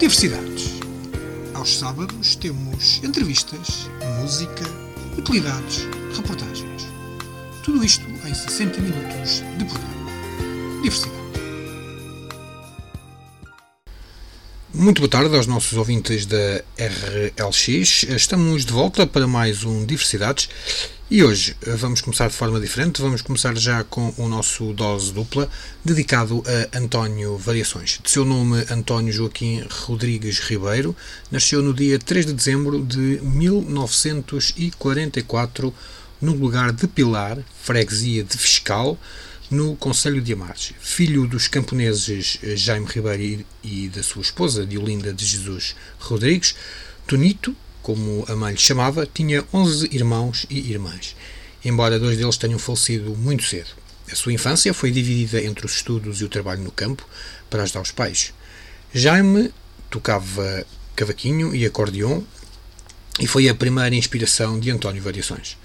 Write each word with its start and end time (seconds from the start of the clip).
Diversidades. 0.00 0.80
Aos 1.52 1.76
sábados 1.76 2.34
temos 2.34 3.02
entrevistas, 3.04 3.86
música, 4.18 4.64
utilidades, 5.18 5.86
reportagens. 6.16 6.86
Tudo 7.62 7.84
isto 7.84 8.06
em 8.26 8.32
60 8.32 8.80
minutos 8.80 9.42
de 9.58 9.64
programa. 9.66 10.82
Diversidade. 10.82 11.20
Muito 14.72 15.02
boa 15.02 15.10
tarde 15.10 15.36
aos 15.36 15.46
nossos 15.46 15.76
ouvintes 15.76 16.24
da 16.24 16.62
RLX. 16.78 18.04
Estamos 18.04 18.64
de 18.64 18.72
volta 18.72 19.06
para 19.06 19.26
mais 19.26 19.64
um 19.64 19.84
Diversidades 19.84 20.48
e 21.10 21.22
hoje 21.24 21.56
vamos 21.78 22.00
começar 22.00 22.28
de 22.28 22.34
forma 22.34 22.60
diferente. 22.60 23.02
Vamos 23.02 23.20
começar 23.20 23.58
já 23.58 23.82
com 23.82 24.14
o 24.16 24.28
nosso 24.28 24.72
dose 24.72 25.12
dupla 25.12 25.50
dedicado 25.84 26.44
a 26.46 26.68
António 26.78 27.36
Variações. 27.36 27.98
De 28.00 28.08
seu 28.08 28.24
nome, 28.24 28.64
António 28.70 29.12
Joaquim 29.12 29.66
Rodrigues 29.68 30.38
Ribeiro, 30.38 30.94
nasceu 31.28 31.60
no 31.62 31.74
dia 31.74 31.98
3 31.98 32.26
de 32.26 32.32
dezembro 32.32 32.84
de 32.84 33.18
1944 33.22 35.74
no 36.20 36.32
lugar 36.32 36.70
de 36.70 36.86
Pilar, 36.86 37.38
freguesia 37.60 38.22
de 38.22 38.38
Fiscal 38.38 38.96
no 39.50 39.74
Conselho 39.74 40.22
de 40.22 40.32
Amares. 40.32 40.74
Filho 40.78 41.26
dos 41.26 41.48
camponeses 41.48 42.38
Jaime 42.54 42.86
Ribeiro 42.86 43.44
e 43.64 43.88
da 43.88 44.04
sua 44.04 44.22
esposa, 44.22 44.64
Diolinda 44.64 45.12
de 45.12 45.26
Jesus 45.26 45.74
Rodrigues, 45.98 46.54
Tonito, 47.04 47.56
como 47.82 48.24
a 48.28 48.36
mãe 48.36 48.52
lhe 48.52 48.60
chamava, 48.60 49.06
tinha 49.06 49.44
11 49.52 49.88
irmãos 49.92 50.46
e 50.50 50.70
irmãs, 50.70 51.16
embora 51.64 51.98
dois 51.98 52.16
deles 52.16 52.36
tenham 52.36 52.58
falecido 52.58 53.16
muito 53.16 53.44
cedo. 53.44 53.70
A 54.10 54.14
sua 54.14 54.32
infância 54.32 54.74
foi 54.74 54.90
dividida 54.90 55.42
entre 55.42 55.64
os 55.64 55.72
estudos 55.72 56.20
e 56.20 56.24
o 56.24 56.28
trabalho 56.28 56.62
no 56.62 56.72
campo 56.72 57.06
para 57.48 57.62
ajudar 57.62 57.82
os 57.82 57.92
pais. 57.92 58.32
Jaime 58.92 59.52
tocava 59.88 60.66
cavaquinho 60.96 61.54
e 61.54 61.64
acordeon 61.64 62.22
e 63.18 63.26
foi 63.26 63.48
a 63.48 63.54
primeira 63.54 63.94
inspiração 63.94 64.58
de 64.58 64.70
António 64.70 65.02
Variações 65.02 65.56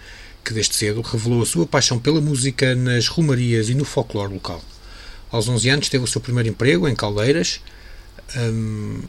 que 0.45 0.53
desde 0.53 0.75
cedo 0.75 1.02
revelou 1.02 1.41
a 1.41 1.45
sua 1.45 1.66
paixão 1.66 1.97
pela 1.97 2.22
música 2.22 2.75
nas 2.75 3.07
romarias 3.07 3.67
e 3.67 3.73
no 3.73 3.83
folclore 3.83 4.31
local. 4.31 4.63
Aos 5.31 5.50
11 5.50 5.69
anos 5.69 5.89
teve 5.89 6.03
o 6.03 6.07
seu 6.07 6.22
primeiro 6.22 6.47
emprego 6.47 6.88
em 6.88 6.95
Caldeiras 6.95 7.59
um, 8.38 9.02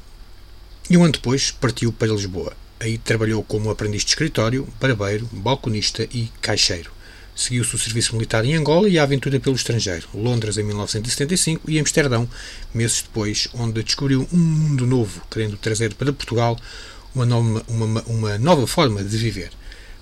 e 0.89 0.97
um 0.97 1.05
ano 1.05 1.13
depois 1.13 1.51
partiu 1.51 1.93
para 1.93 2.09
Lisboa. 2.09 2.57
Aí 2.79 2.99
trabalhou 2.99 3.43
como 3.43 3.71
aprendiz 3.71 4.03
de 4.03 4.11
escritório, 4.11 4.69
barbeiro, 4.81 5.29
balconista 5.33 6.07
e 6.13 6.31
caixeiro. 6.41 6.91
Seguiu-se 7.35 7.75
o 7.75 7.79
serviço 7.79 8.15
militar 8.15 8.45
em 8.45 8.55
Angola 8.55 8.89
e 8.89 8.99
a 8.99 9.03
aventura 9.03 9.39
pelo 9.39 9.57
estrangeiro, 9.57 10.09
Londres 10.15 10.57
em 10.57 10.63
1975 10.63 11.71
e 11.71 11.79
Amsterdão, 11.79 12.29
meses 12.73 13.03
depois, 13.03 13.49
onde 13.53 13.83
descobriu 13.83 14.27
um 14.33 14.39
mundo 14.39 14.87
novo, 14.87 15.21
querendo 15.31 15.57
trazer 15.57 15.95
para 15.95 16.13
Portugal 16.13 16.59
uma 17.15 17.27
nova, 17.27 17.65
uma, 17.69 18.03
uma 18.03 18.39
nova 18.39 18.67
forma 18.67 19.03
de 19.05 19.17
viver. 19.17 19.51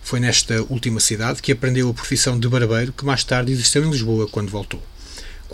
Foi 0.00 0.20
nesta 0.20 0.62
última 0.68 1.00
cidade 1.00 1.42
que 1.42 1.50
aprendeu 1.50 1.88
a 1.88 1.94
profissão 1.94 2.38
de 2.38 2.48
barbeiro, 2.48 2.92
que 2.92 3.04
mais 3.04 3.24
tarde 3.24 3.52
exerceu 3.52 3.84
em 3.84 3.90
Lisboa 3.90 4.28
quando 4.28 4.50
voltou. 4.50 4.82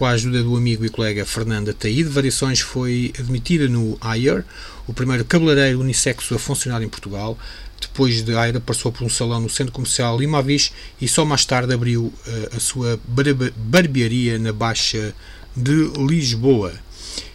Com 0.01 0.06
a 0.06 0.12
ajuda 0.12 0.43
do 0.43 0.56
amigo 0.56 0.83
e 0.83 0.89
colega 0.89 1.27
Fernanda 1.27 1.75
Taíde, 1.75 2.05
Variações 2.05 2.61
foi 2.61 3.12
admitida 3.19 3.69
no 3.69 3.98
AIR, 4.01 4.47
o 4.87 4.95
primeiro 4.95 5.27
cabeleireiro 5.27 5.79
unissexo 5.79 6.34
a 6.34 6.39
funcionar 6.39 6.81
em 6.81 6.89
Portugal. 6.89 7.39
Depois 7.79 8.23
de 8.23 8.34
AIR, 8.34 8.59
passou 8.62 8.91
por 8.91 9.05
um 9.05 9.11
salão 9.11 9.41
no 9.41 9.51
centro 9.51 9.75
comercial 9.75 10.19
Limavis 10.19 10.73
e 11.03 11.07
só 11.07 11.27
mais 11.27 11.45
tarde 11.45 11.75
abriu 11.75 12.05
uh, 12.05 12.57
a 12.57 12.59
sua 12.59 12.98
barbearia 13.07 14.39
na 14.39 14.55
Baixa 14.55 15.15
de 15.55 15.92
Lisboa. 15.98 16.73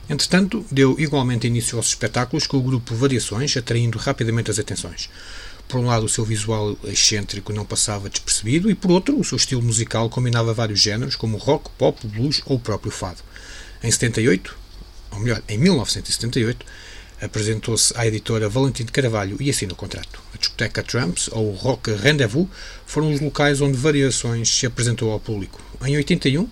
Entretanto, 0.09 0.65
deu 0.71 0.95
igualmente 0.99 1.45
início 1.45 1.77
aos 1.77 1.89
espetáculos 1.89 2.47
com 2.47 2.57
o 2.57 2.63
grupo 2.63 2.95
Variações, 2.95 3.55
atraindo 3.55 3.99
rapidamente 3.99 4.49
as 4.49 4.57
atenções. 4.57 5.07
Por 5.67 5.79
um 5.79 5.85
lado, 5.85 6.05
o 6.05 6.09
seu 6.09 6.23
visual 6.23 6.77
excêntrico 6.83 7.51
não 7.51 7.65
passava 7.65 8.09
despercebido, 8.09 8.69
e 8.69 8.75
por 8.75 8.91
outro, 8.91 9.19
o 9.19 9.23
seu 9.23 9.35
estilo 9.35 9.61
musical 9.61 10.09
combinava 10.09 10.53
vários 10.53 10.79
géneros, 10.79 11.15
como 11.15 11.37
rock, 11.37 11.69
pop, 11.77 12.07
blues 12.07 12.41
ou 12.45 12.57
o 12.57 12.59
próprio 12.59 12.91
fado. 12.91 13.21
Em 13.83 13.89
78, 13.89 14.55
ou 15.11 15.19
melhor, 15.19 15.41
em 15.49 15.57
1978, 15.57 16.65
apresentou-se 17.21 17.93
à 17.97 18.05
editora 18.05 18.49
Valentim 18.49 18.83
de 18.83 18.91
Carvalho 18.91 19.37
e 19.39 19.49
assinou 19.49 19.73
o 19.73 19.77
contrato. 19.77 20.21
A 20.33 20.37
discoteca 20.37 20.83
Trumps 20.83 21.29
ou 21.31 21.51
o 21.51 21.55
Rock 21.55 21.91
Rendezvous 21.93 22.47
foram 22.85 23.11
os 23.11 23.19
locais 23.19 23.61
onde 23.61 23.77
Variações 23.77 24.49
se 24.49 24.65
apresentou 24.65 25.11
ao 25.11 25.19
público. 25.19 25.61
Em 25.85 25.95
81, 25.95 26.47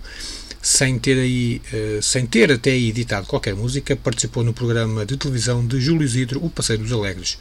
sem 0.62 0.98
ter, 0.98 1.18
aí, 1.18 1.62
uh, 1.74 2.02
sem 2.02 2.26
ter 2.26 2.52
até 2.52 2.72
aí 2.72 2.90
editado 2.90 3.28
qualquer 3.28 3.54
música, 3.56 3.96
participou 3.96 4.44
no 4.44 4.54
programa 4.54 5.06
de 5.06 5.18
televisão 5.18 5.66
de 5.66 5.80
Júlio 5.80 6.06
Isidro, 6.06 6.44
O 6.44 6.50
Passeio 6.50 6.80
dos 6.80 6.92
Alegres. 6.92 7.38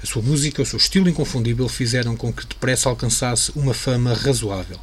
A 0.00 0.06
sua 0.06 0.22
música, 0.22 0.62
o 0.62 0.66
seu 0.66 0.76
estilo 0.76 1.08
inconfundível 1.08 1.68
fizeram 1.68 2.16
com 2.16 2.32
que 2.32 2.46
depressa 2.46 2.88
alcançasse 2.88 3.50
uma 3.56 3.74
fama 3.74 4.14
razoável. 4.14 4.78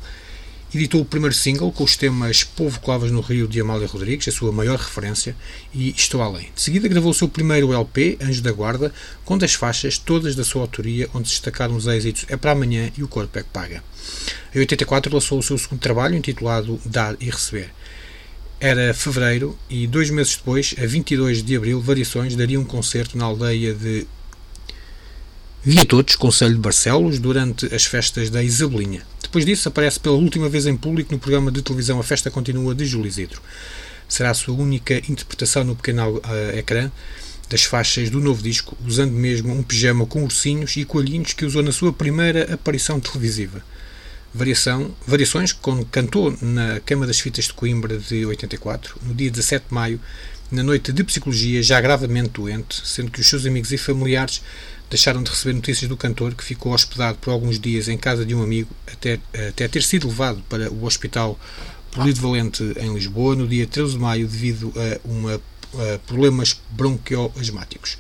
Editou 0.74 1.00
o 1.00 1.06
primeiro 1.06 1.34
single 1.34 1.72
com 1.72 1.86
os 1.86 1.96
temas 1.96 2.44
Povo 2.44 2.82
Clavas 2.82 3.10
no 3.12 3.22
Rio 3.22 3.48
de 3.48 3.62
Amália 3.62 3.88
Rodrigues, 3.88 4.28
a 4.28 4.32
sua 4.32 4.52
maior 4.52 4.78
referência, 4.78 5.34
e 5.74 5.92
Estou 5.92 6.22
Além. 6.22 6.52
De 6.54 6.62
seguida 6.62 6.90
gravou 6.90 7.12
o 7.12 7.14
seu 7.14 7.30
primeiro 7.30 7.72
LP, 7.72 8.18
Anjo 8.22 8.42
da 8.42 8.52
Guarda, 8.52 8.94
com 9.24 9.38
10 9.38 9.54
faixas, 9.54 9.98
todas 9.98 10.36
da 10.36 10.44
sua 10.44 10.64
autoria, 10.64 11.10
onde 11.14 11.30
destacaram 11.30 11.78
os 11.78 11.88
êxitos 11.88 12.26
É 12.28 12.36
para 12.36 12.52
Amanhã 12.52 12.92
e 12.98 13.02
O 13.02 13.08
Corpo 13.08 13.40
é 13.40 13.44
que 13.44 13.50
Paga. 13.50 13.82
Em 14.54 14.60
84 14.60 15.14
lançou 15.14 15.40
o 15.40 15.44
seu 15.44 15.58
segundo 15.58 15.80
trabalho, 15.80 16.18
intitulado 16.18 16.78
Dar 16.84 17.16
e 17.22 17.30
Receber. 17.30 17.70
Era 18.60 18.94
fevereiro 18.94 19.58
e 19.70 19.88
dois 19.88 20.10
meses 20.10 20.36
depois, 20.36 20.76
a 20.78 20.86
22 20.86 21.42
de 21.42 21.56
abril, 21.56 21.80
Variações 21.80 22.36
daria 22.36 22.60
um 22.60 22.66
concerto 22.66 23.18
na 23.18 23.24
aldeia 23.24 23.74
de 23.74 24.06
Via 25.68 25.84
todos, 25.84 26.16
Conselho 26.16 26.54
de 26.54 26.60
Barcelos, 26.60 27.18
durante 27.18 27.74
as 27.74 27.86
festas 27.86 28.30
da 28.30 28.44
Isabelinha. 28.44 29.02
Depois 29.20 29.44
disso, 29.44 29.68
aparece 29.68 30.00
pela 30.00 30.16
última 30.16 30.48
vez 30.48 30.68
em 30.68 30.78
público 30.78 31.12
no 31.12 31.18
programa 31.18 31.52
de 31.52 31.60
televisão 31.64 32.00
A 32.00 32.04
Festa 32.04 32.30
Continua 32.30 32.76
de 32.76 32.86
Júlio 32.86 33.08
Isidro. 33.08 33.42
Será 34.08 34.30
a 34.30 34.36
sua 34.36 34.54
única 34.54 34.94
interpretação 35.10 35.64
no 35.64 35.76
pequeno 35.76 36.18
uh, 36.18 36.22
ecrã 36.56 36.92
das 37.50 37.64
faixas 37.64 38.12
do 38.12 38.22
novo 38.22 38.44
disco, 38.44 38.78
usando 38.86 39.14
mesmo 39.14 39.52
um 39.52 39.64
pijama 39.64 40.06
com 40.06 40.24
ursinhos 40.24 40.78
e 40.78 40.86
coelhinhos 40.86 41.34
que 41.34 41.46
usou 41.46 41.64
na 41.64 41.72
sua 41.72 41.92
primeira 41.92 42.54
aparição 42.54 43.00
televisiva. 43.00 43.64
Variação, 44.32 44.94
variações 45.08 45.52
quando 45.52 45.84
cantou 45.86 46.38
na 46.44 46.80
Cama 46.82 47.08
das 47.08 47.20
Fitas 47.20 47.46
de 47.46 47.54
Coimbra 47.54 47.98
de 47.98 48.24
84, 48.24 49.00
no 49.02 49.16
dia 49.16 49.32
17 49.32 49.66
de 49.68 49.74
maio, 49.74 50.00
na 50.52 50.64
noite 50.64 50.92
de 50.92 51.04
psicologia, 51.04 51.62
já 51.64 51.80
gravemente 51.82 52.30
doente, 52.30 52.82
sendo 52.86 53.12
que 53.12 53.20
os 53.20 53.28
seus 53.28 53.46
amigos 53.46 53.72
e 53.72 53.78
familiares 53.78 54.42
deixaram 54.90 55.24
de 55.24 55.30
receber 55.30 55.54
notícias 55.54 55.90
do 55.90 55.98
cantor, 55.98 56.36
que 56.36 56.44
ficou 56.44 56.74
hospedado 56.74 57.18
por 57.18 57.32
alguns 57.32 57.60
dias 57.60 57.88
em 57.88 57.98
casa 57.98 58.26
de 58.26 58.36
um 58.36 58.44
amigo, 58.44 58.70
até, 58.92 59.20
até 59.50 59.68
ter 59.68 59.84
sido 59.84 60.08
levado 60.08 60.44
para 60.48 60.72
o 60.72 60.86
Hospital 60.86 61.40
Polivalente 61.92 62.64
em 62.80 62.94
Lisboa 62.94 63.36
no 63.36 63.48
dia 63.48 63.66
13 63.66 63.94
de 63.94 64.00
maio 64.00 64.28
devido 64.28 64.72
a, 64.76 65.08
uma, 65.08 65.36
a 65.36 66.00
problemas 66.06 66.60
bronquioasmáticos. 66.72 67.98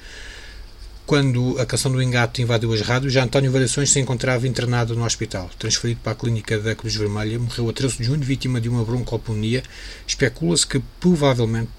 Quando 1.05 1.59
a 1.59 1.67
canção 1.67 1.91
do 1.91 2.01
engate 2.01 2.41
invadiu 2.41 2.73
as 2.73 2.81
rádios, 2.81 3.13
já 3.13 3.23
António 3.23 3.51
Variações 3.51 3.91
se 3.91 3.99
encontrava 3.99 4.47
internado 4.47 4.95
no 4.95 5.05
hospital. 5.05 5.51
Transferido 5.59 5.99
para 6.03 6.13
a 6.13 6.15
clínica 6.15 6.57
da 6.57 6.73
Cruz 6.73 6.95
Vermelha, 6.95 7.37
morreu 7.37 7.69
a 7.69 7.73
13 7.73 7.97
de 7.97 8.03
junho 8.05 8.21
vítima 8.21 8.59
de 8.59 8.67
uma 8.67 8.83
broncoponia. 8.83 9.61
Especula-se 10.07 10.65
que 10.65 10.81
provavelmente 10.99 11.69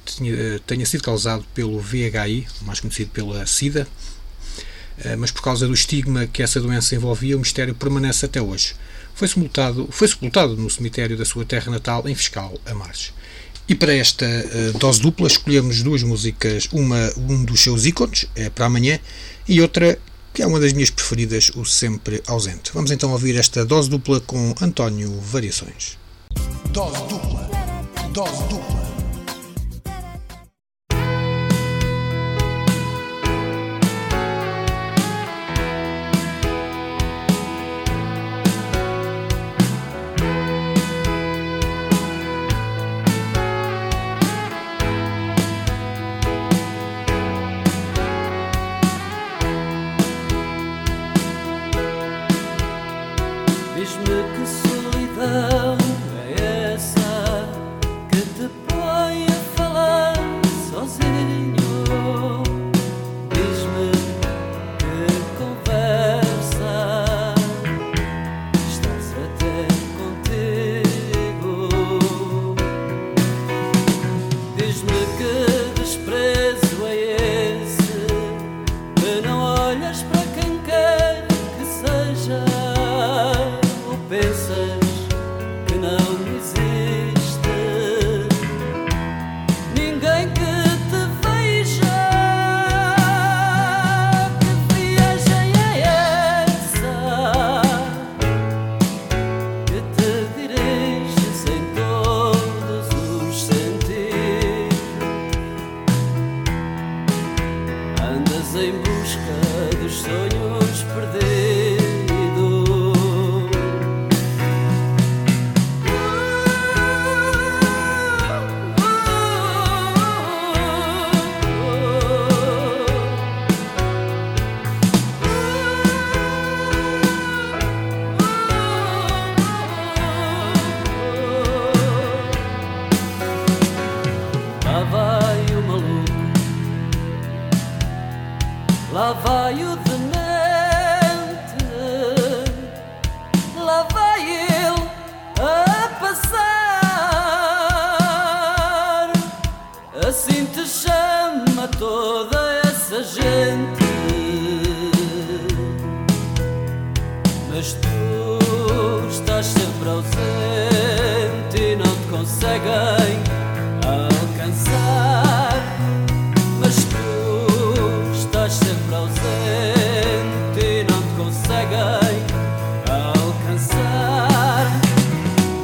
tenha 0.64 0.86
sido 0.86 1.02
causado 1.02 1.44
pelo 1.52 1.80
VHI, 1.80 2.46
mais 2.62 2.78
conhecido 2.78 3.10
pela 3.10 3.44
SIDA, 3.46 3.88
eh, 4.98 5.16
mas 5.16 5.32
por 5.32 5.42
causa 5.42 5.66
do 5.66 5.74
estigma 5.74 6.28
que 6.28 6.40
essa 6.40 6.60
doença 6.60 6.94
envolvia, 6.94 7.36
o 7.36 7.40
mistério 7.40 7.74
permanece 7.74 8.26
até 8.26 8.40
hoje. 8.40 8.76
Foi 9.12 9.26
sepultado, 9.26 9.88
foi 9.90 10.06
sepultado 10.06 10.56
no 10.56 10.70
cemitério 10.70 11.16
da 11.16 11.24
sua 11.24 11.44
terra 11.44 11.72
natal, 11.72 12.08
em 12.08 12.14
Fiscal, 12.14 12.54
a 12.64 12.72
Marches. 12.72 13.12
E 13.68 13.74
para 13.74 13.92
esta 13.92 14.24
uh, 14.24 14.78
dose 14.78 15.00
dupla 15.00 15.26
escolhemos 15.26 15.82
duas 15.82 16.02
músicas, 16.02 16.68
uma 16.72 17.12
um 17.16 17.44
dos 17.44 17.60
seus 17.60 17.84
ícones, 17.84 18.26
é 18.34 18.48
para 18.48 18.66
amanhã, 18.66 18.98
e 19.48 19.60
outra 19.60 19.98
que 20.32 20.42
é 20.42 20.46
uma 20.46 20.60
das 20.60 20.74
minhas 20.74 20.90
preferidas, 20.90 21.50
o 21.56 21.64
Sempre 21.64 22.22
Ausente. 22.26 22.70
Vamos 22.74 22.90
então 22.90 23.10
ouvir 23.10 23.36
esta 23.36 23.64
dose 23.64 23.88
dupla 23.88 24.20
com 24.20 24.54
António 24.60 25.18
Variações. 25.18 25.96
Dose 26.72 26.98
dupla, 27.08 27.50
dose 28.12 28.42
dupla. 28.44 28.85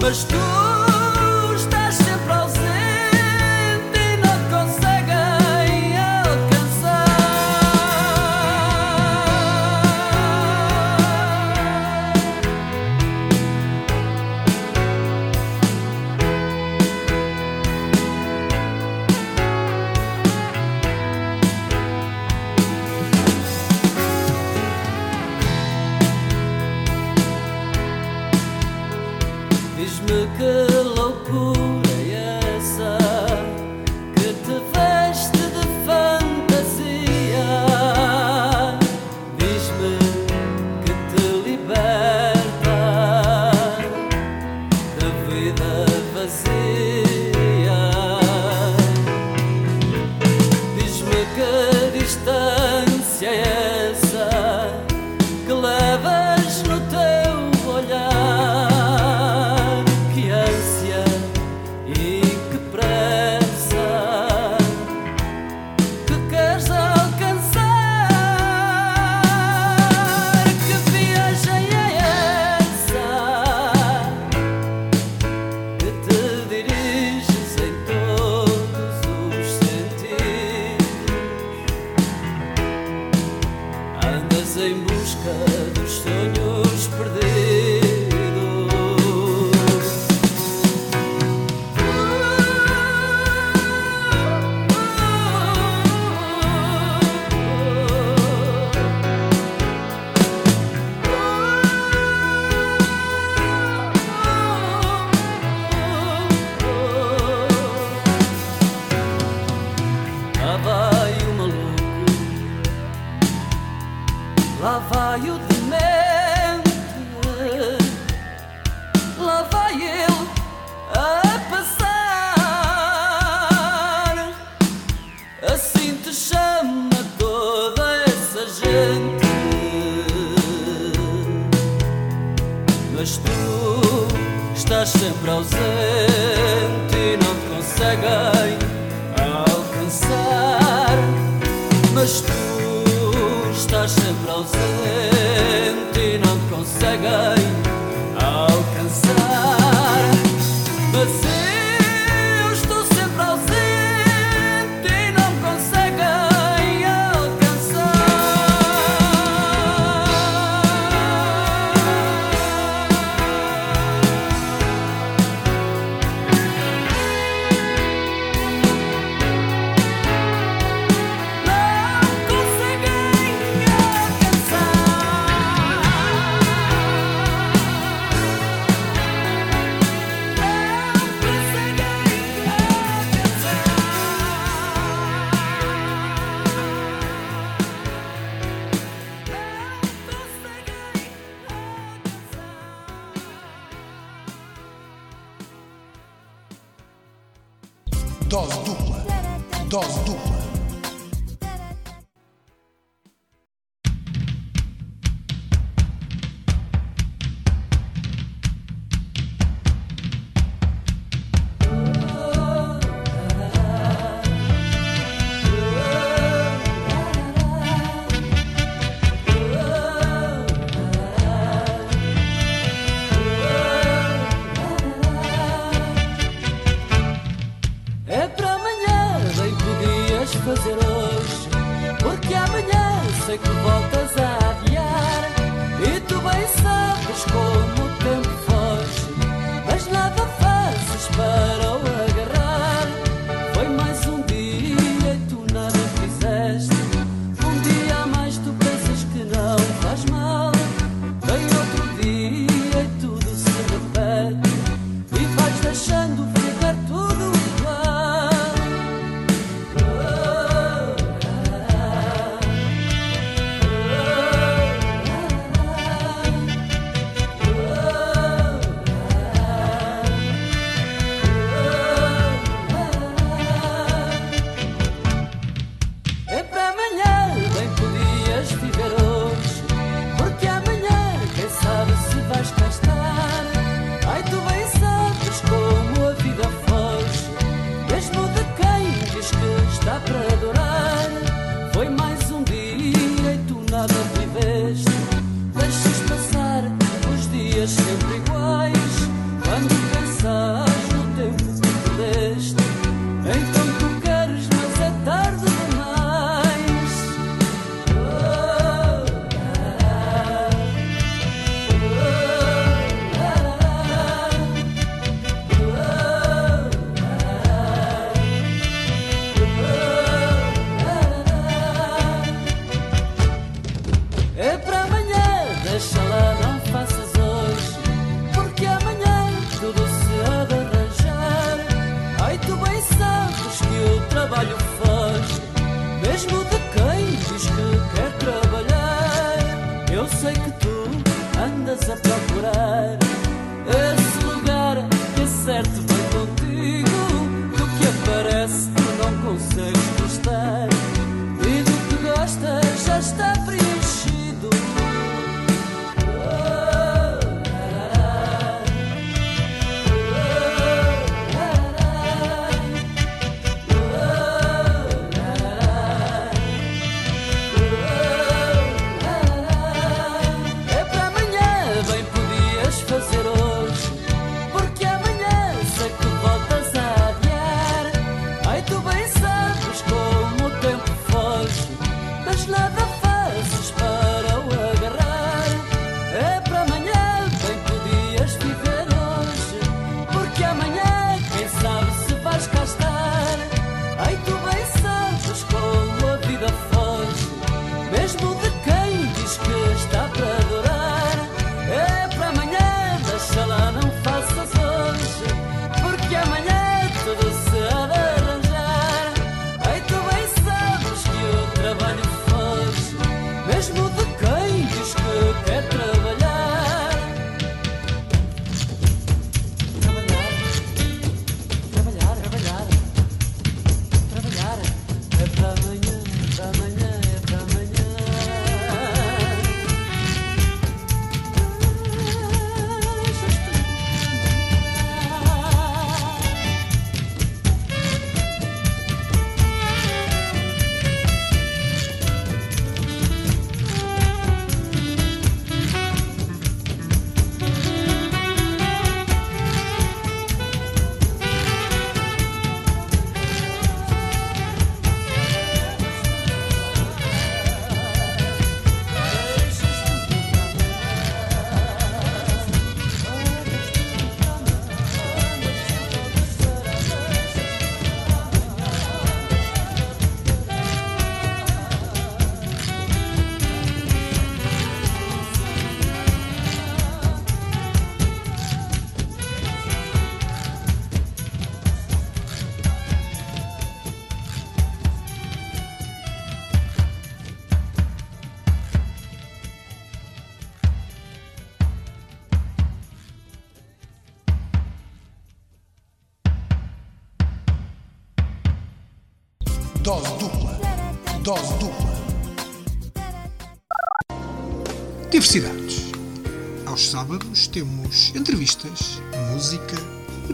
Fazer 0.02 0.34
hoje, 0.34 0.61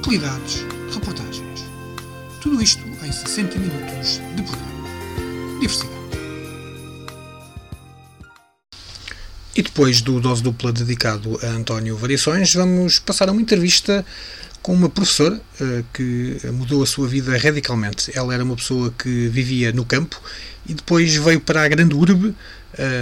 utilidades, 0.09 0.65
reportagens. 0.95 1.67
Tudo 2.41 2.63
isto 2.63 2.83
em 3.05 3.13
60 3.13 3.59
minutos 3.59 4.23
de 4.35 4.43
programa. 4.43 5.61
Diversidade. 5.61 5.99
E 9.55 9.63
depois 9.63 10.01
do 10.01 10.19
dose 10.19 10.43
dupla 10.43 10.73
dedicado 10.73 11.39
a 11.43 11.49
António 11.49 11.95
Variações, 11.95 12.55
vamos 12.55 12.99
passar 12.99 13.29
a 13.29 13.33
uma 13.33 13.43
entrevista 13.43 14.03
com 14.63 14.73
uma 14.73 14.89
professora 14.89 15.39
uh, 15.61 15.85
que 15.93 16.39
mudou 16.55 16.83
a 16.83 16.87
sua 16.87 17.07
vida 17.07 17.37
radicalmente. 17.37 18.11
Ela 18.15 18.33
era 18.33 18.43
uma 18.43 18.57
pessoa 18.57 18.91
que 18.99 19.29
vivia 19.29 19.73
no 19.73 19.85
campo 19.85 20.19
e 20.67 20.73
depois 20.73 21.15
veio 21.17 21.41
para 21.41 21.65
a 21.65 21.69
grande 21.69 21.95
urbe, 21.95 22.35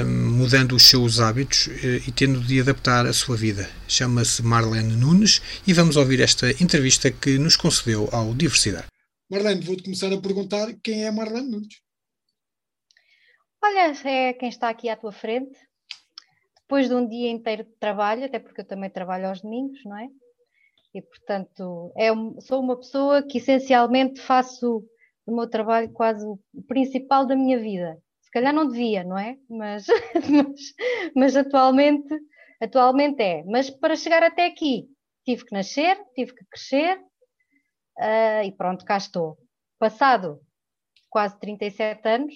mudando 0.04 0.72
os 0.72 0.84
seus 0.84 1.20
hábitos 1.20 1.66
uh, 1.66 2.08
e 2.08 2.12
tendo 2.12 2.40
de 2.40 2.60
adaptar 2.60 3.06
a 3.06 3.12
sua 3.12 3.36
vida. 3.36 3.68
Chama-se 3.86 4.42
Marlene 4.42 4.96
Nunes 4.96 5.42
e 5.66 5.72
vamos 5.72 5.96
ouvir 5.96 6.20
esta 6.20 6.50
entrevista 6.62 7.10
que 7.10 7.38
nos 7.38 7.56
concedeu 7.56 8.08
ao 8.12 8.34
Diversidade. 8.34 8.86
Marlene, 9.30 9.60
vou-te 9.60 9.82
começar 9.82 10.12
a 10.12 10.20
perguntar 10.20 10.72
quem 10.82 11.04
é 11.04 11.10
Marlene 11.10 11.50
Nunes. 11.50 11.82
Olha, 13.62 13.92
é 14.04 14.32
quem 14.32 14.48
está 14.48 14.68
aqui 14.68 14.88
à 14.88 14.96
tua 14.96 15.12
frente. 15.12 15.58
Depois 16.60 16.88
de 16.88 16.94
um 16.94 17.08
dia 17.08 17.30
inteiro 17.30 17.64
de 17.64 17.76
trabalho, 17.78 18.24
até 18.24 18.38
porque 18.38 18.60
eu 18.60 18.66
também 18.66 18.90
trabalho 18.90 19.28
aos 19.28 19.40
domingos, 19.40 19.78
não 19.84 19.98
é? 19.98 20.08
E, 20.94 21.02
portanto, 21.02 21.92
é, 21.96 22.08
sou 22.40 22.60
uma 22.60 22.76
pessoa 22.76 23.22
que 23.22 23.38
essencialmente 23.38 24.20
faço 24.20 24.82
o 25.26 25.34
meu 25.34 25.48
trabalho 25.48 25.92
quase 25.92 26.24
o 26.24 26.38
principal 26.66 27.26
da 27.26 27.36
minha 27.36 27.58
vida. 27.58 27.98
Se 28.36 28.40
calhar 28.42 28.52
não 28.52 28.68
devia, 28.68 29.02
não 29.02 29.18
é? 29.18 29.38
Mas, 29.48 29.86
mas, 30.28 30.60
mas 31.16 31.36
atualmente, 31.36 32.14
atualmente 32.60 33.22
é. 33.22 33.42
Mas 33.44 33.70
para 33.70 33.96
chegar 33.96 34.22
até 34.22 34.44
aqui, 34.44 34.84
tive 35.24 35.46
que 35.46 35.54
nascer, 35.54 35.96
tive 36.14 36.34
que 36.34 36.44
crescer 36.44 36.98
uh, 37.98 38.44
e 38.44 38.52
pronto, 38.52 38.84
cá 38.84 38.98
estou. 38.98 39.38
Passado 39.78 40.38
quase 41.08 41.40
37 41.40 42.06
anos, 42.06 42.34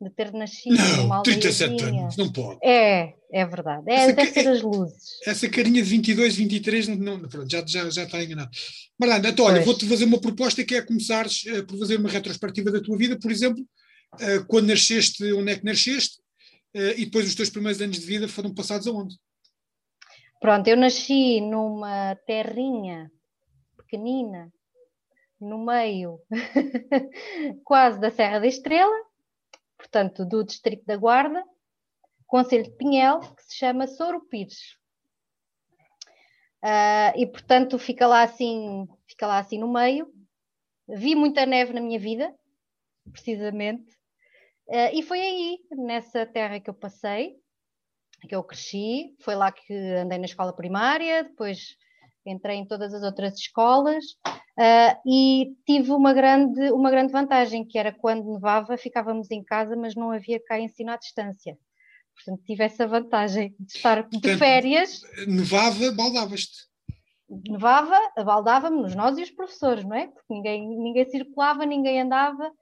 de 0.00 0.10
ter 0.10 0.32
nascido 0.32 0.76
não, 0.76 0.96
numa 0.98 1.22
37 1.24 1.82
anos, 1.86 2.16
não 2.16 2.30
pode. 2.30 2.60
É, 2.62 3.12
é 3.32 3.44
verdade. 3.44 3.82
É, 3.90 3.94
essa, 3.94 4.12
deve 4.12 4.30
ser 4.30 4.46
as 4.46 4.62
luzes. 4.62 5.02
Essa 5.26 5.48
carinha 5.48 5.82
de 5.82 5.90
22, 5.90 6.36
23, 6.36 6.86
não, 6.86 7.18
pronto, 7.28 7.50
já, 7.50 7.64
já, 7.66 7.90
já 7.90 8.04
está 8.04 8.22
enganado. 8.22 8.50
Maranda, 8.96 9.30
então, 9.30 9.46
olha, 9.46 9.64
vou-te 9.64 9.88
fazer 9.88 10.04
uma 10.04 10.20
proposta 10.20 10.62
que 10.62 10.76
é 10.76 10.82
começares 10.82 11.42
uh, 11.46 11.66
por 11.66 11.76
fazer 11.80 11.96
uma 11.96 12.08
retrospectiva 12.08 12.70
da 12.70 12.80
tua 12.80 12.96
vida, 12.96 13.18
por 13.18 13.32
exemplo, 13.32 13.66
uh, 14.14 14.46
quando 14.46 14.68
nasceste, 14.68 15.32
onde 15.32 15.52
é 15.52 15.58
que 15.58 15.64
nasceste, 15.64 16.20
uh, 16.74 16.92
e 16.96 17.04
depois 17.04 17.26
os 17.26 17.34
teus 17.34 17.50
primeiros 17.50 17.80
anos 17.80 17.98
de 17.98 18.06
vida 18.06 18.28
foram 18.28 18.54
passados 18.54 18.86
aonde? 18.86 19.16
Pronto, 20.40 20.66
eu 20.66 20.76
nasci 20.76 21.40
numa 21.40 22.16
terrinha 22.26 23.10
pequenina, 23.76 24.52
no 25.40 25.64
meio 25.64 26.20
quase 27.64 28.00
da 28.00 28.10
Serra 28.10 28.40
da 28.40 28.46
Estrela, 28.46 28.94
portanto, 29.76 30.24
do 30.24 30.44
Distrito 30.44 30.84
da 30.84 30.96
Guarda, 30.96 31.44
Conselho 32.26 32.64
de 32.64 32.70
Pinhel, 32.70 33.20
que 33.20 33.42
se 33.44 33.56
chama 33.56 33.86
Souro 33.86 34.20
Pires. 34.22 34.76
Uh, 36.64 37.18
e 37.18 37.26
portanto 37.26 37.76
fica 37.78 38.06
lá 38.06 38.22
assim, 38.22 38.88
fica 39.06 39.26
lá 39.26 39.38
assim 39.38 39.58
no 39.58 39.70
meio. 39.70 40.12
Vi 40.88 41.14
muita 41.14 41.44
neve 41.44 41.72
na 41.72 41.80
minha 41.80 41.98
vida, 41.98 42.32
precisamente, 43.12 43.96
uh, 44.72 44.90
e 44.94 45.02
foi 45.02 45.20
aí, 45.20 45.58
nessa 45.70 46.26
terra 46.26 46.58
que 46.58 46.70
eu 46.70 46.74
passei, 46.74 47.36
que 48.28 48.34
eu 48.34 48.42
cresci. 48.42 49.14
Foi 49.20 49.34
lá 49.34 49.50
que 49.52 49.74
andei 49.74 50.18
na 50.18 50.26
escola 50.26 50.52
primária, 50.52 51.24
depois 51.24 51.76
entrei 52.24 52.56
em 52.56 52.66
todas 52.66 52.94
as 52.94 53.02
outras 53.02 53.34
escolas 53.34 54.04
uh, 54.26 55.00
e 55.06 55.56
tive 55.66 55.90
uma 55.90 56.12
grande, 56.12 56.70
uma 56.70 56.90
grande 56.90 57.12
vantagem, 57.12 57.64
que 57.64 57.78
era 57.78 57.92
quando 57.92 58.34
nevava, 58.34 58.76
ficávamos 58.76 59.30
em 59.30 59.42
casa, 59.42 59.76
mas 59.76 59.94
não 59.94 60.12
havia 60.12 60.40
cá 60.40 60.58
ensino 60.58 60.92
à 60.92 60.96
distância. 60.96 61.58
Portanto, 62.14 62.44
tive 62.44 62.62
essa 62.62 62.86
vantagem 62.86 63.54
de 63.58 63.72
estar 63.72 64.02
Portanto, 64.02 64.22
de 64.22 64.36
férias. 64.36 65.00
Nevava, 65.26 65.90
baldavas-te. 65.92 66.70
Nevava, 67.48 67.98
baldávamos 68.24 68.94
nós 68.94 69.16
e 69.16 69.22
os 69.22 69.30
professores, 69.30 69.82
não 69.84 69.96
é? 69.96 70.06
Porque 70.06 70.32
ninguém, 70.32 70.68
ninguém 70.68 71.08
circulava, 71.08 71.64
ninguém 71.64 72.02
andava. 72.02 72.52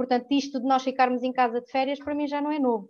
Portanto, 0.00 0.28
isto 0.30 0.58
de 0.58 0.66
nós 0.66 0.82
ficarmos 0.82 1.22
em 1.22 1.30
casa 1.30 1.60
de 1.60 1.70
férias, 1.70 1.98
para 1.98 2.14
mim 2.14 2.26
já 2.26 2.40
não 2.40 2.50
é 2.50 2.58
novo. 2.58 2.88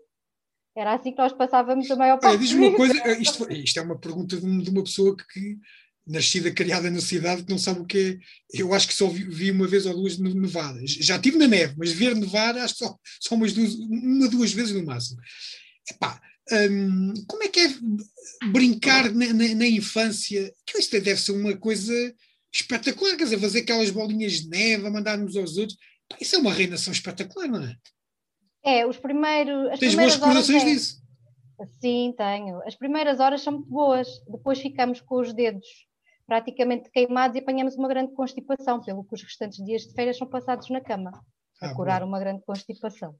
Era 0.76 0.94
assim 0.94 1.10
que 1.10 1.18
nós 1.18 1.32
passávamos 1.32 1.90
a 1.90 1.96
maior 1.96 2.20
parte. 2.20 2.38
Diz-me 2.38 2.68
uma 2.68 2.76
coisa, 2.76 2.94
isto, 3.20 3.52
isto, 3.52 3.80
é 3.80 3.82
uma 3.82 3.98
pergunta 3.98 4.36
de, 4.36 4.70
uma 4.70 4.84
pessoa 4.84 5.16
que, 5.16 5.58
nascida, 6.06 6.52
criada 6.52 6.88
na 6.88 7.00
cidade, 7.00 7.42
que 7.42 7.50
não 7.50 7.58
sabe 7.58 7.80
o 7.80 7.84
que 7.84 8.20
é. 8.54 8.60
Eu 8.60 8.72
acho 8.72 8.86
que 8.86 8.94
só 8.94 9.08
vi, 9.08 9.24
vi 9.24 9.50
uma 9.50 9.66
vez 9.66 9.86
ou 9.86 9.94
duas 9.94 10.18
nevadas. 10.18 10.92
Já 10.92 11.16
estive 11.16 11.36
na 11.36 11.48
neve, 11.48 11.74
mas 11.76 11.90
ver 11.90 12.14
nevar 12.14 12.56
acho 12.56 12.74
que 12.74 12.84
só, 12.84 12.96
só 13.18 13.34
umas 13.34 13.52
duas, 13.54 13.74
uma, 13.74 14.28
duas 14.28 14.52
vezes 14.52 14.72
no 14.72 14.86
máximo. 14.86 15.20
Epá, 15.90 16.22
hum, 16.70 17.12
como 17.26 17.42
é 17.42 17.48
que 17.48 17.58
é 17.58 17.74
brincar 18.52 19.12
na, 19.12 19.32
na, 19.32 19.52
na, 19.52 19.66
infância? 19.66 20.54
Que 20.64 20.78
isto 20.78 20.92
deve 20.92 21.20
ser 21.20 21.32
uma 21.32 21.56
coisa 21.56 22.14
espetacular, 22.54 23.16
quer 23.16 23.24
dizer, 23.24 23.40
fazer 23.40 23.58
aquelas 23.62 23.90
bolinhas 23.90 24.42
de 24.42 24.48
neve, 24.48 24.86
a 24.86 24.90
mandar 24.92 25.18
uns 25.18 25.34
aos 25.34 25.56
outros. 25.56 25.76
Isso 26.18 26.36
é 26.36 26.38
uma 26.38 26.52
reinação 26.52 26.92
espetacular, 26.92 27.48
não 27.48 27.62
é? 27.62 27.76
É, 28.62 28.86
os 28.86 28.98
primeiros. 28.98 29.78
Tens 29.78 29.94
boas 29.94 30.14
recordações 30.14 30.64
disso? 30.64 31.00
Sim, 31.80 32.14
tenho. 32.16 32.62
As 32.66 32.74
primeiras 32.74 33.20
horas 33.20 33.42
são 33.42 33.54
muito 33.54 33.68
boas. 33.68 34.08
Depois 34.30 34.60
ficamos 34.60 35.00
com 35.00 35.20
os 35.20 35.32
dedos 35.32 35.66
praticamente 36.26 36.88
queimados 36.90 37.34
e 37.36 37.40
apanhamos 37.40 37.74
uma 37.74 37.88
grande 37.88 38.12
constipação, 38.14 38.80
pelo 38.80 39.02
que 39.02 39.14
os 39.14 39.22
restantes 39.22 39.64
dias 39.64 39.82
de 39.82 39.92
férias 39.92 40.16
são 40.16 40.28
passados 40.28 40.70
na 40.70 40.80
cama, 40.80 41.10
a 41.60 41.66
ah, 41.66 41.74
curar 41.74 42.02
bom. 42.02 42.06
uma 42.06 42.20
grande 42.20 42.40
constipação. 42.46 43.16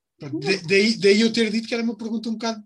daí, 0.69 0.97
daí 0.97 1.21
eu 1.21 1.33
ter 1.33 1.51
dito 1.51 1.67
que 1.67 1.75
era 1.75 1.83
uma 1.83 1.97
pergunta 1.97 2.29
um 2.29 2.35
bocado, 2.35 2.63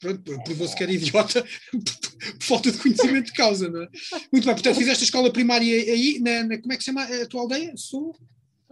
pronto, 0.00 0.42
provou-se 0.42 0.74
que 0.74 0.82
era 0.82 0.92
idiota 0.92 1.44
por 1.70 2.42
falta 2.42 2.72
de 2.72 2.78
conhecimento 2.78 3.26
de 3.26 3.34
causa, 3.34 3.68
não 3.68 3.82
é? 3.84 3.88
Muito 4.32 4.44
bem, 4.44 4.54
portanto 4.54 4.74
fizeste 4.74 5.04
a 5.04 5.06
escola 5.06 5.32
primária 5.32 5.72
aí, 5.72 6.18
na, 6.20 6.42
na 6.42 6.60
como 6.60 6.72
é 6.72 6.76
que 6.76 6.82
se 6.82 6.86
chama 6.86 7.04
a 7.04 7.26
tua 7.26 7.42
aldeia? 7.42 7.72
Sou... 7.76 8.16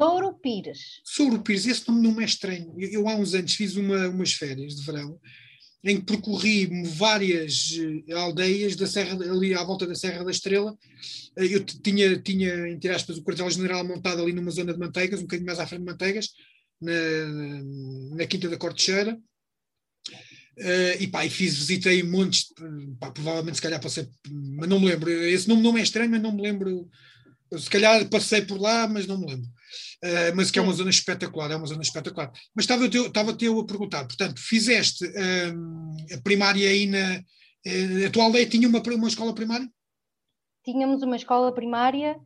Souro 0.02 0.34
Pires. 0.34 1.00
Souro 1.04 1.42
Pires, 1.42 1.66
esse 1.66 1.88
nome 1.88 2.02
não 2.02 2.20
é 2.20 2.24
estranho. 2.24 2.74
Eu, 2.76 2.90
eu 2.90 3.08
há 3.08 3.14
uns 3.14 3.34
anos 3.34 3.54
fiz 3.54 3.76
uma, 3.76 4.08
umas 4.08 4.32
férias 4.32 4.74
de 4.74 4.84
verão 4.84 5.18
em 5.84 5.96
que 5.96 6.06
percorri 6.06 6.84
várias 6.84 7.76
eh, 8.08 8.12
aldeias 8.12 8.76
da 8.76 8.86
Serra, 8.86 9.14
ali 9.14 9.52
à 9.52 9.64
volta 9.64 9.86
da 9.86 9.94
Serra 9.94 10.24
da 10.24 10.30
Estrela. 10.30 10.76
Eh, 11.36 11.56
eu 11.56 11.64
tinha, 11.64 12.16
tinha 12.20 12.68
entre 12.68 12.90
aspas, 12.90 13.18
o 13.18 13.22
quartel-general 13.22 13.84
montado 13.84 14.22
ali 14.22 14.32
numa 14.32 14.50
zona 14.50 14.72
de 14.72 14.78
manteigas, 14.78 15.18
um 15.18 15.24
bocadinho 15.24 15.46
mais 15.46 15.58
à 15.58 15.66
frente 15.66 15.80
de 15.80 15.86
manteigas, 15.86 16.30
na, 16.80 18.16
na 18.16 18.26
Quinta 18.26 18.48
da 18.48 18.56
Cortecheira. 18.56 19.18
Uh, 20.58 21.00
e 21.00 21.06
pá, 21.06 21.24
e 21.24 21.30
fiz, 21.30 21.56
visitei 21.56 22.02
montes, 22.02 22.52
pá, 23.00 23.10
provavelmente 23.10 23.56
se 23.56 23.62
calhar 23.62 23.80
passei, 23.80 24.06
mas 24.30 24.68
não 24.68 24.78
me 24.78 24.86
lembro. 24.86 25.10
Esse 25.10 25.48
nome 25.48 25.62
não 25.62 25.78
é 25.78 25.82
estranho, 25.82 26.10
mas 26.10 26.20
não 26.20 26.30
me 26.30 26.42
lembro. 26.42 26.88
Se 27.56 27.70
calhar 27.70 28.06
passei 28.08 28.42
por 28.42 28.60
lá, 28.60 28.86
mas 28.86 29.06
não 29.06 29.18
me 29.18 29.26
lembro. 29.26 29.48
Uh, 30.04 30.34
mas 30.34 30.50
que 30.50 30.58
é 30.58 30.62
uma 30.62 30.72
zona 30.72 30.90
espetacular, 30.90 31.50
é 31.50 31.56
uma 31.56 31.66
zona 31.66 31.82
espetacular. 31.82 32.32
Mas 32.54 32.64
estava 32.64 32.84
eu, 32.84 33.06
estava 33.06 33.36
eu 33.40 33.60
a 33.60 33.64
perguntar, 33.64 34.04
portanto, 34.04 34.40
fizeste 34.40 35.04
uh, 35.06 36.14
a 36.14 36.20
primária 36.22 36.68
aí 36.68 36.86
na. 36.86 37.20
Uh, 37.64 38.06
a 38.06 38.10
tua 38.10 38.24
aldeia 38.24 38.48
tinha 38.48 38.68
uma, 38.68 38.82
uma 38.82 39.08
escola 39.08 39.32
primária? 39.32 39.68
Tínhamos 40.64 41.02
uma 41.02 41.16
escola 41.16 41.52
primária 41.52 42.18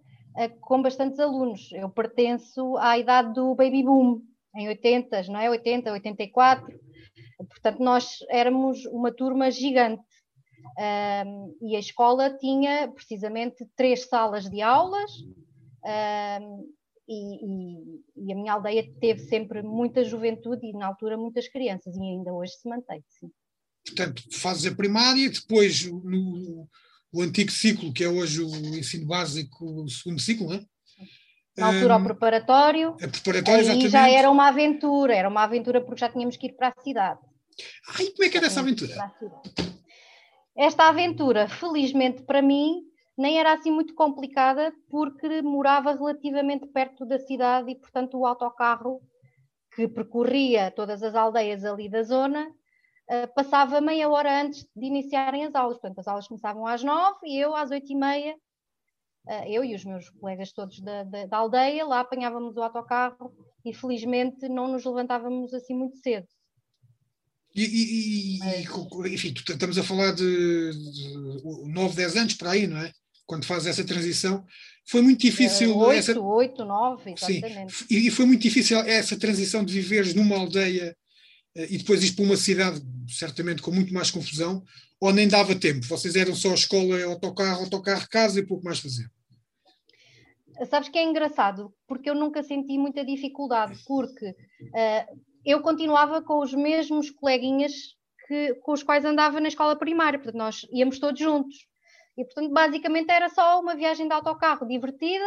com 0.61 0.83
bastantes 0.83 1.19
alunos. 1.19 1.71
Eu 1.73 1.89
pertenço 1.89 2.77
à 2.77 2.99
idade 2.99 3.33
do 3.33 3.55
baby 3.55 3.83
boom, 3.83 4.21
em 4.55 4.69
80, 4.69 5.23
não 5.29 5.41
é? 5.41 5.49
80, 5.49 5.93
84. 5.93 6.67
Portanto, 7.39 7.83
nós 7.83 8.19
éramos 8.31 8.85
uma 8.87 9.13
turma 9.13 9.51
gigante. 9.51 10.03
Um, 10.79 11.57
e 11.63 11.77
a 11.77 11.79
escola 11.79 12.31
tinha 12.37 12.89
precisamente 12.89 13.67
três 13.77 14.09
salas 14.09 14.49
de 14.51 14.61
aulas, 14.61 15.11
um, 16.43 16.65
e, 17.09 17.37
e, 17.45 18.03
e, 18.17 18.33
a 18.33 18.37
minha 18.37 18.53
aldeia 18.53 18.89
teve 19.01 19.21
sempre 19.21 19.63
muita 19.63 20.05
juventude 20.05 20.67
e 20.67 20.73
na 20.73 20.87
altura 20.87 21.17
muitas 21.17 21.49
crianças 21.49 21.97
e 21.97 22.01
ainda 22.01 22.33
hoje 22.33 22.53
se 22.53 22.69
mantém, 22.69 23.03
sim. 23.09 23.31
Portanto, 23.87 24.23
fazes 24.33 24.67
a 24.67 24.75
primária, 24.75 25.31
depois 25.31 25.85
no 25.85 26.69
o 27.13 27.23
antigo 27.23 27.51
ciclo, 27.51 27.93
que 27.93 28.05
é 28.05 28.09
hoje 28.09 28.43
o 28.43 28.77
ensino 28.77 29.07
básico, 29.07 29.65
o 29.65 29.89
segundo 29.89 30.21
ciclo, 30.21 30.49
não 30.49 30.57
é? 30.57 30.67
Na 31.57 31.69
altura, 31.69 31.97
um, 31.97 32.01
o 32.01 32.05
preparatório. 32.05 32.89
A 33.03 33.09
preparatório, 33.09 33.61
aí 33.61 33.65
exatamente. 33.65 33.89
já 33.89 34.11
era 34.11 34.31
uma 34.31 34.49
aventura, 34.49 35.15
era 35.15 35.29
uma 35.29 35.45
aventura 35.45 35.81
porque 35.81 36.01
já 36.01 36.11
tínhamos 36.11 36.37
que 36.37 36.49
ir 36.49 36.53
para 36.53 36.69
a 36.69 36.83
cidade. 36.83 37.21
Ai, 37.89 38.07
como 38.09 38.25
é 38.25 38.29
que 38.29 38.37
é 38.37 38.41
dessa 38.41 38.61
aventura? 38.61 38.95
Esta 40.55 40.89
aventura, 40.89 41.49
felizmente 41.49 42.23
para 42.23 42.43
mim, 42.43 42.83
nem 43.17 43.39
era 43.39 43.55
assim 43.55 43.71
muito 43.71 43.95
complicada 43.95 44.73
porque 44.91 45.41
morava 45.41 45.93
relativamente 45.93 46.67
perto 46.67 47.07
da 47.07 47.19
cidade 47.19 47.71
e, 47.71 47.75
portanto, 47.75 48.19
o 48.19 48.27
autocarro 48.27 49.01
que 49.75 49.89
percorria 49.89 50.71
todas 50.71 51.03
as 51.03 51.15
aldeias 51.15 51.65
ali 51.65 51.89
da 51.89 52.03
zona 52.03 52.49
uh, 52.49 53.35
passava 53.35 53.81
meia 53.81 54.09
hora 54.09 54.43
antes 54.43 54.67
de 54.77 54.87
iniciarem 54.87 55.45
as 55.45 55.55
aulas. 55.55 55.79
Portanto, 55.79 55.99
as 55.99 56.09
aulas 56.09 56.29
começavam 56.29 56.67
às 56.67 56.83
nove 56.83 57.19
e 57.25 57.39
eu 57.39 57.55
às 57.55 57.71
oito 57.71 57.91
e 57.91 57.95
meia, 57.95 58.35
uh, 59.27 59.45
eu 59.47 59.65
e 59.65 59.75
os 59.75 59.85
meus 59.85 60.11
colegas 60.11 60.53
todos 60.53 60.81
da, 60.81 61.05
da, 61.05 61.27
da 61.27 61.37
aldeia, 61.39 61.87
lá 61.87 62.01
apanhávamos 62.01 62.57
o 62.57 62.63
autocarro 62.63 63.35
e 63.65 63.73
felizmente 63.73 64.49
não 64.49 64.69
nos 64.69 64.85
levantávamos 64.85 65.55
assim 65.55 65.75
muito 65.75 65.97
cedo. 65.97 66.27
E, 67.55 67.65
e, 67.65 68.39
e, 68.39 69.15
enfim, 69.15 69.33
estamos 69.33 69.79
a 69.79 69.83
falar 69.83 70.13
de, 70.13 70.71
de 70.73 71.69
9, 71.73 71.97
10 71.97 72.17
anos 72.17 72.35
para 72.35 72.51
aí, 72.51 72.67
não 72.67 72.77
é? 72.77 72.93
Quando 73.27 73.45
faz 73.45 73.67
essa 73.67 73.85
transição. 73.85 74.45
Foi 74.89 75.03
muito 75.03 75.21
difícil. 75.21 75.77
Oito, 75.77 75.99
essa... 75.99 76.21
oito, 76.21 76.65
nove, 76.65 77.13
exatamente. 77.13 77.75
Sim, 77.75 77.87
e 77.91 78.11
foi 78.11 78.25
muito 78.25 78.43
difícil 78.43 78.79
essa 78.81 79.19
transição 79.19 79.65
de 79.65 79.73
viveres 79.73 80.15
numa 80.15 80.37
aldeia 80.37 80.97
eh, 81.57 81.67
e 81.71 81.79
depois 81.79 82.05
ir 82.05 82.15
para 82.15 82.25
uma 82.25 82.37
cidade, 82.37 82.81
certamente 83.09 83.63
com 83.63 83.73
muito 83.73 83.93
mais 83.93 84.11
confusão, 84.11 84.63
ou 85.01 85.13
nem 85.13 85.27
dava 85.27 85.55
tempo? 85.55 85.85
Vocês 85.87 86.15
eram 86.15 86.35
só 86.35 86.55
escola, 86.55 87.03
autocarro, 87.05 87.65
autocarro, 87.65 88.09
casa 88.09 88.39
e 88.39 88.47
pouco 88.47 88.65
mais 88.65 88.79
fazer. 88.79 89.11
Sabes 90.71 90.89
que 90.89 90.99
é 90.99 91.05
engraçado, 91.05 91.73
porque 91.87 92.09
eu 92.09 92.15
nunca 92.15 92.43
senti 92.43 92.79
muita 92.79 93.05
dificuldade, 93.05 93.79
porque 93.87 94.31
uh, 94.31 95.21
eu 95.45 95.61
continuava 95.61 96.23
com 96.23 96.41
os 96.41 96.55
mesmos 96.55 97.11
coleguinhas 97.11 97.73
que, 98.27 98.55
com 98.55 98.73
os 98.73 98.83
quais 98.83 99.05
andava 99.05 99.39
na 99.39 99.49
escola 99.49 99.77
primária, 99.77 100.19
portanto, 100.19 100.39
nós 100.39 100.67
íamos 100.73 100.99
todos 100.99 101.21
juntos. 101.21 101.57
E, 102.17 102.25
portanto, 102.25 102.51
basicamente 102.51 103.11
era 103.11 103.29
só 103.29 103.61
uma 103.61 103.77
viagem 103.77 104.09
de 104.09 104.15
autocarro 104.15 104.67
divertida, 104.67 105.25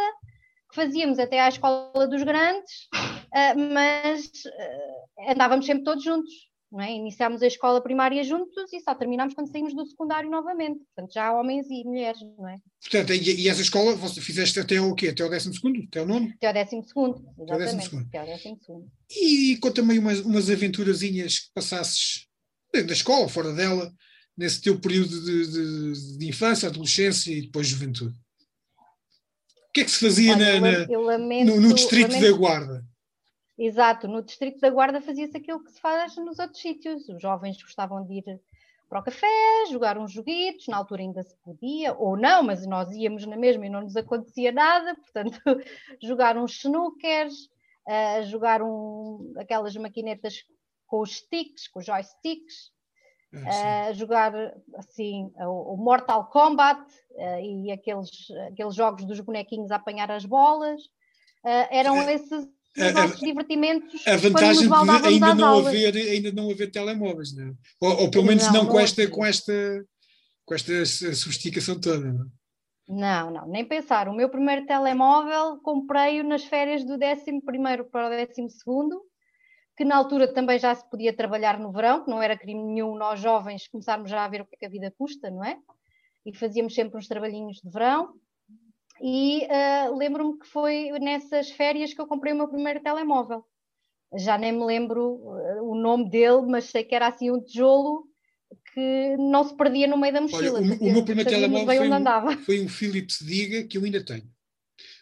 que 0.68 0.74
fazíamos 0.74 1.18
até 1.18 1.40
à 1.40 1.48
escola 1.48 2.06
dos 2.06 2.22
grandes, 2.22 2.88
uh, 2.94 3.58
mas 3.72 4.26
uh, 4.26 5.30
andávamos 5.30 5.66
sempre 5.66 5.84
todos 5.84 6.02
juntos. 6.02 6.50
É? 6.78 6.92
Iniciámos 6.92 7.42
a 7.42 7.48
escola 7.48 7.82
primária 7.82 8.22
juntos 8.22 8.72
e 8.72 8.78
só 8.78 8.94
terminámos 8.94 9.34
quando 9.34 9.50
saímos 9.50 9.74
do 9.74 9.84
secundário 9.84 10.30
novamente. 10.30 10.78
Portanto, 10.94 11.12
já 11.12 11.32
homens 11.32 11.66
e 11.68 11.82
mulheres, 11.82 12.20
não 12.38 12.48
é? 12.48 12.58
Portanto, 12.80 13.12
e, 13.12 13.42
e 13.42 13.48
essa 13.48 13.60
escola 13.60 13.96
você 13.96 14.20
fizeste 14.20 14.60
até 14.60 14.80
o 14.80 14.94
quê? 14.94 15.08
Até 15.08 15.24
o 15.24 15.28
12 15.28 15.52
segundo? 15.52 15.82
Até 15.82 16.00
o 16.00 16.06
nono? 16.06 16.32
Até 16.36 16.48
o 16.48 16.64
12 16.64 16.86
segundo, 16.86 17.24
exatamente. 17.40 17.96
Até 18.06 18.22
o 18.22 18.26
12 18.26 18.58
segundo. 18.64 18.92
E 19.10 19.58
conta-me 19.60 19.98
umas, 19.98 20.20
umas 20.20 20.48
aventurazinhas 20.48 21.40
que 21.40 21.52
passasses 21.52 22.28
dentro 22.72 22.88
da 22.88 22.94
escola, 22.94 23.28
fora 23.28 23.52
dela, 23.52 23.92
nesse 24.40 24.62
teu 24.62 24.80
período 24.80 25.20
de, 25.22 25.46
de, 25.52 26.16
de 26.16 26.26
infância, 26.26 26.66
adolescência 26.66 27.30
e 27.30 27.42
depois 27.42 27.66
juventude. 27.66 28.14
O 29.68 29.72
que 29.74 29.82
é 29.82 29.84
que 29.84 29.90
se 29.90 30.00
fazia 30.00 30.32
Olha, 30.32 30.58
na, 30.58 30.86
na, 30.86 30.98
lamento, 30.98 31.54
no, 31.54 31.60
no, 31.60 31.74
distrito 31.74 32.12
lamento, 32.12 32.32
da 32.32 32.38
Guarda? 32.38 32.84
Exato, 33.58 34.08
no 34.08 34.22
distrito 34.22 34.58
da 34.58 34.70
Guarda 34.70 35.02
fazia-se 35.02 35.36
aquilo 35.36 35.62
que 35.62 35.70
se 35.70 35.78
faz 35.78 36.16
nos 36.16 36.38
outros 36.38 36.58
sítios. 36.58 37.06
Os 37.06 37.20
jovens 37.20 37.62
gostavam 37.62 38.02
de 38.02 38.14
ir 38.14 38.40
para 38.88 39.00
o 39.00 39.02
café, 39.02 39.26
jogar 39.70 39.98
uns 39.98 40.10
joguitos, 40.10 40.68
na 40.68 40.78
altura 40.78 41.02
ainda 41.02 41.22
se 41.22 41.36
podia, 41.44 41.92
ou 41.92 42.16
não, 42.16 42.42
mas 42.42 42.66
nós 42.66 42.90
íamos 42.92 43.26
na 43.26 43.36
mesma 43.36 43.66
e 43.66 43.70
não 43.70 43.82
nos 43.82 43.94
acontecia 43.94 44.50
nada, 44.50 44.94
portanto, 44.94 45.38
jogar 46.02 46.38
uns 46.38 46.52
snookers, 46.56 47.50
uh, 47.86 48.24
jogar 48.24 48.62
um, 48.62 49.34
aquelas 49.36 49.76
maquinetas 49.76 50.44
com 50.86 51.02
os 51.02 51.16
sticks, 51.16 51.68
com 51.68 51.78
os 51.78 51.84
joysticks, 51.84 52.72
uh, 53.34 53.94
jogar 53.94 54.32
assim 54.76 55.30
o, 55.38 55.76
Mortal 55.76 56.26
Kombat 56.26 56.80
uh, 57.10 57.40
e 57.40 57.70
aqueles, 57.70 58.10
aqueles 58.52 58.74
jogos 58.74 59.04
dos 59.04 59.20
bonequinhos 59.20 59.70
a 59.70 59.76
apanhar 59.76 60.10
as 60.10 60.24
bolas. 60.24 60.80
Uh, 61.44 61.66
eram 61.70 61.96
é, 62.02 62.14
esses 62.14 62.48
os 62.76 62.92
nossos 62.92 63.20
divertimentos. 63.20 64.06
A 64.06 64.16
vantagem 64.16 64.68
de 64.68 65.06
ainda 65.06 65.34
não, 65.34 65.66
haver, 65.66 65.96
ainda 65.96 66.32
não 66.32 66.50
haver 66.50 66.70
telemóveis, 66.70 67.34
não 67.34 67.48
é? 67.48 67.52
ou, 67.80 68.02
ou, 68.02 68.10
pelo 68.10 68.24
menos 68.24 68.46
não, 68.46 68.64
não, 68.64 68.66
com, 68.66 68.78
esta, 68.78 69.08
com, 69.08 69.24
esta, 69.24 69.84
com 70.44 70.54
esta 70.54 70.84
sofisticação 70.86 71.80
toda. 71.80 72.12
Não? 72.12 72.24
É? 72.24 72.40
Não, 72.88 73.30
não, 73.30 73.48
nem 73.48 73.64
pensar. 73.64 74.08
O 74.08 74.14
meu 74.14 74.28
primeiro 74.28 74.66
telemóvel 74.66 75.58
comprei-o 75.62 76.24
nas 76.24 76.44
férias 76.44 76.84
do 76.84 76.94
11 76.94 77.40
para 77.90 78.06
o 78.06 78.10
12 78.10 78.48
que 79.80 79.84
na 79.86 79.96
altura 79.96 80.28
também 80.28 80.58
já 80.58 80.74
se 80.74 80.84
podia 80.90 81.10
trabalhar 81.10 81.58
no 81.58 81.72
verão, 81.72 82.04
que 82.04 82.10
não 82.10 82.22
era 82.22 82.36
crime 82.36 82.62
nenhum 82.62 82.98
nós 82.98 83.18
jovens 83.18 83.66
começarmos 83.66 84.10
já 84.10 84.22
a 84.22 84.28
ver 84.28 84.42
o 84.42 84.44
que, 84.44 84.54
é 84.54 84.58
que 84.58 84.66
a 84.66 84.68
vida 84.68 84.92
custa, 84.98 85.30
não 85.30 85.42
é? 85.42 85.56
E 86.26 86.36
fazíamos 86.36 86.74
sempre 86.74 86.98
uns 86.98 87.08
trabalhinhos 87.08 87.62
de 87.64 87.70
verão. 87.70 88.12
E 89.00 89.46
uh, 89.46 89.96
lembro-me 89.96 90.38
que 90.38 90.46
foi 90.46 90.90
nessas 91.00 91.50
férias 91.52 91.94
que 91.94 92.00
eu 92.02 92.06
comprei 92.06 92.34
o 92.34 92.36
meu 92.36 92.46
primeiro 92.46 92.82
telemóvel. 92.82 93.42
Já 94.18 94.36
nem 94.36 94.52
me 94.52 94.66
lembro 94.66 95.14
uh, 95.14 95.62
o 95.62 95.74
nome 95.74 96.10
dele, 96.10 96.42
mas 96.42 96.66
sei 96.66 96.84
que 96.84 96.94
era 96.94 97.06
assim 97.06 97.30
um 97.30 97.42
tijolo 97.42 98.04
que 98.74 99.16
não 99.16 99.44
se 99.44 99.56
perdia 99.56 99.86
no 99.86 99.96
meio 99.96 100.12
da 100.12 100.20
mochila. 100.20 100.58
Olha, 100.58 100.74
o, 100.74 100.76
o 100.76 100.92
meu 100.92 101.04
primeiro 101.06 101.30
telemóvel 101.30 101.66
foi 101.66 101.88
um, 101.88 102.44
foi 102.44 102.60
um 102.60 102.68
Philips 102.68 103.24
Diga 103.24 103.66
que 103.66 103.78
eu 103.78 103.84
ainda 103.84 104.04
tenho. 104.04 104.28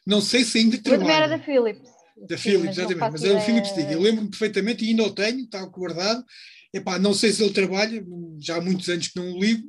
Não 0.06 0.20
sei 0.20 0.44
se 0.44 0.58
ainda 0.58 0.80
trabalha. 0.80 1.04
Mas 1.04 1.16
era 1.16 1.28
da 1.36 1.38
Philips. 1.40 1.97
Da 2.26 2.36
Sim, 2.36 2.50
Philips, 2.50 2.78
exatamente. 2.78 3.12
Mas 3.12 3.24
é 3.24 3.32
o 3.32 3.40
Philips 3.40 3.70
Stick. 3.70 3.90
Eu 3.90 4.00
lembro-me 4.00 4.30
perfeitamente 4.30 4.84
e 4.84 4.88
ainda 4.88 5.04
o 5.04 5.10
tenho, 5.10 5.40
está 5.40 5.64
guardado. 5.66 6.24
Epá, 6.72 6.98
não 6.98 7.14
sei 7.14 7.32
se 7.32 7.42
ele 7.42 7.52
trabalha, 7.52 8.04
já 8.40 8.56
há 8.56 8.60
muitos 8.60 8.88
anos 8.88 9.08
que 9.08 9.16
não 9.16 9.32
o 9.32 9.40
ligo, 9.40 9.66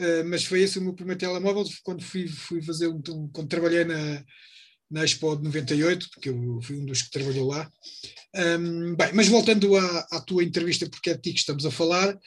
uh, 0.00 0.24
mas 0.26 0.44
foi 0.44 0.62
esse 0.62 0.78
o 0.78 0.82
meu 0.82 0.94
primeiro 0.94 1.20
telemóvel 1.20 1.64
quando 1.84 2.02
fui, 2.02 2.26
fui 2.26 2.60
fazer 2.62 2.88
um, 2.88 3.00
quando 3.32 3.48
trabalhei 3.48 3.84
na, 3.84 4.24
na 4.90 5.04
Expo 5.04 5.36
de 5.36 5.44
98, 5.44 6.10
porque 6.10 6.28
eu 6.30 6.60
fui 6.62 6.76
um 6.76 6.86
dos 6.86 7.02
que 7.02 7.10
trabalhou 7.10 7.48
lá. 7.48 7.70
Um, 8.34 8.96
bem, 8.96 9.12
mas 9.12 9.28
voltando 9.28 9.76
à, 9.76 10.06
à, 10.12 10.20
tua 10.20 10.42
entrevista, 10.42 10.88
porque 10.88 11.10
é 11.10 11.14
de 11.14 11.22
ti 11.22 11.32
que 11.32 11.38
estamos 11.38 11.64
a 11.64 11.70
falar, 11.70 12.18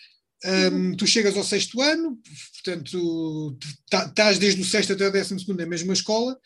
um, 0.71 0.95
tu 0.95 1.05
chegas 1.05 1.35
ao 1.35 1.43
sexto 1.43 1.81
ano, 1.81 2.17
portanto, 2.53 3.57
estás 4.07 4.37
desde 4.37 4.61
o 4.61 4.65
sexto 4.65 4.93
até 4.93 5.07
o 5.07 5.11
décimo 5.11 5.39
segundo 5.39 5.59
na 5.59 5.65
mesma 5.65 5.93
escola, 5.93 6.37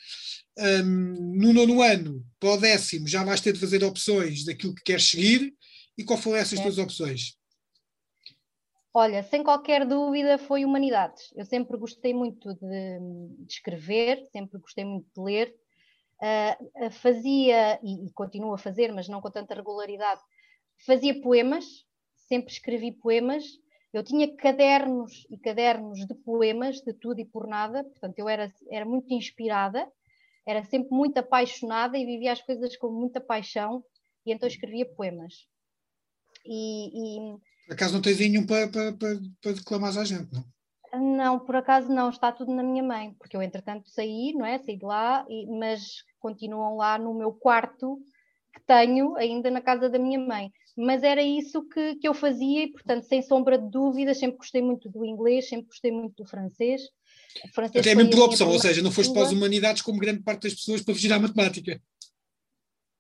um, 0.58 1.36
no 1.38 1.54
nono 1.54 1.82
ano, 1.82 2.26
para 2.40 2.52
o 2.52 2.58
décimo, 2.58 3.08
já 3.08 3.24
vais 3.24 3.42
ter 3.42 3.54
de 3.54 3.60
fazer 3.60 3.84
opções 3.84 4.46
daquilo 4.46 4.76
que 4.76 4.84
queres 4.84 5.10
seguir. 5.10 5.54
E 5.98 6.04
qual 6.04 6.18
foram 6.20 6.38
essas 6.38 6.60
é. 6.60 6.64
tuas 6.64 6.78
opções? 6.78 7.38
Olha, 8.94 9.24
sem 9.24 9.44
qualquer 9.44 9.86
dúvida, 9.86 10.38
foi 10.38 10.66
humanidades. 10.66 11.32
Eu 11.36 11.46
sempre 11.46 11.78
gostei 11.78 12.14
muito 12.14 12.54
de, 12.56 13.00
de 13.40 13.54
escrever, 13.54 14.26
sempre 14.32 14.60
gostei 14.60 14.84
muito 14.84 15.08
de 15.16 15.22
ler. 15.22 15.56
Uh, 16.22 16.92
fazia, 16.92 17.80
e, 17.82 18.08
e 18.08 18.12
continuo 18.12 18.54
a 18.54 18.58
fazer, 18.58 18.92
mas 18.92 19.08
não 19.08 19.22
com 19.22 19.32
tanta 19.32 19.56
regularidade, 19.56 20.22
fazia 20.86 21.20
poemas, 21.20 21.66
sempre 22.28 22.52
escrevi 22.52 22.92
poemas. 22.92 23.46
Eu 23.94 24.04
tinha 24.04 24.34
cadernos 24.36 25.26
e 25.30 25.38
cadernos 25.38 26.06
de 26.06 26.14
poemas, 26.14 26.82
de 26.82 26.94
tudo 26.94 27.20
e 27.20 27.26
por 27.26 27.48
nada, 27.48 27.84
portanto, 27.84 28.20
eu 28.20 28.30
era, 28.30 28.54
era 28.70 28.86
muito 28.86 29.14
inspirada 29.14 29.88
era 30.46 30.64
sempre 30.64 30.90
muito 30.92 31.18
apaixonada 31.18 31.98
e 31.98 32.06
vivia 32.06 32.32
as 32.32 32.42
coisas 32.42 32.76
com 32.78 32.90
muita 32.90 33.22
paixão 33.22 33.84
e 34.26 34.32
então 34.32 34.48
escrevia 34.48 34.86
poemas. 34.86 35.48
E, 36.46 37.34
e... 37.34 37.38
Por 37.68 37.74
acaso 37.74 37.94
não 37.94 38.02
tens 38.02 38.20
nenhum 38.20 38.46
para, 38.46 38.68
para, 38.68 38.94
para, 38.94 39.20
para 39.42 39.54
declamar 39.54 39.98
à 39.98 40.04
gente, 40.04 40.34
não? 40.34 40.44
Não, 40.94 41.40
por 41.40 41.56
acaso 41.56 41.88
não, 41.88 42.10
está 42.10 42.32
tudo 42.32 42.54
na 42.54 42.64
minha 42.64 42.84
mãe, 42.84 43.14
porque 43.18 43.38
eu 43.38 43.42
entretanto 43.42 43.90
saí, 43.90 44.34
não 44.34 44.46
é? 44.46 44.60
Saí 44.60 44.78
de 44.78 44.86
lá, 44.86 45.26
e, 45.30 45.46
mas 45.48 46.04
continuam 46.20 46.76
lá 46.76 46.98
no 46.98 47.14
meu 47.14 47.32
quarto 47.32 47.98
que 48.54 48.62
tenho 48.66 49.16
ainda 49.16 49.50
na 49.50 49.62
casa 49.62 49.90
da 49.90 49.98
minha 49.98 50.20
mãe. 50.20 50.52
Mas 50.76 51.04
era 51.04 51.22
isso 51.22 51.64
que, 51.70 51.96
que 51.96 52.08
eu 52.08 52.14
fazia 52.14 52.64
e, 52.64 52.72
portanto, 52.72 53.04
sem 53.04 53.22
sombra 53.22 53.58
de 53.58 53.70
dúvida, 53.70 54.14
sempre 54.14 54.38
gostei 54.38 54.62
muito 54.62 54.90
do 54.90 55.06
inglês, 55.06 55.48
sempre 55.48 55.68
gostei 55.68 55.92
muito 55.92 56.24
do 56.24 56.30
francês 56.30 56.82
até 57.58 57.96
mesmo 57.96 58.12
por 58.12 58.22
opção, 58.22 58.50
ou 58.50 58.60
seja, 58.60 58.82
não 58.82 58.92
foste 58.92 59.14
para 59.14 59.24
as 59.24 59.32
humanidades 59.32 59.82
como 59.82 60.00
grande 60.00 60.24
parte 60.24 60.44
das 60.44 60.54
pessoas 60.54 60.82
para 60.82 60.94
fugir 60.94 61.12
à 61.12 61.20
matemática. 61.20 61.82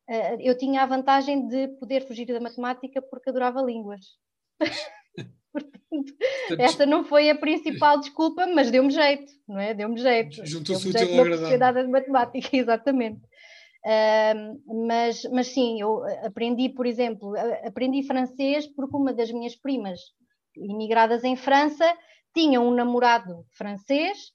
Uh, 0.10 0.38
eu 0.41 0.58
tinha 0.58 0.82
a 0.82 0.86
vantagem 0.86 1.48
de 1.48 1.70
poder 1.80 2.06
fugir 2.08 2.26
da 2.26 2.39
matemática 2.39 3.02
porque 3.02 3.30
adorava 3.30 3.62
línguas. 3.62 4.02
Portanto, 5.54 6.15
essa 6.58 6.86
não 6.86 7.04
foi 7.04 7.30
a 7.30 7.36
principal 7.36 8.00
desculpa, 8.00 8.48
mas 8.48 8.72
deu-me 8.72 8.91
jeito, 8.91 9.32
não 9.48 9.60
é? 9.60 9.74
Deu-me 9.74 9.98
jeito. 9.98 10.46
Juntou-se 10.46 10.88
o 10.88 10.94
teu 10.94 11.22
agradável. 11.22 11.84
de 11.84 11.91
matemática, 11.91 12.50
exatamente. 12.56 13.22
Uh, 13.86 14.86
mas, 14.88 15.24
mas 15.32 15.48
sim, 15.48 15.82
eu 15.82 16.04
aprendi, 16.24 16.70
por 16.70 16.86
exemplo, 16.86 17.34
aprendi 17.65 18.04
francês 18.04 18.67
porque 18.67 18.96
uma 18.96 19.13
das 19.13 19.32
minhas 19.32 19.56
primas 19.56 20.00
imigradas 20.56 21.24
em 21.24 21.36
França 21.36 21.91
tinha 22.34 22.60
um 22.62 22.72
namorado 22.72 23.46
francês 23.52 24.32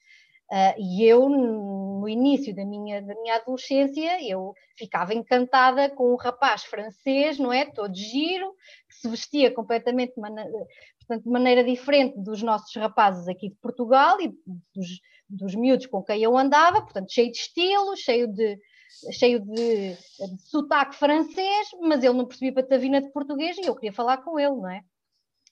uh, 0.51 0.79
e 0.79 1.05
eu, 1.05 1.29
no 1.29 2.09
início 2.09 2.55
da 2.55 2.65
minha, 2.65 3.03
da 3.03 3.15
minha 3.15 3.37
adolescência, 3.37 4.23
eu 4.29 4.55
ficava 4.77 5.15
encantada 5.15 5.91
com 5.91 6.13
um 6.13 6.17
rapaz 6.17 6.65
francês, 6.65 7.39
não 7.39 7.53
é? 7.53 7.65
Todo 7.65 7.95
giro, 7.95 8.53
que 8.89 8.95
se 8.97 9.09
vestia 9.09 9.51
completamente 9.53 10.15
de 10.15 10.21
maneira, 10.21 10.51
portanto, 10.99 11.25
de 11.25 11.31
maneira 11.31 11.65
diferente 11.65 12.19
dos 12.21 12.43
nossos 12.43 12.75
rapazes 12.77 13.29
aqui 13.29 13.49
de 13.49 13.57
Portugal 13.57 14.21
e 14.21 14.35
dos, 14.75 15.01
dos 15.29 15.55
miúdos 15.55 15.87
com 15.87 16.03
quem 16.03 16.23
eu 16.23 16.37
andava, 16.37 16.83
portanto, 16.83 17.13
cheio 17.13 17.31
de 17.31 17.39
estilo, 17.39 17.97
cheio 17.97 18.27
de, 18.29 18.59
cheio 19.13 19.41
de, 19.41 19.95
de 19.95 20.43
sotaque 20.43 20.97
francês, 20.97 21.69
mas 21.81 22.03
ele 22.03 22.15
não 22.15 22.27
percebia 22.27 22.55
patavina 22.55 23.01
de 23.01 23.11
português 23.11 23.57
e 23.59 23.67
eu 23.67 23.75
queria 23.75 23.93
falar 23.93 24.19
com 24.19 24.39
ele, 24.39 24.55
não 24.55 24.71
é? 24.71 24.83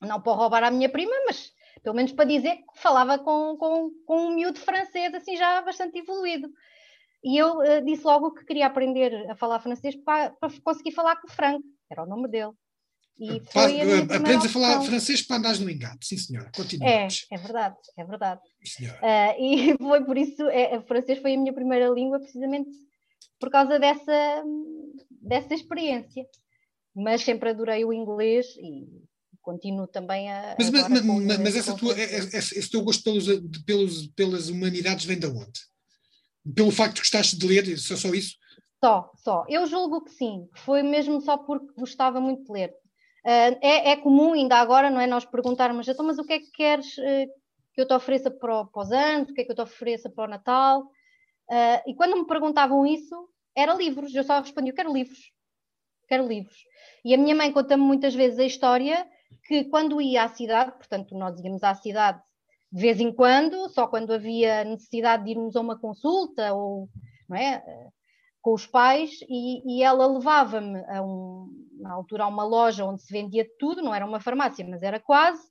Não 0.01 0.21
para 0.21 0.33
roubar 0.33 0.65
a 0.65 0.71
minha 0.71 0.89
prima, 0.89 1.15
mas 1.27 1.53
pelo 1.85 1.95
menos 1.95 2.13
para 2.13 2.25
dizer 2.25 2.57
que 2.57 2.81
falava 2.81 3.19
com, 3.19 3.57
com, 3.59 3.91
com 4.07 4.27
um 4.27 4.35
miúdo 4.35 4.59
francês 4.59 5.15
assim 5.15 5.37
já 5.37 5.61
bastante 5.61 5.99
evoluído. 5.99 6.49
E 7.23 7.37
eu 7.37 7.59
uh, 7.59 7.85
disse 7.85 8.05
logo 8.05 8.33
que 8.33 8.45
queria 8.45 8.67
aprender 8.67 9.31
a 9.31 9.37
falar 9.37 9.61
francês 9.61 9.95
para, 9.95 10.31
para 10.31 10.53
conseguir 10.63 10.93
falar 10.93 11.17
com 11.17 11.29
o 11.29 11.31
Frank, 11.31 11.63
era 11.91 12.03
o 12.03 12.07
nome 12.07 12.27
dele. 12.29 12.53
E 13.19 13.41
foi 13.53 13.81
a 13.81 13.85
minha 13.85 14.03
Aprendes 14.03 14.47
a 14.47 14.49
falar 14.49 14.81
francês 14.81 15.23
para 15.23 15.37
andares 15.37 15.61
no 15.61 15.71
engate, 15.71 16.07
sim 16.07 16.17
senhora. 16.17 16.49
É, 16.49 16.57
Continuamos. 16.57 17.27
é 17.31 17.37
verdade, 17.37 17.77
é 17.97 18.05
verdade. 18.05 18.41
Ah, 19.03 19.39
e 19.39 19.77
foi 19.79 20.05
por 20.05 20.19
isso, 20.19 20.43
é, 20.49 20.77
o 20.79 20.83
francês 20.83 21.21
foi 21.21 21.35
a 21.35 21.39
minha 21.39 21.53
primeira 21.53 21.89
língua, 21.89 22.19
precisamente 22.19 22.71
por 23.39 23.51
causa 23.51 23.79
dessa, 23.79 24.43
dessa 25.11 25.55
experiência. 25.55 26.25
Mas 26.97 27.23
sempre 27.23 27.51
adorei 27.51 27.85
o 27.85 27.93
inglês 27.93 28.47
e 28.57 28.87
continuo 29.45 29.87
também 29.87 30.33
a. 30.33 30.57
Mas, 30.59 30.71
mas, 30.71 30.89
mas- 30.89 31.39
mas 31.39 31.57
essa 31.57 31.71
com 31.73 31.77
o 31.77 31.81
tua, 31.81 31.95
francês. 31.95 32.35
esse, 32.35 32.59
esse 32.59 32.71
teu 32.71 32.83
gosto 32.83 33.05
pelos, 33.05 33.27
pelos, 33.65 34.07
pelas 34.09 34.49
humanidades 34.49 35.05
vem 35.05 35.19
de 35.19 35.27
onde? 35.27 35.61
Pelo 36.55 36.71
facto 36.71 36.97
de 36.97 37.01
gostaste 37.03 37.37
de 37.39 37.47
ler, 37.47 37.79
só, 37.79 37.97
só 37.97 38.09
isso? 38.09 38.37
Só, 38.83 39.11
só. 39.17 39.45
Eu 39.49 39.67
julgo 39.67 40.03
que 40.05 40.11
sim, 40.11 40.49
que 40.53 40.61
foi 40.61 40.83
mesmo 40.83 41.21
só 41.21 41.39
porque 41.39 41.73
gostava 41.77 42.21
muito 42.21 42.45
de 42.45 42.53
ler. 42.53 42.75
Ah, 43.25 43.57
é, 43.63 43.91
é 43.93 43.97
comum, 43.97 44.33
ainda 44.35 44.57
agora, 44.57 44.91
não 44.91 45.01
é? 45.01 45.07
Nós 45.07 45.25
perguntarmos, 45.25 45.89
então, 45.89 46.05
mas 46.05 46.19
o 46.19 46.25
que 46.25 46.35
é 46.35 46.39
que 46.39 46.51
queres 46.51 46.99
eh, 46.99 47.27
que 47.73 47.81
eu 47.81 47.87
te 47.87 47.95
ofereça 47.95 48.31
para, 48.31 48.61
o- 48.61 48.67
para 48.67 48.83
os 48.83 48.93
anos? 48.93 49.31
O 49.31 49.35
que 49.35 49.41
é 49.41 49.45
que 49.45 49.51
eu 49.53 49.57
te 49.57 49.63
ofereça 49.63 50.11
para 50.11 50.25
o 50.25 50.31
Natal? 50.31 50.91
Ah, 51.51 51.83
e 51.87 51.95
quando 51.95 52.17
me 52.17 52.27
perguntavam 52.27 52.85
isso, 52.87 53.29
era 53.57 53.73
livros. 53.75 54.15
Eu 54.15 54.25
só 54.25 54.39
respondia, 54.41 54.73
eu 54.73 54.77
quero 54.77 54.93
livros. 54.93 55.33
Quero 56.07 56.27
livros. 56.29 56.57
E 57.03 57.15
a 57.15 57.19
minha 57.19 57.35
mãe 57.35 57.51
conta-me 57.51 57.83
muitas 57.83 58.15
vezes 58.15 58.39
a 58.39 58.45
história 58.45 59.07
que 59.47 59.65
quando 59.65 60.01
ia 60.01 60.25
à 60.25 60.29
cidade, 60.29 60.73
portanto, 60.73 61.17
nós 61.17 61.39
íamos 61.41 61.63
à 61.63 61.75
cidade 61.75 62.21
de 62.73 62.81
vez 62.81 62.99
em 62.99 63.13
quando, 63.13 63.69
só 63.69 63.87
quando 63.87 64.13
havia 64.13 64.65
necessidade 64.65 65.25
de 65.25 65.31
irmos 65.31 65.55
a 65.55 65.61
uma 65.61 65.79
consulta 65.79 66.53
ou, 66.53 66.89
é? 67.33 67.63
com 68.43 68.53
os 68.53 68.67
pais 68.67 69.21
e, 69.29 69.79
e 69.79 69.83
ela 69.83 70.07
levava-me 70.07 70.81
um, 71.01 71.49
na 71.79 71.93
altura 71.93 72.25
a 72.25 72.29
uma 72.29 72.45
loja 72.45 72.85
onde 72.85 73.03
se 73.03 73.13
vendia 73.13 73.47
tudo, 73.59 73.81
não 73.81 73.95
era 73.95 74.05
uma 74.05 74.21
farmácia, 74.21 74.67
mas 74.69 74.83
era 74.83 74.99
quase, 74.99 75.43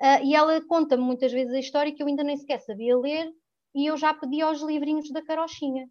ah, 0.00 0.20
e 0.20 0.34
ela 0.34 0.60
conta-me 0.66 1.02
muitas 1.02 1.32
vezes 1.32 1.54
a 1.54 1.58
história 1.58 1.94
que 1.94 2.02
eu 2.02 2.06
ainda 2.06 2.22
nem 2.22 2.36
sequer 2.36 2.60
sabia 2.60 2.96
ler 2.98 3.30
e 3.74 3.86
eu 3.86 3.96
já 3.96 4.12
pedia 4.12 4.50
os 4.50 4.60
livrinhos 4.60 5.10
da 5.10 5.22
carochinha. 5.22 5.88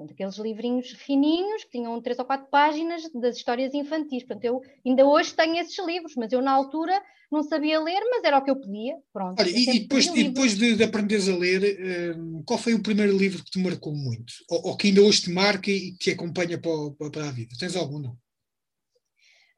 Portanto, 0.00 0.12
aqueles 0.12 0.36
livrinhos 0.38 0.90
fininhos 0.92 1.64
que 1.64 1.72
tinham 1.72 2.00
três 2.00 2.18
ou 2.18 2.24
quatro 2.24 2.46
páginas 2.50 3.02
das 3.12 3.36
histórias 3.36 3.74
infantis. 3.74 4.24
Portanto, 4.24 4.44
eu 4.44 4.62
ainda 4.84 5.04
hoje 5.06 5.34
tenho 5.34 5.56
esses 5.58 5.78
livros, 5.84 6.14
mas 6.16 6.32
eu 6.32 6.40
na 6.40 6.52
altura 6.52 6.98
não 7.30 7.42
sabia 7.42 7.78
ler, 7.78 8.00
mas 8.10 8.24
era 8.24 8.38
o 8.38 8.42
que 8.42 8.50
eu 8.50 8.58
pedia. 8.58 8.96
Pronto. 9.12 9.38
Olha, 9.38 9.50
eu 9.50 9.74
e, 9.74 9.80
depois, 9.80 10.06
e 10.06 10.24
depois 10.24 10.56
de, 10.56 10.74
de 10.74 10.82
aprenderes 10.82 11.28
a 11.28 11.36
ler, 11.36 12.16
hum, 12.16 12.42
qual 12.46 12.58
foi 12.58 12.72
o 12.72 12.82
primeiro 12.82 13.14
livro 13.14 13.44
que 13.44 13.50
te 13.50 13.58
marcou 13.58 13.94
muito? 13.94 14.32
Ou, 14.48 14.68
ou 14.68 14.76
que 14.76 14.88
ainda 14.88 15.02
hoje 15.02 15.22
te 15.22 15.30
marca 15.30 15.70
e 15.70 15.92
que 15.92 15.98
te 15.98 16.10
acompanha 16.12 16.58
para- 16.58 17.10
para 17.10 17.28
a 17.28 17.30
vida? 17.30 17.54
Tens 17.58 17.76
algum, 17.76 17.98
não? 17.98 18.16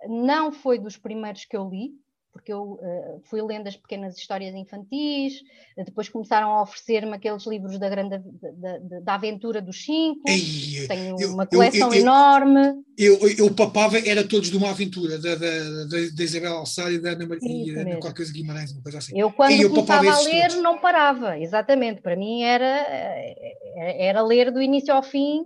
não 0.08 0.50
foi 0.50 0.80
dos 0.80 0.96
primeiros 0.96 1.44
que 1.44 1.56
eu 1.56 1.68
li, 1.68 1.92
porque 2.32 2.52
eu 2.52 2.78
eh, 2.82 3.18
fui 3.24 3.42
lendo 3.42 3.68
as 3.68 3.76
pequenas 3.76 4.16
histórias 4.16 4.54
infantis, 4.54 5.34
depois 5.76 6.08
começaram 6.08 6.48
a 6.50 6.62
oferecer-me 6.62 7.12
aqueles 7.14 7.46
livros 7.46 7.78
da 7.78 7.88
grande 7.90 8.18
da, 8.18 8.78
da- 8.78 9.00
da 9.00 9.14
aventura 9.14 9.60
dos 9.60 9.84
cinco, 9.84 10.22
Ei, 10.26 10.86
tenho 10.88 11.20
eu- 11.20 11.34
uma 11.34 11.46
coleção 11.46 11.88
eu- 11.88 11.94
eu- 11.94 12.00
enorme. 12.00 12.82
Eu, 12.96 13.18
eu, 13.38 13.54
papava, 13.54 13.98
era 13.98 14.26
todos 14.26 14.50
de 14.50 14.56
uma 14.56 14.70
aventura, 14.70 15.18
da, 15.18 15.34
da, 15.34 15.84
da, 16.14 16.22
Isabel 16.24 16.54
Alçada 16.56 16.90
e 16.92 16.98
da 16.98 17.10
Ana 17.10 17.26
Maria 17.26 17.72
e 17.72 17.74
da 17.74 17.96
qualquer 18.00 18.14
coisa 18.16 18.32
Guimarães, 18.32 18.72
uma 18.72 18.82
coisa 18.82 18.98
assim. 18.98 19.18
Eu 19.18 19.30
quando 19.32 19.52
eu 19.60 19.70
papava 19.70 20.00
começava 20.00 20.20
a 20.20 20.24
ler 20.32 20.48
todos. 20.48 20.62
não 20.62 20.78
parava, 20.78 21.38
exatamente, 21.38 22.00
para 22.00 22.16
mim 22.16 22.42
era, 22.42 22.64
eh, 22.66 24.06
era 24.06 24.22
ler 24.22 24.50
do 24.50 24.60
início 24.60 24.92
ao 24.94 25.02
fim 25.02 25.42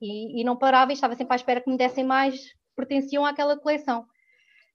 e, 0.00 0.40
e 0.40 0.44
não 0.44 0.56
parava 0.56 0.90
e 0.92 0.94
estava 0.94 1.14
sempre 1.16 1.34
à 1.34 1.36
espera 1.36 1.60
que 1.60 1.70
me 1.70 1.76
dessem 1.76 2.04
mais 2.04 2.40
pertenciam 2.76 3.24
àquela 3.26 3.58
coleção. 3.58 4.04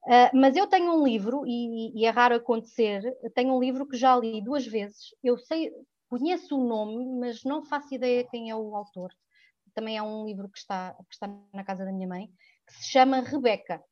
Ah, 0.08 0.30
mas 0.34 0.56
eu 0.56 0.68
tenho 0.68 0.94
um 0.94 1.04
livro, 1.04 1.46
e, 1.48 1.91
e 2.00 2.06
é 2.06 2.10
raro 2.10 2.36
acontecer, 2.36 3.02
tenho 3.34 3.56
um 3.56 3.60
livro 3.60 3.88
que 3.88 3.98
já 3.98 4.15
li 4.15 4.41
duas 4.41 4.65
vezes. 4.65 5.15
Eu 5.24 5.38
sei, 5.38 5.72
conheço 6.08 6.58
o 6.58 6.68
nome, 6.68 7.06
mas 7.20 7.44
não 7.44 7.63
faço 7.65 7.94
ideia 7.96 8.24
quem 8.24 8.50
é 8.50 8.56
o 8.56 8.76
autor. 8.76 9.12
Também 9.74 9.98
é 9.98 10.04
um 10.04 10.26
livro 10.26 10.48
que 10.50 10.58
está, 10.60 10.96
que 11.10 11.13
está 11.13 11.28
na 11.52 11.63
casa 11.63 11.84
da 11.84 11.91
minha 11.91 12.08
mãe, 12.08 12.30
que 12.68 12.74
se 12.76 12.91
chama 12.91 13.20
Rebeca. 13.22 13.84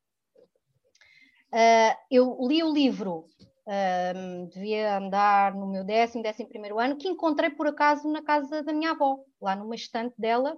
Ah, 1.52 1.98
eu 2.10 2.38
li 2.42 2.62
o 2.62 2.72
livro, 2.72 3.26
ah, 3.66 4.12
devia 4.52 4.98
andar 4.98 5.52
no 5.54 5.66
meu 5.66 5.82
décimo, 5.82 6.22
décimo 6.22 6.48
primeiro 6.48 6.78
ano, 6.78 6.96
que 6.96 7.08
encontrei 7.08 7.50
por 7.50 7.66
acaso 7.66 8.08
na 8.08 8.22
casa 8.22 8.62
da 8.62 8.72
minha 8.72 8.92
avó, 8.92 9.18
lá 9.40 9.56
numa 9.56 9.74
estante 9.74 10.14
dela, 10.16 10.56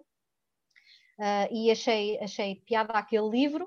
e 1.50 1.70
achei, 1.70 2.18
achei 2.22 2.56
piada 2.66 2.92
aquele 2.92 3.30
livro, 3.30 3.66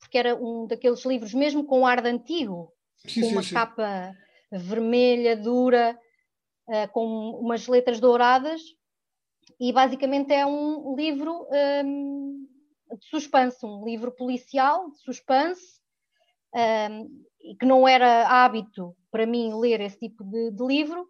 porque 0.00 0.18
era 0.18 0.34
um 0.34 0.66
daqueles 0.66 1.04
livros, 1.04 1.34
mesmo 1.34 1.64
com 1.64 1.86
ar 1.86 2.00
de 2.02 2.08
antigo, 2.08 2.72
Sim, 2.96 3.20
com 3.20 3.26
sim, 3.26 3.32
uma 3.32 3.42
sim. 3.42 3.54
capa 3.54 4.12
vermelha, 4.50 5.36
dura, 5.36 5.98
ah, 6.68 6.88
com 6.88 7.30
umas 7.38 7.68
letras 7.68 8.00
douradas, 8.00 8.60
e 9.58 9.72
basicamente 9.72 10.32
é 10.32 10.44
um 10.44 10.96
livro 10.96 11.46
hum, 11.84 12.46
de 12.98 13.06
suspense, 13.06 13.64
um 13.64 13.84
livro 13.84 14.10
policial 14.10 14.90
de 14.90 14.98
suspense, 14.98 15.80
hum, 16.54 17.24
e 17.42 17.54
que 17.54 17.66
não 17.66 17.86
era 17.86 18.26
hábito 18.28 18.96
para 19.10 19.26
mim 19.26 19.54
ler 19.54 19.80
esse 19.80 19.98
tipo 19.98 20.24
de, 20.24 20.50
de 20.50 20.64
livro, 20.64 21.06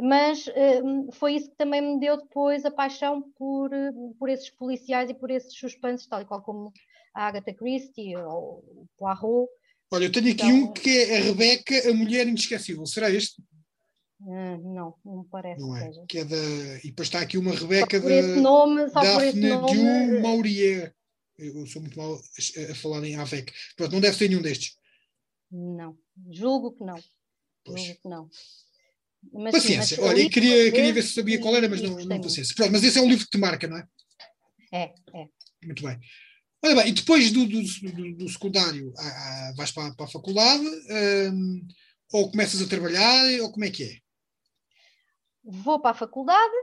mas 0.00 0.46
hum, 0.84 1.08
foi 1.12 1.34
isso 1.34 1.50
que 1.50 1.56
também 1.56 1.80
me 1.80 2.00
deu 2.00 2.16
depois 2.16 2.64
a 2.64 2.70
paixão 2.70 3.22
por, 3.36 3.72
eh, 3.72 3.92
por 4.18 4.28
esses 4.28 4.50
policiais 4.50 5.08
e 5.08 5.14
por 5.14 5.30
esses 5.30 5.56
suspenses, 5.56 6.06
tal 6.06 6.20
e 6.20 6.24
qual 6.24 6.42
como 6.42 6.72
a 7.14 7.28
Agatha 7.28 7.54
Christie 7.54 8.16
ou 8.16 8.58
o 8.66 8.88
Poirot. 8.98 9.48
Olha, 9.90 10.04
eu 10.06 10.12
tenho 10.12 10.32
aqui 10.32 10.44
Então- 10.46 10.70
um 10.70 10.72
que 10.72 10.90
é 10.90 11.18
a 11.18 11.22
Rebeca, 11.22 11.90
a 11.90 11.94
Mulher 11.94 12.26
Inesquecível. 12.26 12.84
Será 12.86 13.10
este? 13.10 13.42
Ah, 14.22 14.58
não, 14.58 14.94
não 15.04 15.18
me 15.22 15.28
parece 15.30 15.60
Não 15.60 15.72
que 15.72 15.78
é? 15.78 15.86
seja. 15.86 16.04
Que 16.08 16.18
é 16.18 16.24
da. 16.24 16.36
E 16.78 16.88
depois 16.88 17.08
está 17.08 17.20
aqui 17.20 17.36
uma 17.36 17.54
Rebeca 17.54 17.96
esse 17.96 18.40
nome, 18.40 18.90
Daphne 18.90 19.50
du 19.50 20.16
eh, 20.16 20.20
Maurier. 20.20 20.94
Eu 21.36 21.66
sou 21.66 21.82
muito 21.82 21.98
mal 21.98 22.14
a, 22.14 22.74
falar 22.74 23.04
em 23.04 23.16
AVEC. 23.16 23.52
Pronto, 23.76 23.92
não 23.92 24.00
deve 24.00 24.16
ser 24.16 24.28
nenhum 24.28 24.40
destes. 24.42 24.76
Não, 25.50 25.96
julgo 26.30 26.72
que 26.72 26.84
não. 26.84 26.98
Pois. 27.64 27.80
Julgo 27.80 28.00
que 28.00 28.08
não. 28.08 28.30
Mas, 29.32 29.54
sim, 29.54 29.60
Paciência. 29.60 29.96
mas 30.00 30.10
Olha, 30.10 30.16
li 30.16 30.26
e 30.26 30.30
queria, 30.30 30.70
queria 30.72 30.92
ver 30.92 31.02
se 31.02 31.14
sabia 31.14 31.40
qual 31.40 31.56
era, 31.56 31.68
mas 31.68 31.80
não, 31.82 31.96
não 31.96 32.20
paciência. 32.20 32.54
Pronto, 32.54 32.72
mas 32.72 32.84
esse 32.84 32.98
é 32.98 33.02
um 33.02 33.08
livro 33.08 33.24
que 33.24 33.30
te 33.30 33.38
marca, 33.38 33.66
não 33.66 33.78
é? 33.78 33.88
É, 34.72 34.94
é. 35.14 35.28
Muito 35.64 35.82
bem. 35.82 35.98
Olha 36.64 36.76
bem, 36.76 36.88
e 36.88 36.92
depois 36.92 37.30
do, 37.30 37.44
do, 37.46 37.60
do- 37.62 38.16
do 38.16 38.28
secundário 38.28 38.90
ah, 38.96 39.02
ah, 39.02 39.52
vais 39.54 39.70
para, 39.70 39.92
para 39.94 40.06
a 40.06 40.08
faculdade, 40.08 40.64
hum, 41.30 41.60
ou 42.10 42.30
começas 42.30 42.62
a 42.62 42.66
trabalhar, 42.66 43.40
ou 43.42 43.52
como 43.52 43.66
é 43.66 43.70
que 43.70 43.84
é? 43.84 43.96
Vou 45.44 45.78
para 45.78 45.90
a 45.90 45.94
faculdade, 45.94 46.54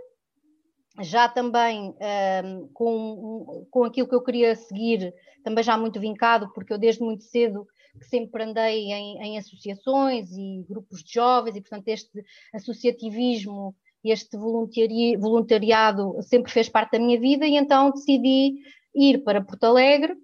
já 1.02 1.30
também 1.30 1.96
ahm, 2.02 2.68
com, 2.74 3.68
com 3.70 3.84
aquilo 3.84 4.08
que 4.08 4.16
eu 4.16 4.24
queria 4.24 4.56
seguir, 4.56 5.14
também 5.44 5.64
já 5.64 5.78
muito 5.78 6.00
vincado, 6.00 6.52
porque 6.52 6.74
eu 6.74 6.80
desde 6.80 7.04
muito 7.04 7.24
cedo 7.24 7.68
que 8.00 8.06
sempre 8.08 8.44
andei 8.44 8.92
em, 8.92 9.18
em 9.22 9.38
associações 9.38 10.32
e 10.32 10.66
grupos 10.68 11.04
de 11.04 11.14
jovens, 11.14 11.56
e 11.56 11.62
portanto 11.62 11.88
este 11.90 12.26
associativismo, 12.56 13.76
este 14.04 14.36
voluntari- 14.36 15.16
voluntariado 15.18 16.16
sempre 16.24 16.52
fez 16.52 16.68
parte 16.70 16.94
da 16.94 17.00
minha 17.00 17.20
vida, 17.20 17.46
e 17.46 17.56
então 17.56 17.92
decidi 17.92 18.56
ir 18.96 19.24
para 19.24 19.44
Porto 19.44 19.64
Alegre, 19.66 20.16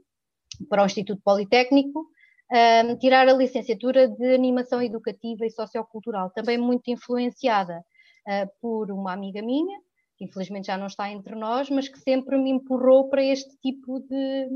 para 0.70 0.84
o 0.84 0.86
Instituto 0.86 1.22
Politécnico, 1.24 2.08
ahm, 2.52 2.98
tirar 2.98 3.28
a 3.28 3.34
licenciatura 3.34 4.08
de 4.08 4.34
Animação 4.34 4.82
Educativa 4.82 5.46
e 5.46 5.52
Sociocultural, 5.52 6.32
também 6.32 6.58
muito 6.58 6.90
influenciada 6.90 7.84
ah, 8.28 8.48
por 8.62 8.92
uma 8.92 9.14
amiga 9.14 9.42
minha, 9.42 9.80
que 10.18 10.26
infelizmente 10.26 10.68
já 10.68 10.78
não 10.78 10.88
está 10.88 11.10
entre 11.12 11.36
nós, 11.36 11.70
mas 11.70 11.88
que 11.88 12.00
sempre 12.00 12.38
me 12.38 12.50
empurrou 12.50 13.10
para 13.10 13.24
este 13.24 13.56
tipo 13.60 14.00
de, 14.02 14.50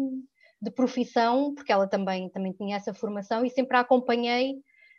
de 0.61 0.71
profissão, 0.71 1.53
porque 1.53 1.71
ela 1.71 1.87
também, 1.87 2.29
também 2.29 2.53
tinha 2.53 2.75
essa 2.75 2.93
formação 2.93 3.45
e 3.45 3.49
sempre 3.49 3.77
a 3.77 3.81
acompanhei 3.81 4.55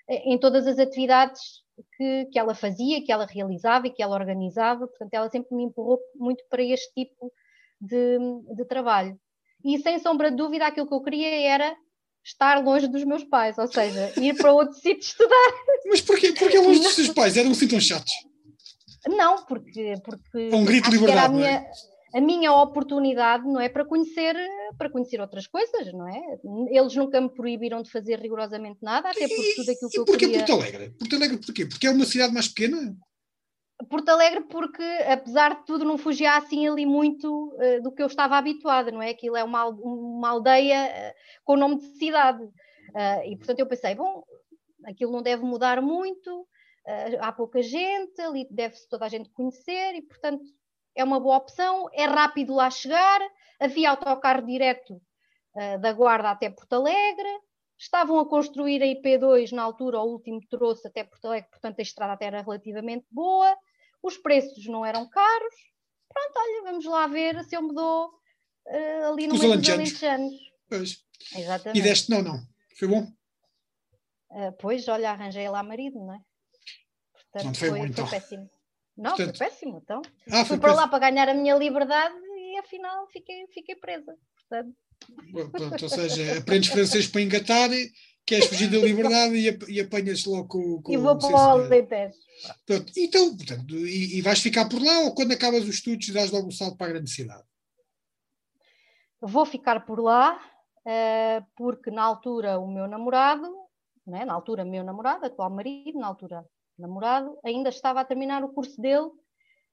eh, 0.09 0.33
em 0.33 0.39
todas 0.39 0.67
as 0.67 0.79
atividades 0.79 1.63
que, 1.97 2.27
que 2.27 2.39
ela 2.39 2.55
fazia, 2.55 3.05
que 3.05 3.13
ela 3.13 3.27
realizava 3.27 3.87
e 3.87 3.91
que 3.91 4.03
ela 4.03 4.17
organizava, 4.17 4.87
portanto 4.87 5.15
ela 5.15 5.29
sempre 5.29 5.55
me 5.55 5.65
empurrou 5.65 5.99
muito 6.17 6.45
para 6.49 6.63
este 6.63 6.93
tipo 6.95 7.33
de, 7.83 8.19
de 8.57 8.65
trabalho. 8.65 9.19
E 9.65 9.79
sem 9.79 9.99
sombra 9.99 10.31
de 10.31 10.37
dúvida 10.37 10.67
aquilo 10.67 10.89
que 10.89 10.95
eu 10.95 11.03
queria 11.03 11.29
era 11.49 11.77
estar 12.25 12.63
longe 12.63 12.87
dos 12.87 13.05
meus 13.05 13.25
pais, 13.25 13.59
ou 13.59 13.67
seja, 13.67 14.13
ir 14.21 14.37
para 14.37 14.53
outro 14.53 14.75
sítio 14.79 15.01
estudar. 15.01 15.53
Mas 15.87 16.01
porquê, 16.01 16.33
porquê 16.33 16.59
longe 16.59 16.81
dos 16.81 16.95
seus 16.95 17.09
pais? 17.09 17.37
Eram 17.37 17.51
assim 17.51 17.67
tão 17.67 17.81
chatos? 17.81 18.13
Não, 19.09 19.45
porque, 19.47 19.95
porque 20.05 20.51
um 20.55 20.65
grito 20.65 20.89
de 20.91 20.99
que 20.99 21.11
era 21.11 21.25
a 21.25 21.29
liberdade, 21.29 21.35
não 21.35 21.45
é? 21.45 21.59
minha, 21.59 21.67
a 22.15 22.21
minha 22.21 22.53
oportunidade, 22.53 23.45
não 23.45 23.61
é, 23.61 23.69
para 23.69 23.85
conhecer, 23.85 24.37
para 24.79 24.89
conhecer 24.89 25.21
outras 25.21 25.49
coisas, 25.49 25.93
não 25.93 26.09
é? 26.09 26.21
Eles 26.71 26.95
nunca 26.95 27.21
me 27.21 27.29
proibiram 27.29 27.83
de 27.83 27.91
fazer 27.91 28.21
rigorosamente 28.21 28.79
nada, 28.81 29.11
até 29.11 29.27
porque 29.27 29.55
tudo 29.57 29.71
aquilo 29.73 29.91
que 29.91 29.97
E 29.97 30.01
eu 30.01 30.05
porquê 30.05 30.27
queria... 30.27 30.45
Porto 30.45 30.53
Alegre? 30.53 30.91
Porto 30.91 31.17
Alegre 31.17 31.39
porquê? 31.39 31.67
Porque 31.67 31.87
é 31.89 31.91
uma 31.91 32.05
cidade 32.05 32.33
mais 32.33 32.47
pequena? 32.47 32.97
Porto 33.85 34.09
Alegre, 34.09 34.43
porque 34.45 34.83
apesar 35.09 35.57
de 35.57 35.67
tudo, 35.67 35.85
não 35.85 35.97
fugia 35.97 36.37
assim 36.37 36.69
ali 36.69 36.85
muito 36.85 37.55
uh, 37.55 37.83
do 37.83 37.93
que 37.93 38.03
eu 38.03 38.07
estava 38.07 38.37
habituada, 38.37 38.91
não 38.91 39.03
é? 39.03 39.11
Aquilo 39.11 39.37
é 39.37 39.45
uma, 39.45 39.67
uma 39.67 40.31
aldeia 40.31 40.87
uh, 40.87 41.15
com 41.45 41.57
nome 41.57 41.77
de 41.77 41.87
cidade. 41.99 42.43
Uh, 42.43 43.23
e 43.27 43.37
portanto 43.37 43.61
eu 43.61 43.67
pensei, 43.67 43.95
bom, 43.95 44.23
aquilo 44.85 45.13
não 45.13 45.23
deve 45.23 45.45
mudar 45.45 45.81
muito, 45.81 46.47
há 47.21 47.31
pouca 47.31 47.63
gente, 47.63 48.21
ali 48.21 48.47
deve-se 48.51 48.89
toda 48.89 49.05
a 49.05 49.09
gente 49.09 49.31
conhecer, 49.31 49.95
e 49.95 50.03
portanto 50.03 50.43
é 50.95 51.05
uma 51.05 51.21
boa 51.21 51.37
opção, 51.37 51.89
é 51.93 52.05
rápido 52.05 52.55
lá 52.55 52.69
chegar, 52.69 53.21
havia 53.61 53.91
autocarro 53.91 54.45
direto 54.45 55.01
da 55.81 55.93
Guarda 55.93 56.31
até 56.31 56.51
Porto 56.51 56.73
Alegre, 56.73 57.29
estavam 57.79 58.19
a 58.19 58.29
construir 58.29 58.83
a 58.83 58.87
IP2 58.87 59.53
na 59.53 59.63
altura, 59.63 60.01
o 60.01 60.13
último 60.13 60.41
troço 60.51 60.89
até 60.89 61.05
Porto 61.05 61.27
Alegre, 61.27 61.51
portanto 61.51 61.79
a 61.79 61.83
estrada 61.83 62.13
até 62.15 62.27
era 62.27 62.43
relativamente 62.43 63.07
boa, 63.11 63.57
os 64.03 64.17
preços 64.19 64.67
não 64.67 64.85
eram 64.85 65.09
caros. 65.09 65.55
Pronto, 66.09 66.33
olha, 66.37 66.63
vamos 66.65 66.85
lá 66.85 67.07
ver 67.07 67.43
se 67.45 67.57
eu 67.57 67.63
me 67.63 67.75
dou 67.75 68.09
uh, 68.09 69.13
ali 69.13 69.27
no 69.27 69.39
meio 69.39 69.57
dos 69.57 69.71
alentejanos. 69.71 70.35
Pois. 70.69 70.99
Exatamente. 71.37 71.79
E 71.79 71.83
deste 71.83 72.11
não, 72.11 72.23
não. 72.23 72.39
Foi 72.79 72.89
bom? 72.89 73.03
Uh, 74.31 74.53
pois, 74.61 74.89
olha, 74.89 75.11
arranjei 75.11 75.49
lá 75.49 75.63
marido, 75.63 75.99
não 75.99 76.15
é? 76.15 76.21
Portanto, 77.13 77.45
não 77.45 77.55
foi, 77.55 77.69
foi 77.69 77.79
bom, 77.79 77.87
então. 77.87 78.07
Foi 78.07 78.21
péssimo. 78.21 78.51
Não, 78.97 79.17
Portanto... 79.17 79.39
foi 79.39 79.49
péssimo, 79.49 79.81
então. 79.83 80.03
Ah, 80.31 80.45
Fui 80.45 80.59
para 80.59 80.75
lá 80.75 80.89
para 80.89 81.11
ganhar 81.11 81.29
a 81.29 81.35
minha 81.35 81.55
liberdade 81.57 82.15
e 82.15 82.59
afinal 82.59 83.07
fiquei, 83.09 83.47
fiquei 83.49 83.77
presa. 83.77 84.17
Portanto... 84.37 84.77
Pronto, 85.51 85.83
ou 85.83 85.89
seja, 85.89 86.39
aprendes 86.39 86.71
francês 86.71 87.09
para 87.09 87.23
engatar, 87.23 87.71
queres 88.33 88.47
fugir 88.47 88.71
da 88.71 88.79
liberdade 88.79 89.35
e, 89.35 89.75
e 89.75 89.81
apanhas 89.81 90.25
logo 90.25 90.49
com, 90.49 90.83
com 90.83 90.93
E 90.93 90.97
vou 90.97 91.19
para 91.19 91.29
o 91.29 91.37
Alentejo. 91.37 92.15
Pronto, 92.65 92.93
então, 92.97 93.37
portanto, 93.37 93.75
e, 93.77 94.19
e, 94.19 94.23
vais 94.23 94.41
ficar 94.41 94.69
por 94.69 94.83
lá 94.83 95.01
ou 95.01 95.15
quando 95.15 95.33
acabas 95.33 95.65
os 95.65 95.69
estudos 95.69 96.09
dás 96.09 96.31
logo 96.31 96.49
um 96.49 96.51
salto 96.51 96.77
para 96.79 96.87
a 96.87 96.91
grande 96.91 97.11
cidade? 97.11 97.45
Vou 99.21 99.45
ficar 99.45 99.85
por 99.85 100.01
lá, 100.01 100.41
uh, 100.87 101.47
porque 101.55 101.91
na 101.91 102.03
altura 102.03 102.59
o 102.59 102.67
meu 102.67 102.89
namorado, 102.89 103.55
né, 104.07 104.25
na 104.25 104.33
altura 104.33 104.65
meu 104.65 104.83
namorado, 104.83 105.27
atual 105.27 105.51
marido, 105.51 105.99
na 105.99 106.07
altura 106.07 106.45
namorado, 106.79 107.39
ainda 107.45 107.69
estava 107.69 108.01
a 108.01 108.05
terminar 108.05 108.43
o 108.43 108.49
curso 108.49 108.81
dele 108.81 109.11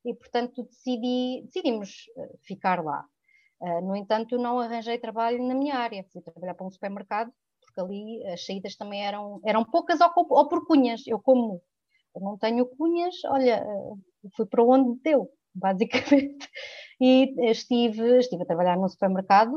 e, 0.05 0.13
portanto, 0.13 0.63
decidi, 0.63 1.43
decidimos 1.45 2.05
eh, 2.17 2.35
ficar 2.43 2.83
lá. 2.83 3.05
Uh, 3.59 3.81
no 3.81 3.95
entanto, 3.95 4.37
não 4.37 4.59
arranjei 4.59 4.97
trabalho 4.97 5.45
na 5.45 5.53
minha 5.53 5.75
área, 5.75 6.05
fui 6.13 6.21
trabalhar 6.21 6.53
para 6.53 6.65
um 6.65 6.71
supermercado, 6.71 7.33
porque 7.79 7.81
ali 7.81 8.27
as 8.27 8.45
saídas 8.45 8.75
também 8.75 9.05
eram, 9.05 9.39
eram 9.45 9.63
poucas 9.63 9.99
ou, 10.01 10.11
ou 10.15 10.47
por 10.47 10.65
cunhas. 10.65 11.01
Eu, 11.07 11.19
como 11.19 11.61
eu 12.15 12.21
não 12.21 12.37
tenho 12.37 12.65
cunhas, 12.65 13.15
olha, 13.25 13.63
uh, 13.65 13.99
fui 14.35 14.45
para 14.45 14.63
onde 14.63 14.99
deu, 15.01 15.29
basicamente. 15.53 16.49
E 16.99 17.33
estive, 17.49 18.19
estive 18.19 18.43
a 18.43 18.45
trabalhar 18.45 18.77
num 18.77 18.89
supermercado. 18.89 19.55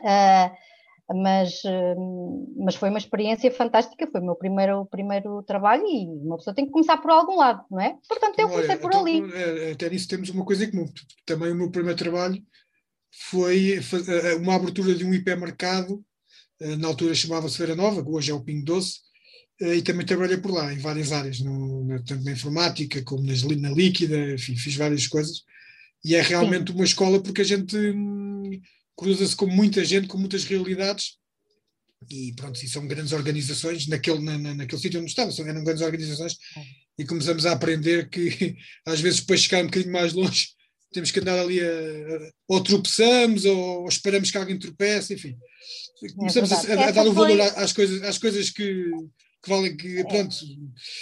Uh, 0.00 0.70
mas, 1.12 1.62
mas 2.56 2.76
foi 2.76 2.88
uma 2.88 2.98
experiência 2.98 3.50
fantástica, 3.50 4.06
foi 4.06 4.20
o 4.20 4.24
meu 4.24 4.36
primeiro, 4.36 4.86
primeiro 4.86 5.42
trabalho 5.42 5.82
e 5.84 6.06
uma 6.06 6.36
pessoa 6.36 6.54
tem 6.54 6.64
que 6.64 6.70
começar 6.70 6.98
por 6.98 7.10
algum 7.10 7.34
lado, 7.34 7.64
não 7.68 7.80
é? 7.80 7.98
Portanto, 8.08 8.38
eu 8.38 8.48
comecei 8.48 8.76
por 8.76 8.90
então, 8.90 9.00
ali. 9.00 9.20
Até 9.72 9.90
nisso 9.90 10.06
temos 10.06 10.30
uma 10.30 10.44
coisa 10.44 10.64
em 10.64 10.70
comum. 10.70 10.86
Também 11.26 11.50
o 11.50 11.56
meu 11.56 11.68
primeiro 11.68 11.98
trabalho 11.98 12.40
foi 13.28 13.80
uma 14.40 14.54
abertura 14.54 14.94
de 14.94 15.04
um 15.04 15.12
hipermercado, 15.12 16.00
na 16.78 16.88
altura 16.88 17.14
chamava-se 17.14 17.56
Feira 17.56 17.74
Nova, 17.74 18.02
que 18.02 18.10
hoje 18.10 18.30
é 18.30 18.34
o 18.34 18.42
Pingo 18.42 18.64
Doce, 18.64 19.00
e 19.60 19.82
também 19.82 20.06
trabalhei 20.06 20.38
por 20.38 20.50
lá, 20.50 20.72
em 20.72 20.78
várias 20.78 21.12
áreas, 21.12 21.40
no, 21.40 21.86
tanto 22.04 22.24
na 22.24 22.32
informática 22.32 23.02
como 23.02 23.22
nas, 23.24 23.42
na 23.42 23.70
líquida, 23.70 24.32
enfim, 24.32 24.56
fiz 24.56 24.74
várias 24.74 25.06
coisas. 25.06 25.42
E 26.04 26.14
é 26.14 26.22
realmente 26.22 26.70
Sim. 26.70 26.76
uma 26.76 26.84
escola 26.84 27.22
porque 27.22 27.42
a 27.42 27.44
gente 27.44 27.76
hum, 27.76 28.58
cruza-se 28.96 29.36
com 29.36 29.46
muita 29.46 29.84
gente, 29.84 30.08
com 30.08 30.16
muitas 30.16 30.44
realidades, 30.44 31.18
e 32.08 32.32
pronto, 32.34 32.62
e 32.62 32.68
são 32.68 32.86
grandes 32.86 33.12
organizações, 33.12 33.86
naquele, 33.86 34.20
na, 34.20 34.38
na, 34.38 34.54
naquele 34.54 34.80
sítio 34.80 35.00
onde 35.00 35.10
estava, 35.10 35.30
são 35.30 35.46
eram 35.46 35.62
grandes 35.62 35.82
organizações, 35.82 36.36
e 36.98 37.04
começamos 37.04 37.44
a 37.44 37.52
aprender 37.52 38.08
que 38.08 38.56
às 38.86 39.00
vezes 39.00 39.20
depois 39.20 39.42
chegar 39.42 39.62
um 39.62 39.66
bocadinho 39.66 39.92
mais 39.92 40.14
longe, 40.14 40.48
temos 40.92 41.10
que 41.10 41.20
andar 41.20 41.38
ali 41.38 41.60
a, 41.60 42.32
ou 42.48 42.62
tropeçamos 42.62 43.44
ou, 43.44 43.86
esperamos 43.88 44.30
que 44.30 44.38
alguém 44.38 44.58
tropece, 44.58 45.14
enfim. 45.14 45.36
Começamos 46.16 46.50
é 46.50 46.74
a, 46.74 46.88
a, 46.88 46.90
dar 46.90 47.06
o 47.06 47.12
valor 47.12 47.36
foi... 47.36 47.62
às 47.62 47.72
coisas, 47.72 48.02
às 48.02 48.18
coisas 48.18 48.50
que, 48.50 48.90
que 49.42 49.48
valem 49.48 49.76
que, 49.76 50.00
é. 50.00 50.04
pronto. 50.04 50.36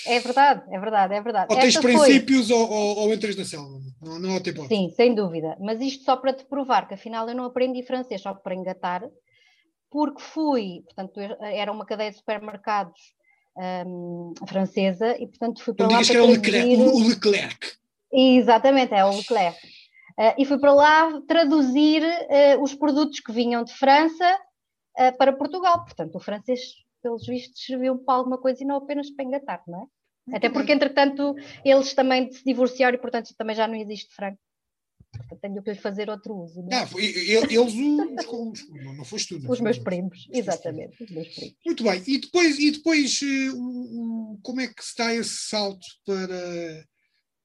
É 0.07 0.21
verdade, 0.21 0.63
é 0.75 0.79
verdade, 0.79 1.15
é 1.15 1.23
verdade. 1.23 1.47
Ou 1.51 1.57
tens 1.57 1.75
Essa 1.75 1.81
princípios 1.81 2.49
foi... 2.49 2.57
ou, 2.57 2.71
ou, 2.71 2.97
ou, 2.99 3.15
entras 3.15 3.37
na 3.37 3.45
selva, 3.45 3.81
não, 4.03 4.19
não 4.19 4.37
há 4.37 4.41
tempo. 4.41 4.67
Sim, 4.67 4.93
sem 4.97 5.15
dúvida. 5.15 5.57
Mas 5.61 5.81
isto 5.81 6.05
só 6.05 6.17
para 6.17 6.33
te 6.33 6.45
provar 6.45 6.89
que 6.89 6.95
afinal 6.95 7.29
eu 7.29 7.35
não 7.35 7.45
aprendi 7.45 7.83
francês 7.83 8.21
só 8.21 8.35
para 8.35 8.55
engatar, 8.55 9.05
porque 9.91 10.21
fui, 10.21 10.83
portanto, 10.85 11.21
era 11.41 11.73
uma 11.73 11.87
cadeia 11.87 12.11
de 12.11 12.17
supermercados 12.17 13.17
um, 13.87 14.35
francesa 14.47 15.17
e 15.19 15.27
portanto 15.27 15.63
fui 15.63 15.75
para 15.75 15.87
não 15.87 15.95
lá 15.95 16.03
digas 16.03 16.17
para 16.17 16.27
que 16.43 16.51
era 16.51 16.63
o 16.65 16.67
Leclerc, 16.67 16.83
o 16.83 17.09
Leclerc. 17.09 17.73
Exatamente, 18.13 18.95
é 18.95 19.05
o 19.05 19.17
Leclerc. 19.17 19.59
Uh, 20.19 20.35
e 20.37 20.45
fui 20.45 20.59
para 20.59 20.75
lá 20.75 21.21
traduzir 21.29 22.03
uh, 22.03 22.61
os 22.61 22.75
produtos 22.75 23.21
que 23.21 23.31
vinham 23.31 23.63
de 23.63 23.73
França 23.73 24.35
uh, 24.99 25.17
para 25.17 25.33
Portugal. 25.33 25.85
Portanto, 25.85 26.17
o 26.17 26.21
francês 26.21 26.61
pelos 27.01 27.25
vistos, 27.25 27.65
serviu 27.65 27.99
para 27.99 28.15
alguma 28.15 28.37
coisa 28.37 28.65
e 28.65 28.67
não 28.67 28.77
apenas 28.77 29.09
para 29.11 29.25
engatar, 29.25 29.63
não 29.69 29.83
é? 29.83 30.37
Até 30.37 30.51
porque, 30.51 30.73
entretanto, 30.73 31.37
eles 31.65 31.95
também 31.95 32.31
se 32.31 32.45
divorciaram 32.45 32.97
e, 32.97 33.01
portanto, 33.01 33.33
também 33.39 33.55
já 33.55 33.67
não 33.69 33.77
existe 33.77 34.13
frango. 34.13 34.37
Portanto, 35.11 35.41
tenho 35.41 35.63
que 35.63 35.71
lhe 35.71 35.79
fazer 35.79 36.11
outro 36.11 36.35
uso. 36.35 36.63
Não, 36.63 36.77
é? 36.77 36.85
não 36.85 36.99
eles, 36.99 37.57
os, 37.57 38.69
não, 38.69 38.95
não 38.95 39.05
foste 39.05 39.29
tu. 39.29 39.43
Não 39.43 39.51
os 39.51 39.61
meus 39.61 39.79
primos, 39.79 40.29
exatamente. 40.31 41.03
Os 41.03 41.11
meus 41.11 41.29
primos. 41.29 41.55
Muito 41.65 41.85
bem. 41.85 42.03
E 42.07 42.19
depois, 42.19 42.59
e 42.59 42.71
depois 42.73 43.21
como 44.43 44.61
é 44.61 44.67
que 44.67 44.85
se 44.85 44.99
dá 44.99 45.15
esse 45.15 45.49
salto 45.49 45.87
para 46.05 46.85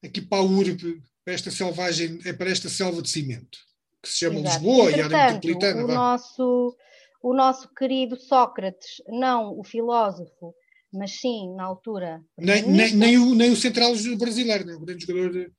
aqui 0.04 0.20
para 0.20 0.38
a 0.38 0.44
URB, 0.44 1.00
para 1.24 1.34
esta 1.34 1.50
selvagem, 1.50 2.18
é 2.24 2.32
para 2.32 2.50
esta 2.50 2.68
selva 2.68 3.00
de 3.00 3.08
cimento, 3.10 3.58
que 4.02 4.08
se 4.08 4.18
chama 4.18 4.40
Exato. 4.40 4.56
Lisboa 4.56 4.90
e 4.90 5.00
área 5.00 5.08
metropolitana? 5.08 5.84
O 5.84 5.88
nosso 5.88 6.76
o 7.22 7.32
nosso 7.32 7.72
querido 7.74 8.16
Sócrates, 8.16 9.02
não 9.08 9.58
o 9.58 9.64
filósofo, 9.64 10.54
mas 10.92 11.12
sim, 11.12 11.54
na 11.54 11.64
altura. 11.64 12.22
Nem, 12.36 12.62
nem, 12.68 12.94
nem, 12.94 13.18
o, 13.18 13.34
nem 13.34 13.50
o 13.50 13.56
central 13.56 13.92
brasileiro, 14.18 14.66
né? 14.66 14.74
o 14.74 14.80
grande 14.80 15.06
jogador 15.06 15.32
de, 15.32 15.50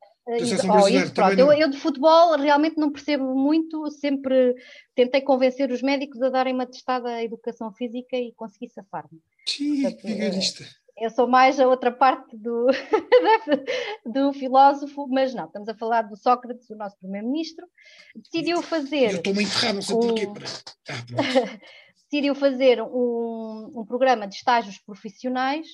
seleção 0.45 0.69
oh, 0.79 0.87
eu, 0.87 1.51
eu, 1.53 1.69
de 1.69 1.77
futebol 1.77 2.37
realmente 2.37 2.77
não 2.77 2.91
percebo 2.91 3.35
muito, 3.35 3.89
sempre 3.91 4.55
tentei 4.95 5.21
convencer 5.21 5.71
os 5.71 5.81
médicos 5.81 6.21
a 6.21 6.29
darem 6.29 6.53
uma 6.53 6.67
testada 6.67 7.09
à 7.09 7.23
educação 7.23 7.71
física 7.73 8.15
e 8.15 8.31
consegui 8.33 8.69
safar-me. 8.69 9.19
Sim, 9.47 9.87
vigarista. 10.03 10.65
Eu 10.97 11.09
sou 11.09 11.27
mais 11.27 11.59
a 11.59 11.67
outra 11.67 11.91
parte 11.91 12.37
do, 12.37 12.67
do 14.05 14.31
filósofo, 14.31 15.07
mas 15.09 15.33
não, 15.33 15.45
estamos 15.45 15.67
a 15.67 15.75
falar 15.75 16.03
do 16.03 16.15
Sócrates, 16.15 16.69
o 16.69 16.75
nosso 16.75 16.97
primeiro-ministro. 16.97 17.67
Decidiu 18.15 18.61
fazer. 18.61 19.11
Eu 19.11 19.17
estou-me 19.17 19.39
a 19.39 19.43
enterrar, 19.43 19.73
não 19.73 19.81
sei 19.81 19.95
um, 19.95 19.99
porquê. 19.99 20.27
Ah, 20.87 21.59
decidiu 22.03 22.35
fazer 22.35 22.81
um, 22.81 23.71
um, 23.75 23.85
programa 23.85 24.27
de 24.27 24.35
estágios 24.35 24.77
profissionais 24.77 25.67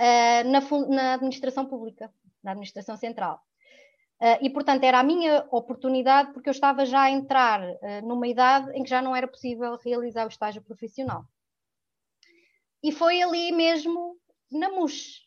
uh, 0.00 0.48
na, 0.48 0.60
na, 0.88 1.14
administração 1.14 1.66
pública, 1.66 2.10
na 2.42 2.52
administração 2.52 2.96
central. 2.96 3.40
Uh, 4.20 4.38
e, 4.40 4.50
portanto, 4.50 4.82
era 4.82 4.98
a 4.98 5.02
minha 5.02 5.46
oportunidade, 5.50 6.32
porque 6.32 6.48
eu 6.48 6.52
estava 6.52 6.86
já 6.86 7.02
a 7.02 7.10
entrar 7.10 7.60
uh, 7.60 8.06
numa 8.06 8.26
idade 8.26 8.72
em 8.72 8.82
que 8.82 8.88
já 8.88 9.02
não 9.02 9.14
era 9.14 9.28
possível 9.28 9.76
realizar 9.76 10.24
o 10.24 10.30
estágio 10.30 10.62
profissional. 10.62 11.24
E 12.86 12.92
foi 12.92 13.20
ali 13.20 13.50
mesmo 13.50 14.16
na 14.48 14.70
MUS. 14.70 15.26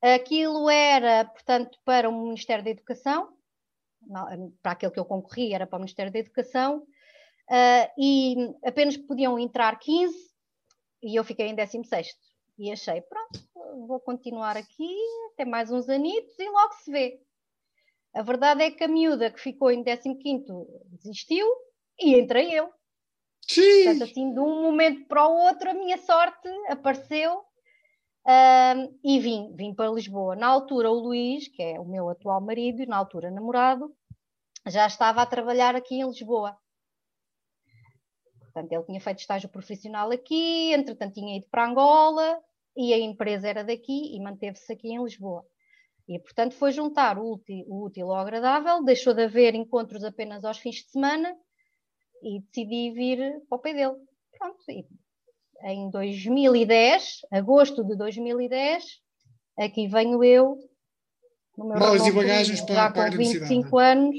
Aquilo 0.00 0.70
era, 0.70 1.26
portanto, 1.26 1.78
para 1.84 2.08
o 2.08 2.22
Ministério 2.22 2.64
da 2.64 2.70
Educação, 2.70 3.36
para 4.62 4.72
aquele 4.72 4.90
que 4.90 4.98
eu 4.98 5.04
concorri 5.04 5.52
era 5.52 5.66
para 5.66 5.76
o 5.76 5.80
Ministério 5.80 6.10
da 6.10 6.18
Educação, 6.18 6.78
uh, 6.78 7.92
e 7.98 8.34
apenas 8.64 8.96
podiam 8.96 9.38
entrar 9.38 9.78
15, 9.78 10.16
e 11.02 11.16
eu 11.16 11.22
fiquei 11.22 11.48
em 11.48 11.54
16. 11.54 12.08
E 12.58 12.72
achei, 12.72 13.02
pronto, 13.02 13.38
vou 13.86 14.00
continuar 14.00 14.56
aqui, 14.56 14.96
até 15.34 15.44
mais 15.44 15.70
uns 15.70 15.86
anitos 15.86 16.38
e 16.38 16.48
logo 16.48 16.72
se 16.76 16.90
vê. 16.90 17.20
A 18.14 18.22
verdade 18.22 18.62
é 18.62 18.70
que 18.70 18.84
a 18.84 18.88
miúda 18.88 19.30
que 19.30 19.38
ficou 19.38 19.70
em 19.70 19.84
15 19.84 20.16
desistiu 20.92 21.46
e 22.00 22.18
entrei 22.18 22.58
eu. 22.58 22.72
Sim. 23.48 23.84
Portanto, 23.84 24.04
assim, 24.04 24.32
de 24.32 24.40
um 24.40 24.62
momento 24.62 25.06
para 25.06 25.26
o 25.26 25.32
outro, 25.46 25.70
a 25.70 25.74
minha 25.74 25.98
sorte 25.98 26.48
apareceu 26.68 27.38
uh, 27.38 28.98
e 29.02 29.18
vim, 29.18 29.54
vim 29.54 29.74
para 29.74 29.90
Lisboa. 29.90 30.36
Na 30.36 30.46
altura, 30.46 30.90
o 30.90 31.00
Luís, 31.00 31.48
que 31.48 31.62
é 31.62 31.80
o 31.80 31.84
meu 31.84 32.08
atual 32.08 32.40
marido, 32.40 32.86
na 32.86 32.96
altura 32.96 33.30
namorado, 33.30 33.94
já 34.66 34.86
estava 34.86 35.22
a 35.22 35.26
trabalhar 35.26 35.74
aqui 35.74 35.96
em 35.96 36.06
Lisboa. 36.06 36.56
Portanto, 38.40 38.72
ele 38.72 38.84
tinha 38.84 39.00
feito 39.00 39.20
estágio 39.20 39.48
profissional 39.48 40.10
aqui, 40.10 40.72
entretanto 40.72 41.14
tinha 41.14 41.36
ido 41.36 41.46
para 41.48 41.66
Angola 41.66 42.38
e 42.76 42.92
a 42.92 42.98
empresa 42.98 43.48
era 43.48 43.64
daqui 43.64 44.14
e 44.14 44.20
manteve-se 44.20 44.72
aqui 44.72 44.88
em 44.88 45.02
Lisboa. 45.02 45.44
E, 46.08 46.18
portanto, 46.18 46.54
foi 46.54 46.72
juntar 46.72 47.18
o 47.18 47.34
útil, 47.34 47.64
o 47.68 47.84
útil 47.84 48.10
ao 48.10 48.20
agradável, 48.20 48.82
deixou 48.82 49.14
de 49.14 49.22
haver 49.22 49.54
encontros 49.54 50.02
apenas 50.02 50.44
aos 50.44 50.58
fins 50.58 50.76
de 50.76 50.90
semana 50.90 51.36
e 52.22 52.40
decidi 52.40 52.92
vir 52.92 53.18
para 53.48 53.56
o 53.56 53.60
pé 53.60 53.74
dele. 53.74 53.96
Pronto, 54.38 54.58
e 54.68 54.84
em 55.64 55.90
2010, 55.90 57.20
agosto 57.30 57.84
de 57.84 57.96
2010, 57.96 58.84
aqui 59.58 59.88
venho 59.88 60.24
eu, 60.24 60.58
no 61.56 61.68
meu 61.68 61.78
Malas 61.78 62.06
e 62.06 62.12
bagagens 62.12 62.60
para, 62.62 62.74
já 62.74 62.90
para 62.90 63.10
com 63.10 63.18
25 63.18 63.80
é? 63.80 63.92
anos, 63.92 64.16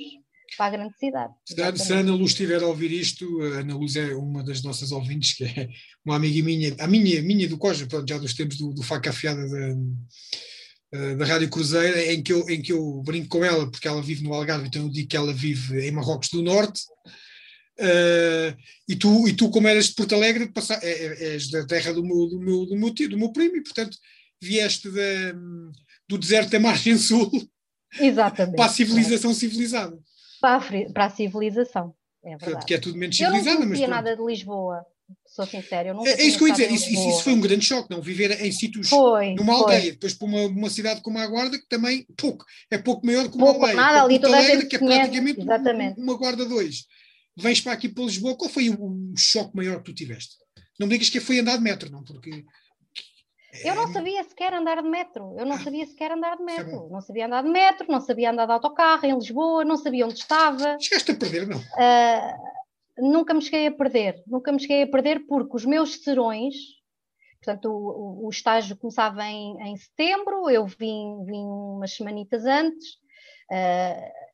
para 0.56 0.66
a 0.66 0.70
grande 0.70 0.98
cidade. 0.98 1.34
Se 1.76 1.94
a 1.94 2.00
Ana 2.00 2.14
Luz 2.14 2.32
estiver 2.32 2.62
a 2.62 2.68
ouvir 2.68 2.92
isto, 2.92 3.42
a 3.42 3.60
Ana 3.60 3.76
Luz 3.76 3.96
é 3.96 4.14
uma 4.14 4.44
das 4.44 4.62
nossas 4.62 4.92
ouvintes, 4.92 5.34
que 5.34 5.46
é 5.46 5.70
uma 6.06 6.16
amiga 6.16 6.44
minha, 6.44 6.76
a 6.80 6.88
minha, 6.88 7.22
minha 7.22 7.48
do 7.48 7.58
Coja, 7.58 7.88
já 8.08 8.18
dos 8.18 8.34
tempos 8.34 8.58
do, 8.58 8.74
do 8.74 8.84
Faca 8.84 9.10
Afiada 9.10 9.48
da, 9.48 9.76
eh, 10.94 11.16
da 11.16 11.26
Rádio 11.26 11.50
Cruzeira, 11.50 12.14
em 12.14 12.22
que, 12.22 12.34
eu, 12.34 12.48
em 12.50 12.62
que 12.62 12.74
eu 12.74 13.02
brinco 13.02 13.30
com 13.30 13.46
ela, 13.46 13.70
porque 13.70 13.88
ela 13.88 14.02
vive 14.02 14.24
no 14.24 14.34
Algarve, 14.34 14.68
então 14.68 14.84
eu 14.84 14.90
digo 14.90 15.08
que 15.08 15.18
ela 15.18 15.34
vive 15.34 15.88
em 15.88 15.92
Marrocos 15.92 16.30
do 16.30 16.44
Norte, 16.44 16.82
Uh, 17.80 18.56
e, 18.88 18.96
tu, 18.96 19.28
e 19.28 19.34
tu, 19.34 19.50
como 19.50 19.68
eras 19.68 19.86
de 19.88 19.96
Porto 19.96 20.14
Alegre, 20.14 20.52
passa, 20.52 20.80
é, 20.84 20.92
é, 20.92 21.34
és 21.34 21.50
da 21.50 21.66
terra 21.66 21.94
do 21.94 22.04
meu, 22.04 22.28
do, 22.28 22.40
meu, 22.40 22.66
do, 22.66 22.76
meu 22.76 22.94
tio, 22.94 23.10
do 23.10 23.18
meu 23.18 23.32
primo, 23.32 23.56
e 23.56 23.64
portanto 23.64 23.98
vieste 24.42 24.90
da, 24.90 25.34
do 26.08 26.18
deserto 26.18 26.50
da 26.50 26.60
margem 26.60 26.98
sul 26.98 27.30
Exatamente, 28.00 28.56
para 28.56 28.66
a 28.66 28.70
civilização 28.70 29.32
é. 29.32 29.34
civilizada. 29.34 29.98
Para 30.40 30.58
a, 30.58 30.92
para 30.92 31.06
a 31.06 31.10
civilização, 31.10 31.94
é 32.24 32.30
verdade. 32.30 32.46
Portanto, 32.46 32.68
que 32.68 32.74
é 32.74 32.80
tudo 32.80 32.98
menos 32.98 33.16
civilizada. 33.16 33.50
Eu 33.50 33.60
não 33.60 33.68
conhecia 33.68 33.88
mas, 33.88 33.96
nada 33.96 34.16
de 34.16 34.24
Lisboa, 34.24 34.86
sou 35.26 35.46
sincera. 35.46 35.90
Eu 35.90 36.06
é, 36.06 36.12
é 36.12 36.24
isso 36.24 36.38
que 36.38 36.44
eu 36.44 36.48
ia 36.48 36.54
dizer, 36.54 36.72
isso, 36.72 36.90
isso, 36.90 37.24
foi 37.24 37.34
um 37.34 37.42
grande 37.42 37.66
choque, 37.66 37.90
não? 37.90 38.02
Viver 38.02 38.44
em 38.44 38.52
sítios, 38.52 38.90
foi, 38.90 39.34
numa 39.36 39.54
aldeia, 39.54 39.82
foi. 39.82 39.92
depois 39.92 40.14
para 40.14 40.28
uma, 40.28 40.42
uma 40.46 40.70
cidade 40.70 41.02
como 41.02 41.18
a 41.20 41.28
Guarda, 41.28 41.58
que 41.58 41.68
também 41.68 42.06
pouco, 42.18 42.46
é 42.70 42.78
pouco 42.78 43.06
maior 43.06 43.30
que 43.30 43.36
uma 43.36 43.48
pouco, 43.48 43.62
aldeia. 43.62 43.76
Nada, 43.76 44.04
ali 44.04 44.20
toda 44.20 44.38
Alegre, 44.38 44.68
que 44.68 44.76
é 44.76 44.80
praticamente 44.80 45.42
exatamente. 45.42 46.00
uma 46.00 46.18
Guarda 46.18 46.46
2 46.46 46.86
vens 47.38 47.62
para 47.62 47.74
aqui 47.74 47.90
para 47.90 48.04
Lisboa, 48.04 48.36
qual 48.36 48.50
foi 48.50 48.70
o, 48.70 49.14
choque 49.18 49.56
maior 49.56 49.78
que 49.78 49.92
tu 49.92 49.94
tiveste? 49.94 50.36
Não 50.80 50.88
me 50.88 50.94
digas 50.94 51.10
que 51.10 51.20
foi 51.20 51.40
andar 51.40 51.58
de 51.58 51.64
metro, 51.64 51.92
não, 51.92 52.04
porque. 52.04 52.46
Eu 53.64 53.76
não 53.76 53.92
sabia 53.92 54.24
sequer 54.24 54.54
andar 54.54 54.82
de 54.82 54.90
metro, 54.90 55.36
eu 55.38 55.46
não 55.46 55.56
ah, 55.56 55.60
sabia 55.60 55.86
sequer 55.86 56.12
andar 56.12 56.38
de 56.38 56.44
é 56.44 56.46
metro, 56.46 56.88
não 56.90 57.02
sabia 57.02 57.26
andar 57.26 57.44
de 57.44 57.50
metro, 57.50 57.86
não 57.90 58.00
sabia 58.00 58.32
andar 58.32 58.46
de 58.46 58.54
autocarro 58.54 59.06
em 59.06 59.14
Lisboa, 59.14 59.66
não 59.66 59.76
sabia 59.76 60.06
onde 60.06 60.20
estava. 60.20 60.78
Chegaste 60.80 61.12
a 61.12 61.16
perder, 61.16 61.48
não? 61.48 61.58
Uh, 61.58 63.12
nunca 63.12 63.34
me 63.34 63.42
cheguei 63.42 63.68
a 63.68 63.72
perder, 63.72 64.24
nunca 64.26 64.54
me 64.54 64.60
cheguei 64.60 64.84
a 64.84 64.88
perder 64.88 65.26
porque 65.28 65.56
os 65.56 65.66
meus 65.66 66.02
serões, 66.02 66.56
portanto 67.44 67.66
o, 67.66 68.24
o, 68.24 68.28
o 68.28 68.30
estágio 68.30 68.78
começava 68.78 69.26
em, 69.26 69.62
em 69.64 69.76
setembro, 69.76 70.50
eu 70.50 70.66
vim, 70.66 71.22
vim 71.26 71.44
umas 71.44 71.94
semanitas 71.94 72.46
antes, 72.46 73.01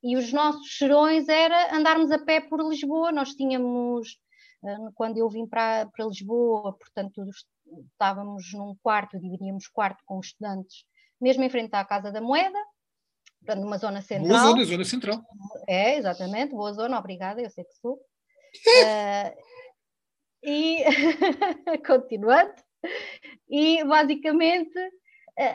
e 0.03 0.15
os 0.15 0.31
nossos 0.31 0.77
serões 0.77 1.27
era 1.27 1.75
andarmos 1.75 2.11
a 2.11 2.19
pé 2.19 2.39
por 2.39 2.61
Lisboa. 2.61 3.11
Nós 3.11 3.33
tínhamos, 3.33 4.17
uh, 4.63 4.91
quando 4.93 5.17
eu 5.17 5.27
vim 5.29 5.47
para, 5.47 5.87
para 5.87 6.05
Lisboa, 6.05 6.73
portanto, 6.77 7.23
estávamos 7.91 8.53
num 8.53 8.75
quarto, 8.81 9.19
dividíamos 9.19 9.67
quarto 9.67 10.03
com 10.05 10.19
os 10.19 10.27
estudantes, 10.27 10.85
mesmo 11.19 11.43
em 11.43 11.49
frente 11.49 11.73
à 11.73 11.83
Casa 11.83 12.11
da 12.11 12.21
Moeda, 12.21 12.59
portanto, 13.39 13.63
numa 13.63 13.77
zona 13.77 14.01
central. 14.01 14.27
Boa 14.29 14.51
zona, 14.51 14.65
zona 14.65 14.85
central. 14.85 15.21
É, 15.67 15.97
exatamente, 15.97 16.53
boa 16.53 16.73
zona, 16.73 16.99
obrigada, 16.99 17.41
eu 17.41 17.49
sei 17.49 17.63
que 17.63 17.73
sou. 17.73 17.95
Uh, 17.95 19.37
e 20.43 20.83
continuando, 21.85 22.53
e 23.49 23.83
basicamente 23.83 24.79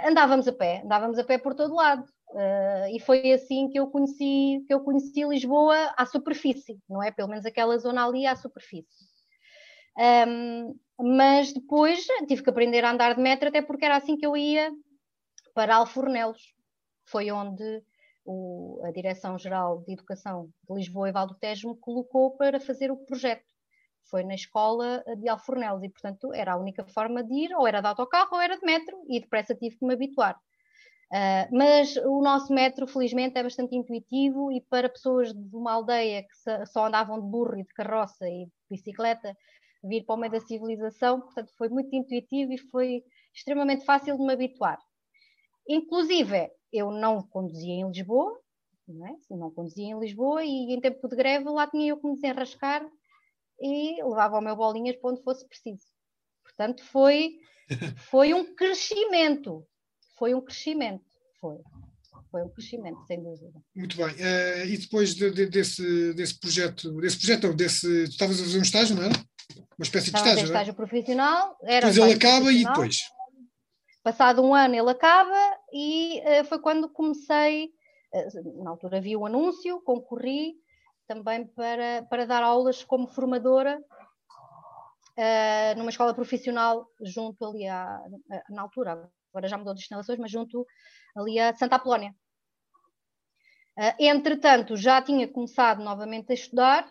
andávamos 0.04 0.46
a 0.46 0.52
pé, 0.52 0.82
andávamos 0.84 1.18
a 1.18 1.24
pé 1.24 1.38
por 1.38 1.54
todo 1.54 1.74
lado. 1.74 2.04
Uh, 2.33 2.89
e 2.91 2.99
foi 2.99 3.30
assim 3.33 3.68
que 3.68 3.78
eu 3.78 3.89
conheci 3.89 4.64
que 4.66 4.72
eu 4.72 4.80
conheci 4.80 5.22
Lisboa 5.22 5.93
à 5.99 6.07
superfície, 6.07 6.80
não 6.89 7.03
é? 7.03 7.11
Pelo 7.11 7.28
menos 7.28 7.45
aquela 7.45 7.76
zona 7.78 8.07
ali 8.07 8.26
à 8.26 8.35
superfície. 8.35 9.12
Um, 9.99 10.74
mas 10.99 11.53
depois 11.53 12.07
tive 12.26 12.43
que 12.43 12.49
aprender 12.49 12.85
a 12.85 12.91
andar 12.91 13.14
de 13.14 13.20
metro, 13.20 13.49
até 13.49 13.61
porque 13.61 13.85
era 13.85 13.97
assim 13.97 14.16
que 14.16 14.24
eu 14.24 14.35
ia 14.35 14.72
para 15.55 15.76
Alfornelos. 15.76 16.55
Foi 17.05 17.30
onde 17.30 17.83
o, 18.24 18.80
a 18.85 18.91
Direção-Geral 18.91 19.83
de 19.83 19.93
Educação 19.93 20.49
de 20.66 20.74
Lisboa 20.74 21.11
e 21.11 21.12
Valdo 21.12 21.35
Tejo 21.35 21.70
me 21.70 21.76
colocou 21.78 22.37
para 22.37 22.61
fazer 22.61 22.91
o 22.91 22.97
projeto. 22.97 23.45
Foi 24.05 24.24
na 24.24 24.35
escola 24.35 25.05
de 25.18 25.28
Alfornelos 25.28 25.83
e, 25.83 25.91
portanto, 25.91 26.33
era 26.33 26.55
a 26.55 26.57
única 26.57 26.85
forma 26.87 27.22
de 27.22 27.35
ir, 27.35 27.55
ou 27.55 27.66
era 27.66 27.80
de 27.80 27.87
autocarro 27.89 28.30
ou 28.33 28.41
era 28.41 28.57
de 28.57 28.64
metro, 28.64 29.05
e 29.09 29.20
depressa 29.20 29.55
tive 29.55 29.76
que 29.76 29.85
me 29.85 29.95
habituar. 29.95 30.41
Uh, 31.12 31.44
mas 31.54 31.94
o 31.98 32.22
nosso 32.22 32.50
metro, 32.54 32.86
felizmente, 32.86 33.38
é 33.38 33.42
bastante 33.42 33.76
intuitivo 33.76 34.50
e 34.50 34.62
para 34.62 34.88
pessoas 34.88 35.30
de 35.30 35.54
uma 35.54 35.72
aldeia 35.72 36.22
que 36.22 36.66
só 36.66 36.86
andavam 36.86 37.20
de 37.20 37.26
burro 37.26 37.58
e 37.58 37.64
de 37.64 37.74
carroça 37.74 38.26
e 38.26 38.46
de 38.46 38.52
bicicleta, 38.70 39.36
vir 39.84 40.06
para 40.06 40.14
o 40.14 40.18
meio 40.18 40.32
da 40.32 40.40
civilização, 40.40 41.20
portanto, 41.20 41.52
foi 41.58 41.68
muito 41.68 41.94
intuitivo 41.94 42.52
e 42.52 42.58
foi 42.58 43.04
extremamente 43.34 43.84
fácil 43.84 44.16
de 44.16 44.24
me 44.24 44.32
habituar. 44.32 44.78
Inclusive, 45.68 46.50
eu 46.72 46.90
não 46.90 47.22
conduzia 47.22 47.74
em 47.74 47.86
Lisboa, 47.86 48.40
não, 48.88 49.06
é? 49.06 49.16
não 49.30 49.50
conduzia 49.50 49.84
em 49.84 49.98
Lisboa 49.98 50.42
e 50.42 50.72
em 50.72 50.80
tempo 50.80 51.06
de 51.08 51.16
greve 51.16 51.44
lá 51.50 51.66
tinha 51.66 51.90
eu 51.90 51.98
que 51.98 52.06
me 52.06 52.14
desenrascar 52.14 52.88
e 53.60 54.02
levava 54.02 54.38
o 54.38 54.40
meu 54.40 54.56
bolinhas 54.56 54.96
para 54.96 55.10
onde 55.10 55.22
fosse 55.22 55.46
preciso. 55.46 55.84
Portanto, 56.42 56.82
foi, 56.84 57.38
foi 58.10 58.32
um 58.32 58.54
crescimento, 58.54 59.66
foi 60.18 60.34
um 60.34 60.40
crescimento, 60.40 61.04
foi. 61.40 61.58
Foi 62.30 62.42
um 62.42 62.48
crescimento, 62.48 62.98
sem 63.06 63.22
dúvida. 63.22 63.60
Muito 63.74 63.96
bem. 63.96 64.06
Uh, 64.06 64.66
e 64.66 64.78
depois 64.78 65.14
de, 65.14 65.30
de, 65.30 65.46
desse, 65.46 66.14
desse 66.14 66.38
projeto, 66.38 66.90
desse 67.00 67.18
projeto, 67.18 67.48
não, 67.48 67.54
desse, 67.54 68.04
estavas 68.04 68.40
a 68.40 68.44
fazer 68.44 68.58
um 68.58 68.62
estágio, 68.62 68.96
não 68.96 69.02
era? 69.02 69.14
Uma 69.78 69.82
espécie 69.82 70.06
Estava 70.06 70.24
de 70.24 70.30
estágio, 70.30 70.36
não 70.36 70.54
estágio 70.54 70.74
profissional. 70.74 71.56
Era 71.62 71.90
depois 71.90 71.98
ele 71.98 72.14
acaba 72.14 72.52
e 72.52 72.64
depois? 72.64 73.02
Passado 74.02 74.42
um 74.42 74.54
ano 74.54 74.74
ele 74.74 74.90
acaba 74.90 75.38
e 75.72 76.20
uh, 76.20 76.44
foi 76.44 76.58
quando 76.58 76.88
comecei, 76.88 77.70
uh, 78.14 78.64
na 78.64 78.70
altura 78.70 79.00
vi 79.00 79.14
o 79.14 79.26
anúncio, 79.26 79.82
concorri 79.82 80.54
também 81.06 81.46
para, 81.46 82.02
para 82.08 82.26
dar 82.26 82.42
aulas 82.42 82.82
como 82.82 83.08
formadora 83.08 83.78
numa 85.76 85.90
escola 85.90 86.14
profissional 86.14 86.88
junto 87.02 87.44
ali 87.44 87.68
à, 87.68 88.00
na 88.48 88.62
altura, 88.62 89.10
agora 89.33 89.49
já 89.49 89.57
mudou 89.57 89.74
de 89.74 89.80
instalações, 89.80 90.18
mas 90.18 90.30
junto 90.30 90.66
ali 91.16 91.39
a 91.39 91.55
Santa 91.55 91.76
Apolónia. 91.76 92.14
Uh, 93.78 93.95
entretanto, 93.99 94.76
já 94.76 95.01
tinha 95.01 95.26
começado 95.26 95.83
novamente 95.83 96.30
a 96.30 96.35
estudar, 96.35 96.87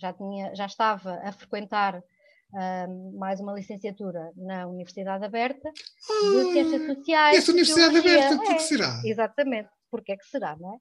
já, 0.00 0.12
tinha, 0.12 0.54
já 0.54 0.66
estava 0.66 1.14
a 1.24 1.32
frequentar 1.32 1.98
uh, 1.98 3.18
mais 3.18 3.40
uma 3.40 3.52
licenciatura 3.52 4.32
na 4.36 4.68
Universidade 4.68 5.24
Aberta 5.24 5.68
de 5.72 6.40
ah, 6.40 6.52
Ciências 6.52 6.86
Sociais. 6.86 7.38
Essa 7.38 7.50
Universidade 7.50 7.98
Aberta, 7.98 8.36
por 8.36 8.46
que 8.46 8.52
é, 8.52 8.58
será? 8.60 9.02
Exatamente, 9.04 9.68
porque 9.90 10.12
é 10.12 10.16
que 10.16 10.26
será, 10.26 10.56
não 10.56 10.74
é? 10.74 10.78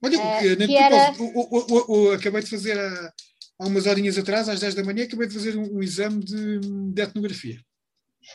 Olha, 0.00 0.16
uh, 0.16 0.56
que 0.64 0.76
era... 0.76 1.12
o, 1.18 1.92
o, 1.92 2.12
acabei 2.12 2.40
de 2.40 2.50
fazer 2.50 2.78
há, 2.78 3.12
há 3.58 3.66
umas 3.66 3.84
horinhas 3.84 4.16
atrás, 4.16 4.48
às 4.48 4.60
10 4.60 4.76
da 4.76 4.84
manhã, 4.84 5.04
acabei 5.04 5.26
de 5.26 5.34
fazer 5.34 5.56
um, 5.56 5.78
um 5.78 5.82
exame 5.82 6.22
de, 6.22 6.60
de 6.92 7.02
etnografia. 7.02 7.58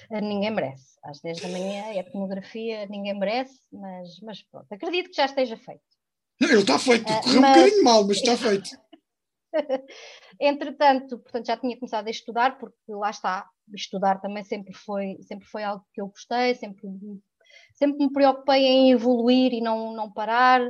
Ninguém 0.09 0.51
merece 0.51 0.93
às 1.03 1.19
10 1.19 1.41
da 1.41 1.49
manhã, 1.49 1.83
é 1.93 2.03
pornografia, 2.03 2.85
ninguém 2.87 3.17
merece, 3.17 3.59
mas, 3.71 4.19
mas 4.21 4.41
pronto, 4.43 4.67
acredito 4.71 5.09
que 5.09 5.15
já 5.15 5.25
esteja 5.25 5.57
feito. 5.57 5.83
Não, 6.39 6.49
ele 6.49 6.61
está 6.61 6.79
feito, 6.79 7.11
uh, 7.11 7.21
correu 7.21 7.41
mas... 7.41 7.51
um 7.51 7.59
bocadinho 7.59 7.83
mal, 7.83 8.07
mas 8.07 8.17
está 8.17 8.37
feito. 8.37 8.69
Entretanto, 10.39 11.19
portanto, 11.19 11.45
já 11.45 11.57
tinha 11.57 11.77
começado 11.77 12.07
a 12.07 12.11
estudar, 12.11 12.57
porque 12.57 12.75
lá 12.87 13.09
está, 13.09 13.47
estudar 13.73 14.19
também 14.19 14.43
sempre 14.43 14.73
foi, 14.73 15.17
sempre 15.21 15.45
foi 15.45 15.63
algo 15.63 15.85
que 15.93 16.01
eu 16.01 16.07
gostei, 16.07 16.55
sempre, 16.55 16.87
sempre 17.73 18.05
me 18.05 18.11
preocupei 18.11 18.65
em 18.65 18.91
evoluir 18.91 19.53
e 19.53 19.61
não, 19.61 19.93
não 19.93 20.11
parar, 20.11 20.61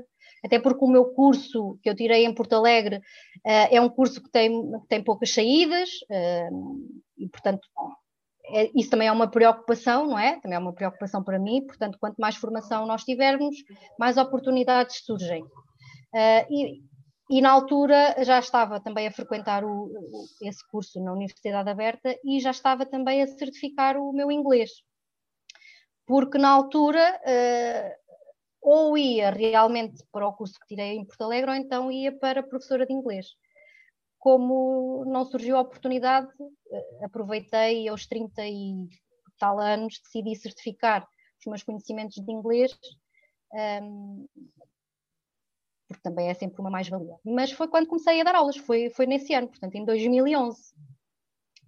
até 0.44 0.60
porque 0.60 0.84
o 0.84 0.90
meu 0.90 1.06
curso 1.14 1.80
que 1.82 1.90
eu 1.90 1.96
tirei 1.96 2.26
em 2.26 2.34
Porto 2.34 2.54
Alegre 2.54 2.98
uh, 2.98 3.68
é 3.72 3.80
um 3.80 3.90
curso 3.90 4.22
que 4.22 4.30
tem, 4.30 4.52
que 4.82 4.88
tem 4.90 5.04
poucas 5.04 5.32
saídas, 5.32 5.90
uh, 6.10 7.04
e 7.18 7.30
portanto 7.30 7.66
isso 8.76 8.90
também 8.90 9.08
é 9.08 9.12
uma 9.12 9.30
preocupação, 9.30 10.08
não 10.08 10.20
é? 10.20 10.40
Também 10.40 10.56
é 10.56 10.60
uma 10.60 10.74
preocupação 10.74 11.24
para 11.24 11.40
mim, 11.40 11.66
portanto, 11.66 11.98
quanto 12.00 12.18
mais 12.18 12.36
formação 12.36 12.86
nós 12.86 13.04
tivermos, 13.04 13.56
mais 13.98 14.18
oportunidades 14.18 15.04
surgem. 15.06 15.44
Uh, 15.44 16.46
e, 16.50 16.84
e, 17.30 17.42
na 17.42 17.52
altura 17.52 18.16
já 18.24 18.38
estava 18.38 18.80
também 18.80 19.08
a 19.08 19.12
frequentar 19.12 19.64
o, 19.64 19.90
esse 20.42 20.68
curso 20.68 21.04
na 21.04 21.14
Universidade 21.14 21.70
Aberta 21.70 22.16
e 22.24 22.40
já 22.40 22.52
estava 22.52 22.86
também 22.86 23.22
a 23.22 23.28
certificar 23.28 23.98
o 23.98 24.12
meu 24.12 24.32
inglês. 24.32 24.72
Porque 26.06 26.38
na 26.38 26.50
altura 26.50 27.20
uh, 27.26 28.04
ou 28.62 28.98
ia 28.98 29.32
realmente 29.32 30.04
para 30.12 30.28
o 30.28 30.34
curso 30.34 30.60
que 30.60 30.68
tirei 30.68 30.98
em 30.98 31.06
Porto 31.06 31.24
Alegre 31.24 31.50
ou 31.50 31.56
então 31.56 31.92
ia 31.92 32.12
para 32.12 32.44
professora 32.44 32.86
de 32.86 32.94
inglês 32.94 33.28
como 34.24 35.04
não 35.06 35.26
surgiu 35.26 35.58
a 35.58 35.62
oportunidade, 35.62 36.30
eh, 36.72 37.06
aproveitei 37.06 37.90
aos 37.90 38.08
30 38.08 38.48
e 38.48 38.88
tal 39.38 39.60
anos, 39.60 40.00
decidi 40.02 40.34
certificar 40.34 41.06
os 41.40 41.46
meus 41.46 41.62
conhecimentos 41.62 42.16
de 42.24 42.32
inglês 42.32 42.72
Um, 43.54 44.26
porque 45.88 46.02
também 46.02 46.28
é 46.30 46.34
sempre 46.34 46.60
uma 46.60 46.72
mais-valia. 46.72 47.16
Mas 47.24 47.52
foi 47.52 47.68
quando 47.68 47.86
comecei 47.86 48.20
a 48.20 48.24
dar 48.24 48.34
aulas, 48.34 48.58
foi, 48.58 48.90
foi 48.90 49.06
nesse 49.06 49.32
ano, 49.36 49.48
portanto, 49.48 49.76
em 49.76 49.86
2011, 49.86 50.74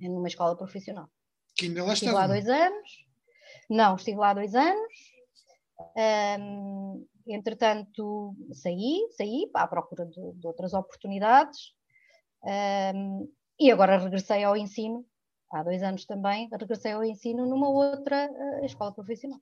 numa 0.01 0.27
escola 0.27 0.57
profissional. 0.57 1.07
Que 1.55 1.67
ainda 1.67 1.83
lá 1.83 1.93
estive 1.93 2.11
lá 2.11 2.25
dois 2.25 2.47
anos. 2.47 3.05
Não, 3.69 3.95
estive 3.95 4.17
lá 4.17 4.33
dois 4.33 4.55
anos. 4.55 4.93
Um, 6.39 7.05
entretanto, 7.27 8.35
saí, 8.51 9.07
saí 9.11 9.47
à 9.53 9.67
procura 9.67 10.07
de, 10.07 10.33
de 10.33 10.47
outras 10.47 10.73
oportunidades. 10.73 11.75
Um, 12.45 13.27
e 13.59 13.71
agora 13.71 13.97
regressei 13.97 14.43
ao 14.43 14.55
ensino, 14.55 15.05
há 15.51 15.63
dois 15.63 15.81
anos 15.81 16.05
também, 16.05 16.49
regressei 16.51 16.91
ao 16.91 17.03
ensino 17.03 17.45
numa 17.45 17.69
outra 17.69 18.29
uh, 18.29 18.65
escola 18.65 18.93
profissional. 18.93 19.39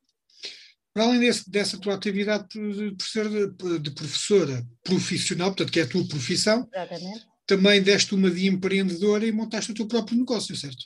Para 0.94 1.06
além 1.06 1.20
desse, 1.20 1.50
dessa 1.50 1.78
tua 1.78 1.96
atividade 1.96 2.48
de, 2.50 2.92
de, 2.92 3.80
de, 3.80 3.92
professora 3.92 4.64
profissional, 4.84 5.50
portanto, 5.50 5.72
que 5.72 5.80
é 5.80 5.84
a 5.84 5.88
tua 5.88 6.08
profissão, 6.08 6.70
Exatamente. 6.72 7.26
também 7.48 7.82
deste 7.82 8.14
uma 8.14 8.30
de 8.30 8.48
empreendedora 8.48 9.26
e 9.26 9.32
montaste 9.32 9.72
o 9.72 9.76
teu 9.76 9.88
próprio 9.88 10.18
negócio, 10.18 10.56
certo? 10.56 10.86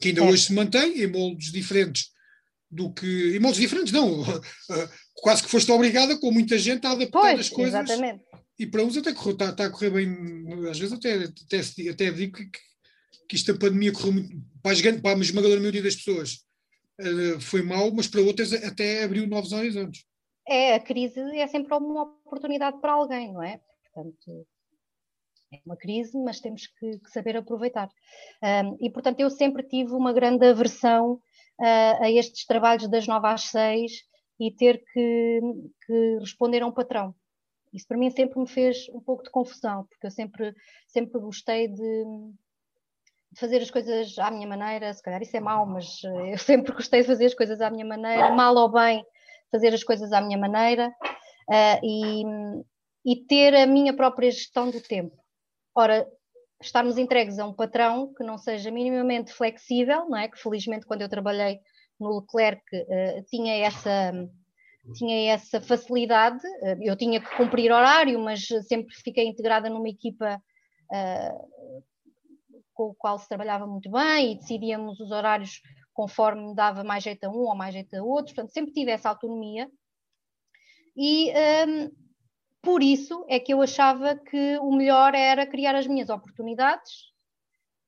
Que 0.00 0.08
ainda 0.08 0.24
hoje 0.24 0.46
se 0.46 0.52
mantém 0.52 1.00
em 1.00 1.06
moldes 1.06 1.52
diferentes 1.52 2.10
do 2.70 2.92
que. 2.92 3.36
Em 3.36 3.38
moldes 3.38 3.60
diferentes, 3.60 3.92
não. 3.92 4.24
Quase 5.14 5.42
que 5.42 5.48
foste 5.48 5.70
obrigada, 5.70 6.18
com 6.18 6.32
muita 6.32 6.58
gente, 6.58 6.86
a 6.86 6.90
adaptar 6.90 7.20
pois, 7.20 7.40
as 7.40 7.48
coisas. 7.48 7.74
Exatamente. 7.74 8.24
E 8.58 8.66
para 8.66 8.82
uns 8.82 8.96
até 8.96 9.12
correu, 9.14 9.32
está, 9.32 9.50
está 9.50 9.66
a 9.66 9.70
correr 9.70 9.90
bem, 9.90 10.68
às 10.68 10.78
vezes 10.78 10.92
até, 10.92 11.14
até, 11.14 11.90
até 11.90 12.10
digo 12.10 12.36
que, 12.36 12.50
que 13.28 13.36
isto 13.36 13.52
da 13.52 13.58
pandemia 13.58 13.92
correu 13.92 14.14
muito, 14.14 14.36
para 14.62 14.72
a, 14.72 15.00
para 15.00 15.16
a 15.16 15.20
esmagadora 15.20 15.60
maioria 15.60 15.82
das 15.82 15.96
pessoas 15.96 16.44
uh, 17.00 17.40
foi 17.40 17.62
mau, 17.62 17.92
mas 17.92 18.08
para 18.08 18.20
outras 18.20 18.52
até 18.52 19.04
abriu 19.04 19.26
novos 19.26 19.52
horizontes. 19.52 20.04
É, 20.48 20.74
a 20.74 20.80
crise 20.80 21.20
é 21.36 21.46
sempre 21.46 21.74
uma 21.74 22.02
oportunidade 22.02 22.80
para 22.80 22.92
alguém, 22.92 23.32
não 23.32 23.42
é? 23.42 23.60
Portanto, 23.84 24.46
é 25.52 25.60
uma 25.64 25.76
crise, 25.76 26.16
mas 26.18 26.40
temos 26.40 26.66
que, 26.66 26.98
que 26.98 27.10
saber 27.10 27.36
aproveitar. 27.36 27.88
Um, 28.42 28.76
e, 28.80 28.90
portanto, 28.90 29.20
eu 29.20 29.30
sempre 29.30 29.62
tive 29.62 29.92
uma 29.92 30.12
grande 30.12 30.46
aversão 30.46 31.14
uh, 31.60 32.02
a 32.02 32.10
estes 32.10 32.44
trabalhos 32.46 32.88
das 32.88 33.06
nove 33.06 33.26
às 33.28 33.42
seis 33.44 33.92
e 34.40 34.50
ter 34.50 34.82
que, 34.92 35.40
que 35.86 36.18
responder 36.20 36.62
a 36.62 36.66
um 36.66 36.72
patrão. 36.72 37.14
Isso 37.78 37.86
para 37.86 37.96
mim 37.96 38.10
sempre 38.10 38.40
me 38.40 38.48
fez 38.48 38.88
um 38.90 39.00
pouco 39.00 39.22
de 39.22 39.30
confusão, 39.30 39.84
porque 39.84 40.04
eu 40.04 40.10
sempre, 40.10 40.52
sempre 40.88 41.20
gostei 41.20 41.68
de, 41.68 42.04
de 43.32 43.38
fazer 43.38 43.62
as 43.62 43.70
coisas 43.70 44.18
à 44.18 44.32
minha 44.32 44.48
maneira, 44.48 44.92
se 44.92 45.00
calhar 45.00 45.22
isso 45.22 45.36
é 45.36 45.40
mau, 45.40 45.64
mas 45.64 46.02
eh, 46.04 46.34
eu 46.34 46.38
sempre 46.38 46.72
gostei 46.72 47.02
de 47.02 47.06
fazer 47.06 47.26
as 47.26 47.34
coisas 47.34 47.60
à 47.60 47.70
minha 47.70 47.86
maneira, 47.86 48.32
mal 48.32 48.54
ou 48.56 48.68
bem, 48.68 49.04
fazer 49.50 49.72
as 49.72 49.84
coisas 49.84 50.12
à 50.12 50.20
minha 50.20 50.36
maneira 50.36 50.88
uh, 50.88 51.80
e, 51.84 52.24
e 53.06 53.24
ter 53.26 53.54
a 53.54 53.64
minha 53.64 53.94
própria 53.94 54.30
gestão 54.30 54.70
do 54.70 54.80
tempo. 54.80 55.16
Ora, 55.72 56.04
estarmos 56.60 56.98
entregues 56.98 57.38
a 57.38 57.46
um 57.46 57.54
patrão 57.54 58.12
que 58.12 58.24
não 58.24 58.36
seja 58.36 58.72
minimamente 58.72 59.32
flexível, 59.32 60.08
não 60.08 60.18
é? 60.18 60.28
Que 60.28 60.36
felizmente 60.36 60.84
quando 60.84 61.02
eu 61.02 61.08
trabalhei 61.08 61.60
no 62.00 62.18
Leclerc 62.18 62.60
uh, 62.74 63.24
tinha 63.30 63.54
essa 63.64 64.12
tinha 64.92 65.32
essa 65.32 65.60
facilidade. 65.60 66.46
Eh, 66.62 66.78
eu 66.82 66.96
tinha 66.96 67.20
que 67.20 67.36
cumprir 67.36 67.72
horário, 67.72 68.18
mas 68.20 68.46
sempre 68.66 68.94
fiquei 68.94 69.26
integrada 69.26 69.68
numa 69.68 69.88
equipa 69.88 70.40
uh, 70.90 71.82
com 72.72 72.84
o 72.90 72.94
qual 72.94 73.18
se 73.18 73.28
trabalhava 73.28 73.66
muito 73.66 73.90
bem 73.90 74.32
e 74.32 74.36
decidíamos 74.36 75.00
os 75.00 75.10
horários 75.10 75.60
conforme 75.92 76.54
dava 76.54 76.84
mais 76.84 77.02
jeito 77.02 77.24
a 77.24 77.28
um 77.28 77.40
ou 77.40 77.56
mais 77.56 77.74
jeito 77.74 77.94
a 77.94 78.02
outro. 78.02 78.34
Portanto, 78.34 78.52
sempre 78.52 78.72
tive 78.72 78.90
essa 78.90 79.08
autonomia. 79.08 79.68
E 80.96 81.30
um, 81.30 81.34
ehm, 81.34 81.90
por 82.62 82.82
isso 82.82 83.24
é 83.28 83.40
que 83.40 83.52
eu 83.52 83.62
achava 83.62 84.16
que 84.16 84.58
o 84.58 84.72
melhor 84.72 85.14
era 85.14 85.46
criar 85.46 85.74
as 85.74 85.86
minhas 85.86 86.08
oportunidades, 86.08 87.12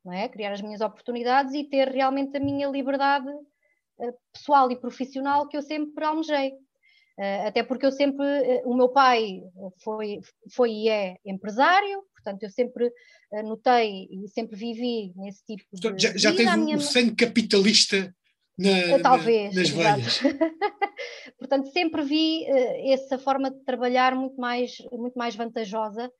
não 0.04 0.12
é? 0.12 0.28
Criar 0.28 0.52
as 0.52 0.60
minhas 0.60 0.80
oportunidades 0.80 1.54
e 1.54 1.64
ter 1.64 1.88
realmente 1.88 2.36
a 2.36 2.40
minha 2.40 2.68
liberdade 2.68 3.28
uh, 3.28 4.14
pessoal 4.32 4.70
e 4.70 4.80
profissional 4.80 5.46
que 5.48 5.56
eu 5.56 5.62
sempre 5.62 6.04
almejei. 6.04 6.52
Eh, 7.20 7.46
até 7.46 7.62
porque 7.62 7.84
eu 7.84 7.92
sempre, 7.92 8.24
eh, 8.24 8.62
o 8.64 8.74
meu 8.74 8.88
pai 8.88 9.42
foi, 9.84 10.20
foi 10.54 10.70
e 10.70 10.88
é 10.88 11.18
empresário, 11.22 12.02
portanto 12.14 12.42
eu 12.44 12.50
sempre 12.50 12.90
eh, 13.30 13.42
notei 13.42 14.08
e 14.10 14.26
sempre 14.28 14.56
vivi 14.56 15.12
nesse 15.14 15.44
tipo 15.44 15.64
de 15.70 16.02
Já, 16.02 16.16
já 16.16 16.34
tens 16.34 16.50
um 16.54 16.64
minha... 16.64 16.80
sangue 16.80 17.14
capitalista 17.14 18.14
na, 18.58 18.98
Talvez, 19.02 19.54
na, 19.54 19.60
nas 19.60 19.68
veias. 19.68 20.20
portanto 21.38 21.70
sempre 21.72 22.02
vi 22.02 22.46
essa 22.90 23.18
forma 23.18 23.50
de 23.50 23.62
trabalhar 23.66 24.14
muito 24.14 24.40
mais, 24.40 24.78
muito 24.90 25.18
mais 25.18 25.36
vantajosa, 25.36 26.10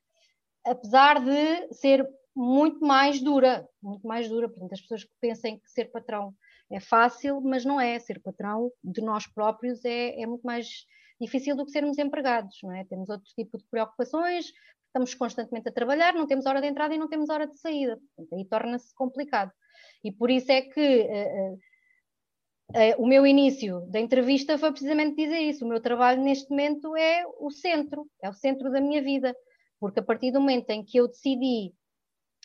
apesar 0.67 1.19
de 1.25 1.75
ser 1.77 2.07
muito 2.37 2.85
mais 2.85 3.23
dura, 3.23 3.67
muito 3.83 4.07
mais 4.07 4.29
dura, 4.29 4.51
portanto 4.51 4.75
as 4.75 4.83
pessoas 4.83 5.05
que 5.05 5.11
pensem 5.19 5.59
que 5.59 5.71
ser 5.71 5.87
patrão 5.91 6.35
é 6.71 6.81
fácil, 6.81 7.41
mas 7.41 7.65
não 7.65 7.81
é. 7.81 7.99
Ser 7.99 8.21
patrão 8.21 8.71
de 8.83 9.01
nós 9.01 9.27
próprios 9.27 9.85
é, 9.85 10.21
é 10.21 10.27
muito 10.27 10.43
mais 10.43 10.85
difícil 11.21 11.55
do 11.57 11.65
que 11.65 11.73
sermos 11.73 11.99
empregados, 11.99 12.57
não 12.63 12.73
é? 12.73 12.85
Temos 12.85 13.11
outro 13.11 13.29
tipo 13.35 13.59
de 13.59 13.65
preocupações, 13.71 14.53
estamos 14.87 15.15
constantemente 15.15 15.69
a 15.69 15.73
trabalhar, 15.73 16.15
não 16.15 16.27
temos 16.27 16.47
hora 16.47 16.61
de 16.61 16.67
entrada 16.67 16.95
e 16.95 16.99
não 16.99 17.09
temos 17.09 17.29
hora 17.29 17.47
de 17.47 17.59
saída. 17.59 17.99
Portanto, 18.17 18.39
aí 18.39 18.45
torna-se 18.47 18.95
complicado. 18.95 19.53
E 20.03 20.11
por 20.11 20.31
isso 20.31 20.51
é 20.51 20.63
que 20.63 21.03
uh, 21.03 21.55
uh, 22.71 23.03
o 23.03 23.07
meu 23.07 23.27
início 23.27 23.81
da 23.91 24.01
entrevista 24.01 24.57
foi 24.57 24.71
precisamente 24.71 25.17
dizer 25.17 25.41
isso. 25.41 25.65
O 25.65 25.69
meu 25.69 25.81
trabalho 25.81 26.23
neste 26.23 26.49
momento 26.51 26.97
é 26.97 27.25
o 27.39 27.51
centro, 27.51 28.07
é 28.23 28.29
o 28.29 28.35
centro 28.35 28.71
da 28.71 28.81
minha 28.81 29.03
vida. 29.03 29.37
Porque 29.79 30.01
a 30.01 30.03
partir 30.03 30.33
do 30.33 30.41
momento 30.41 30.71
em 30.71 30.85
que 30.85 30.99
eu 30.99 31.09
decidi 31.09 31.73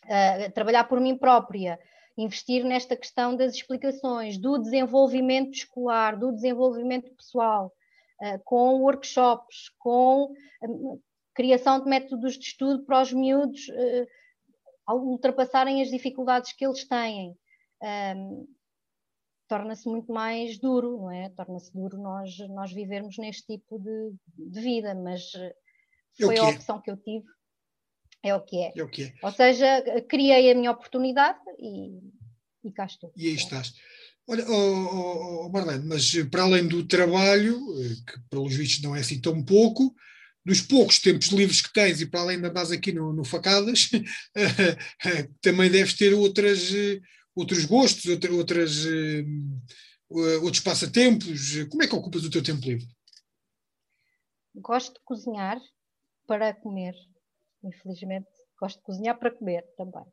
uh, 0.03 0.51
trabalhar 0.53 0.85
por 0.85 0.99
mim 0.99 1.17
própria, 1.17 1.79
investir 2.17 2.63
nesta 2.63 2.95
questão 2.95 3.35
das 3.35 3.53
explicações, 3.53 4.37
do 4.37 4.57
desenvolvimento 4.57 5.53
escolar, 5.53 6.17
do 6.17 6.31
desenvolvimento 6.31 7.13
pessoal, 7.13 7.73
uh, 8.21 8.39
com 8.43 8.81
workshops, 8.81 9.69
com 9.77 10.31
uh, 10.61 11.03
criação 11.33 11.81
de 11.81 11.89
métodos 11.89 12.37
de 12.37 12.45
estudo 12.45 12.85
para 12.85 13.01
os 13.01 13.11
miúdos 13.11 13.67
uh, 13.67 14.93
ultrapassarem 14.93 15.81
as 15.81 15.89
dificuldades 15.89 16.53
que 16.53 16.65
eles 16.65 16.87
têm. 16.87 17.37
Um, 18.15 18.47
torna-se 19.47 19.87
muito 19.87 20.11
mais 20.11 20.57
duro, 20.57 20.97
não 20.97 21.11
é? 21.11 21.29
Torna-se 21.29 21.71
duro 21.73 21.97
nós, 21.97 22.37
nós 22.49 22.71
vivermos 22.71 23.17
neste 23.17 23.45
tipo 23.45 23.77
de, 23.77 24.13
de 24.37 24.61
vida, 24.61 24.95
mas 24.95 25.31
foi 26.19 26.37
a 26.37 26.49
opção 26.49 26.81
que 26.81 26.89
eu 26.89 26.97
tive 26.97 27.25
é 28.25 28.33
o 28.33 28.41
que 28.41 28.57
é. 28.57 28.73
é, 28.75 28.83
o 28.83 28.89
que 28.89 29.03
é. 29.03 29.13
Ou 29.21 29.31
seja, 29.31 29.83
criei 30.09 30.51
a 30.51 30.55
minha 30.55 30.71
oportunidade 30.71 31.37
e, 31.59 31.99
e 32.63 32.71
cá 32.71 32.85
estou. 32.85 33.13
E 33.15 33.27
aí 33.27 33.35
estás. 33.35 33.73
Olha, 34.27 34.43
oh, 34.49 34.51
oh, 34.53 35.45
oh, 35.45 35.49
Marlene, 35.49 35.85
mas 35.85 36.11
para 36.31 36.41
além 36.41 36.67
do 36.67 36.83
trabalho, 36.87 37.55
eh, 37.79 37.95
que 38.11 38.19
pelos 38.31 38.55
vistos 38.55 38.81
não 38.81 38.95
é 38.95 39.01
assim 39.01 39.21
tão 39.21 39.43
pouco, 39.43 39.95
dos 40.43 40.61
poucos 40.61 40.97
tempos 40.97 41.27
livres 41.27 41.61
que 41.61 41.71
tens 41.71 42.01
e 42.01 42.07
para 42.07 42.21
além 42.21 42.41
de 42.41 42.47
andares 42.47 42.71
aqui 42.71 42.91
no, 42.91 43.13
no 43.13 43.23
Facadas, 43.23 43.91
também 45.41 45.69
deves 45.69 45.93
ter 45.93 46.13
outras, 46.15 46.71
outros 47.35 47.65
gostos, 47.65 48.05
outra, 48.05 48.33
outras, 48.33 48.85
outros 50.41 50.59
passatempos. 50.61 51.63
Como 51.69 51.83
é 51.83 51.87
que 51.87 51.95
ocupas 51.95 52.23
o 52.25 52.29
teu 52.29 52.41
tempo 52.41 52.65
livre? 52.65 52.87
Gosto 54.55 54.93
de 54.93 54.99
cozinhar 55.03 55.59
para 56.27 56.53
comer 56.53 56.95
infelizmente 57.67 58.27
gosto 58.59 58.77
de 58.77 58.83
cozinhar 58.83 59.17
para 59.17 59.31
comer 59.31 59.63
também. 59.77 60.03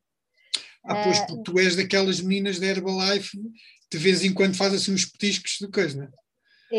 Ah, 0.85 1.05
pois, 1.05 1.21
porque 1.21 1.43
tu 1.45 1.59
és 1.59 1.77
daquelas 1.77 2.21
meninas 2.21 2.59
da 2.59 2.67
Herbalife, 2.67 3.39
de 3.91 3.99
vez 3.99 4.25
em 4.25 4.35
quando 4.35 4.57
faz 4.57 4.75
assim 4.75 4.93
uns 4.93 5.05
petiscos 5.05 5.59
de 5.61 5.69
coisa, 5.69 5.97
não 5.97 6.05
é? 6.05 6.11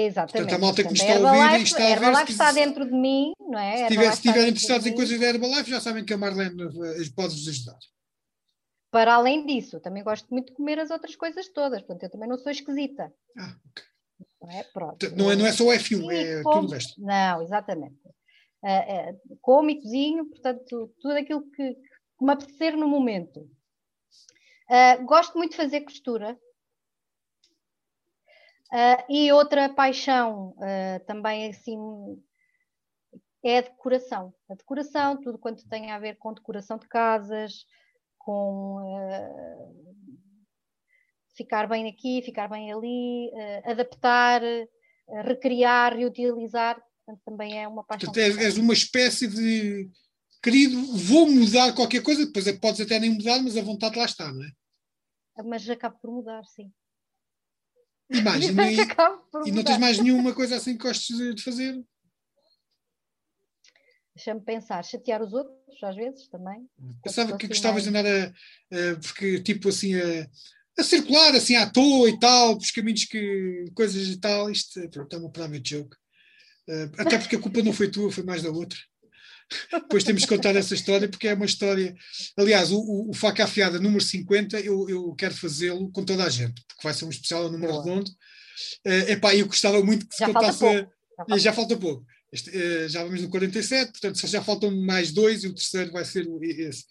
Exatamente. 0.06 0.34
Portanto, 0.34 0.56
a 0.56 0.58
malta 0.60 0.84
que 0.84 0.90
me 0.90 0.96
está 0.96 1.16
a 1.16 1.20
ouvir 1.20 1.60
e 1.60 1.64
está 1.64 1.84
a, 1.84 1.86
a 1.86 1.88
ver. 1.88 1.92
Herbalife 1.92 2.32
está 2.32 2.52
dentro 2.52 2.86
de 2.86 2.92
mim, 2.92 3.32
não 3.40 3.60
é? 3.60 3.78
Se, 3.78 3.88
tiver, 3.88 4.14
estiverem 4.14 4.50
interessados 4.50 4.88
em 4.88 4.96
coisas 4.96 5.20
da 5.20 5.28
Herbalife, 5.28 5.70
já 5.70 5.80
sabem 5.80 6.04
que 6.04 6.14
a 6.14 6.18
Marlene 6.18 6.56
pode-vos 7.16 7.48
ajudar. 7.48 7.78
Para 8.92 9.16
além 9.16 9.46
disso, 9.46 9.80
também 9.80 10.04
gosto 10.04 10.28
muito 10.30 10.48
de 10.48 10.56
comer 10.56 10.80
as 10.80 10.92
outras 10.92 11.16
coisas 11.16 11.48
todas, 11.50 11.82
portanto, 11.82 12.04
eu 12.04 12.10
também 12.10 12.28
não 12.28 12.38
sou 12.38 12.52
esquisita. 12.52 13.12
Ah, 13.38 13.56
ok. 13.70 13.84
Não 14.42 14.52
é, 14.52 14.64
Pronto. 14.64 15.16
Não 15.16 15.32
é, 15.32 15.36
não 15.36 15.46
é 15.46 15.52
só 15.52 15.64
o 15.64 15.68
F1, 15.68 16.12
é 16.12 16.44
como... 16.44 16.62
tudo 16.62 16.72
o 16.72 16.74
resto. 16.74 17.02
Não, 17.02 17.42
exatamente 17.42 17.96
uh, 18.64 19.38
como 19.42 19.70
e 19.70 19.82
cozinho, 19.82 20.26
portanto, 20.30 20.94
tudo 21.00 21.16
aquilo 21.16 21.44
que, 21.52 21.76
que 21.76 22.26
me 22.26 22.32
apetecer 22.32 22.76
no 22.76 22.88
momento. 22.88 23.50
Uh, 24.70 25.06
gosto 25.06 25.38
muito 25.38 25.52
de 25.52 25.58
fazer 25.58 25.82
costura. 25.82 26.40
Uh, 28.74 29.06
e 29.08 29.32
outra 29.32 29.70
paixão 29.70 30.56
uh, 30.58 31.06
também 31.06 31.48
assim 31.48 31.78
é 33.44 33.60
a 33.60 33.62
decoração. 33.62 34.34
A 34.50 34.56
decoração, 34.56 35.22
tudo 35.22 35.38
quanto 35.38 35.68
tem 35.70 35.92
a 35.92 36.00
ver 36.00 36.18
com 36.18 36.34
decoração 36.34 36.80
de 36.80 36.88
casas, 36.88 37.68
com 38.18 38.78
uh, 38.78 40.06
ficar 41.38 41.68
bem 41.68 41.88
aqui, 41.88 42.24
ficar 42.24 42.48
bem 42.48 42.74
ali, 42.74 43.32
adaptar, 43.64 44.42
recriar, 45.24 45.96
reutilizar 45.96 46.82
Portanto, 47.06 47.22
também 47.26 47.62
é 47.62 47.68
uma 47.68 47.84
paixão. 47.84 48.12
Portanto, 48.12 48.40
és, 48.40 48.58
uma 48.58 48.74
espécie 48.74 49.28
de 49.28 49.90
querido, 50.42 50.82
vou 50.98 51.30
mudar 51.30 51.74
qualquer 51.74 52.02
coisa, 52.02 52.26
depois 52.26 52.48
é, 52.48 52.54
podes 52.54 52.82
até 52.82 53.00
nem 53.00 53.12
mudar, 53.12 53.42
mas 53.42 53.56
a 53.56 53.62
vontade 53.62 53.98
lá 53.98 54.06
está, 54.06 54.32
não 54.32 54.44
é? 54.44 54.52
Mas 55.46 55.68
acabo 55.70 55.98
por 56.00 56.12
mudar, 56.12 56.44
sim. 56.46 56.72
E 58.10 58.22
mais, 58.22 58.44
e, 59.46 59.50
e 59.50 59.52
não 59.52 59.64
tens 59.64 59.78
mais 59.80 60.00
nenhuma 60.00 60.34
coisa 60.34 60.58
assim 60.58 60.78
que 60.78 60.84
gostes 60.84 61.18
de 61.18 61.42
fazer? 61.42 61.82
Deixa-me 64.16 64.42
pensar, 64.42 64.84
chatear 64.84 65.24
os 65.24 65.34
outros, 65.34 65.82
às 65.82 65.96
vezes, 65.96 66.28
também. 66.28 66.70
Pensava 67.02 67.36
que 67.36 67.46
assim 67.46 67.54
gostavas 67.54 67.88
mais... 67.88 68.06
de 68.06 68.12
andar 68.12 68.34
a, 68.72 68.92
a, 68.92 69.00
porque, 69.00 69.42
tipo 69.42 69.70
assim, 69.70 69.96
a, 69.96 70.30
a, 70.78 70.84
circular 70.84 71.34
assim 71.34 71.56
à 71.56 71.68
toa 71.68 72.10
e 72.10 72.20
tal, 72.20 72.50
pelos 72.50 72.70
caminhos 72.70 73.06
que, 73.06 73.66
coisas 73.74 74.08
e 74.10 74.20
tal, 74.20 74.52
isto, 74.52 74.88
pronto, 74.90 75.16
é 75.16 75.20
uma 75.20 75.32
private 75.32 75.68
joke. 75.68 75.98
Uh, 76.68 76.92
até 76.98 77.18
porque 77.18 77.36
a 77.36 77.40
culpa 77.40 77.62
não 77.62 77.74
foi 77.74 77.90
tua, 77.90 78.12
foi 78.12 78.24
mais 78.24 78.42
da 78.42 78.50
outra. 78.50 78.80
Depois 79.72 80.04
temos 80.04 80.24
que 80.24 80.30
contar 80.30 80.56
essa 80.56 80.74
história, 80.74 81.08
porque 81.08 81.28
é 81.28 81.34
uma 81.34 81.46
história. 81.46 81.96
Aliás, 82.38 82.72
o, 82.72 83.10
o, 83.10 83.14
Faca 83.14 83.44
Afiada 83.44 83.80
número 83.80 84.04
50, 84.04 84.60
eu, 84.62 84.90
eu 84.90 85.14
quero 85.16 85.36
fazê-lo 85.36 85.92
com 85.92 86.04
toda 86.04 86.24
a 86.24 86.30
gente, 86.30 86.64
porque 86.68 86.84
vai 86.84 86.94
ser 86.94 87.06
um 87.06 87.10
especial 87.10 87.52
número 87.52 87.72
Boa. 87.72 87.84
redondo. 87.84 88.10
Uh, 88.86 89.12
epá, 89.12 89.36
eu 89.36 89.46
gostava 89.48 89.84
muito 89.84 90.08
que 90.08 90.16
se 90.16 90.20
já 90.20 90.28
contasse. 90.28 90.60
Falta 90.60 90.78
já, 90.78 90.88
falta 91.18 91.40
já 91.40 91.54
falta 91.54 91.78
pouco. 91.78 92.06
Este, 92.32 92.50
uh, 92.50 92.90
já 92.90 93.04
vamos 93.04 93.22
no 93.22 93.30
47, 93.30 93.92
portanto 93.92 94.20
só 94.20 94.28
já 94.28 94.44
faltam 94.44 94.72
mais 94.72 95.12
dois 95.12 95.44
e 95.44 95.48
o 95.48 95.54
terceiro 95.54 95.92
vai 95.92 96.06
ser 96.06 96.28
esse. 96.42 96.86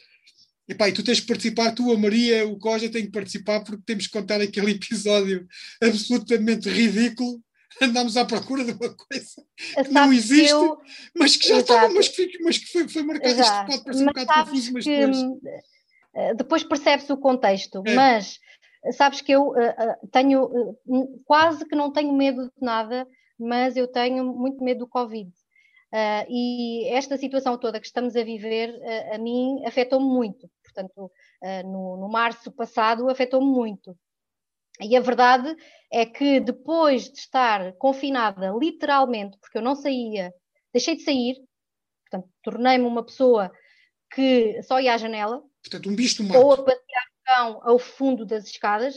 Epá, 0.68 0.88
e 0.88 0.92
tu 0.92 1.02
tens 1.02 1.20
que 1.20 1.26
participar, 1.26 1.72
tu, 1.72 1.90
a 1.92 1.98
Maria, 1.98 2.46
o 2.46 2.56
Coja 2.56 2.88
têm 2.88 3.06
que 3.06 3.10
participar 3.10 3.60
porque 3.60 3.82
temos 3.84 4.06
que 4.06 4.12
contar 4.12 4.40
aquele 4.40 4.70
episódio 4.72 5.46
absolutamente 5.80 6.68
ridículo 6.68 7.42
andámos 7.82 8.16
à 8.16 8.24
procura 8.24 8.64
de 8.64 8.72
uma 8.72 8.94
coisa 8.94 9.44
que 9.84 9.90
não 9.90 10.12
existe, 10.12 10.50
eu... 10.50 10.78
mas 11.16 11.36
que 11.36 11.48
já 11.48 11.56
Exato. 11.56 11.72
estava, 11.72 11.94
mas 11.94 12.08
que, 12.08 12.42
mas 12.42 12.58
que 12.58 12.66
foi, 12.66 12.88
foi 12.88 13.02
marcado. 13.02 13.34
Exato. 13.34 13.70
Isto 13.70 13.84
pode 13.84 13.84
parecer 13.84 14.04
mas 14.04 14.16
um 14.16 14.24
bocado 14.24 14.50
confuso, 14.50 14.72
mas 14.72 14.84
depois. 14.84 15.18
Eh, 16.14 16.34
depois 16.34 16.62
percebe-se 16.62 17.12
o 17.12 17.16
contexto, 17.16 17.82
é. 17.86 17.94
mas 17.94 18.38
sabes 18.92 19.20
que 19.20 19.32
eu 19.32 19.48
uh, 19.48 20.08
tenho 20.10 20.44
uh, 20.44 21.22
quase 21.24 21.64
que 21.66 21.74
não 21.74 21.92
tenho 21.92 22.12
medo 22.12 22.44
de 22.44 22.60
nada, 22.60 23.06
mas 23.38 23.76
eu 23.76 23.86
tenho 23.86 24.24
muito 24.24 24.62
medo 24.62 24.80
do 24.80 24.88
Covid. 24.88 25.30
Uh, 25.30 26.24
e 26.28 26.88
esta 26.88 27.16
situação 27.16 27.58
toda 27.58 27.80
que 27.80 27.86
estamos 27.86 28.16
a 28.16 28.24
viver, 28.24 28.74
a 29.12 29.18
mim 29.18 29.62
afetou-me 29.66 30.06
muito. 30.06 30.50
Portanto, 30.62 31.10
no, 31.66 31.98
no 31.98 32.08
março 32.08 32.50
passado 32.50 33.10
afetou-me 33.10 33.46
muito. 33.46 33.94
E 34.80 34.96
a 34.96 35.00
verdade 35.00 35.54
é 35.90 36.06
que 36.06 36.40
depois 36.40 37.10
de 37.10 37.18
estar 37.18 37.72
confinada, 37.74 38.52
literalmente, 38.58 39.38
porque 39.38 39.58
eu 39.58 39.62
não 39.62 39.74
saía, 39.74 40.32
deixei 40.72 40.96
de 40.96 41.02
sair, 41.02 41.36
portanto, 42.10 42.32
tornei-me 42.42 42.86
uma 42.86 43.04
pessoa 43.04 43.52
que 44.12 44.62
só 44.62 44.80
ia 44.80 44.94
à 44.94 44.98
janela. 44.98 45.42
Portanto, 45.62 45.88
um 45.88 45.94
bicho 45.94 46.22
do. 46.22 46.36
Ou 46.36 46.54
a 46.54 46.56
passear 46.56 47.04
o 47.04 47.24
cão 47.24 47.60
ao 47.62 47.78
fundo 47.78 48.24
das 48.24 48.46
escadas, 48.46 48.96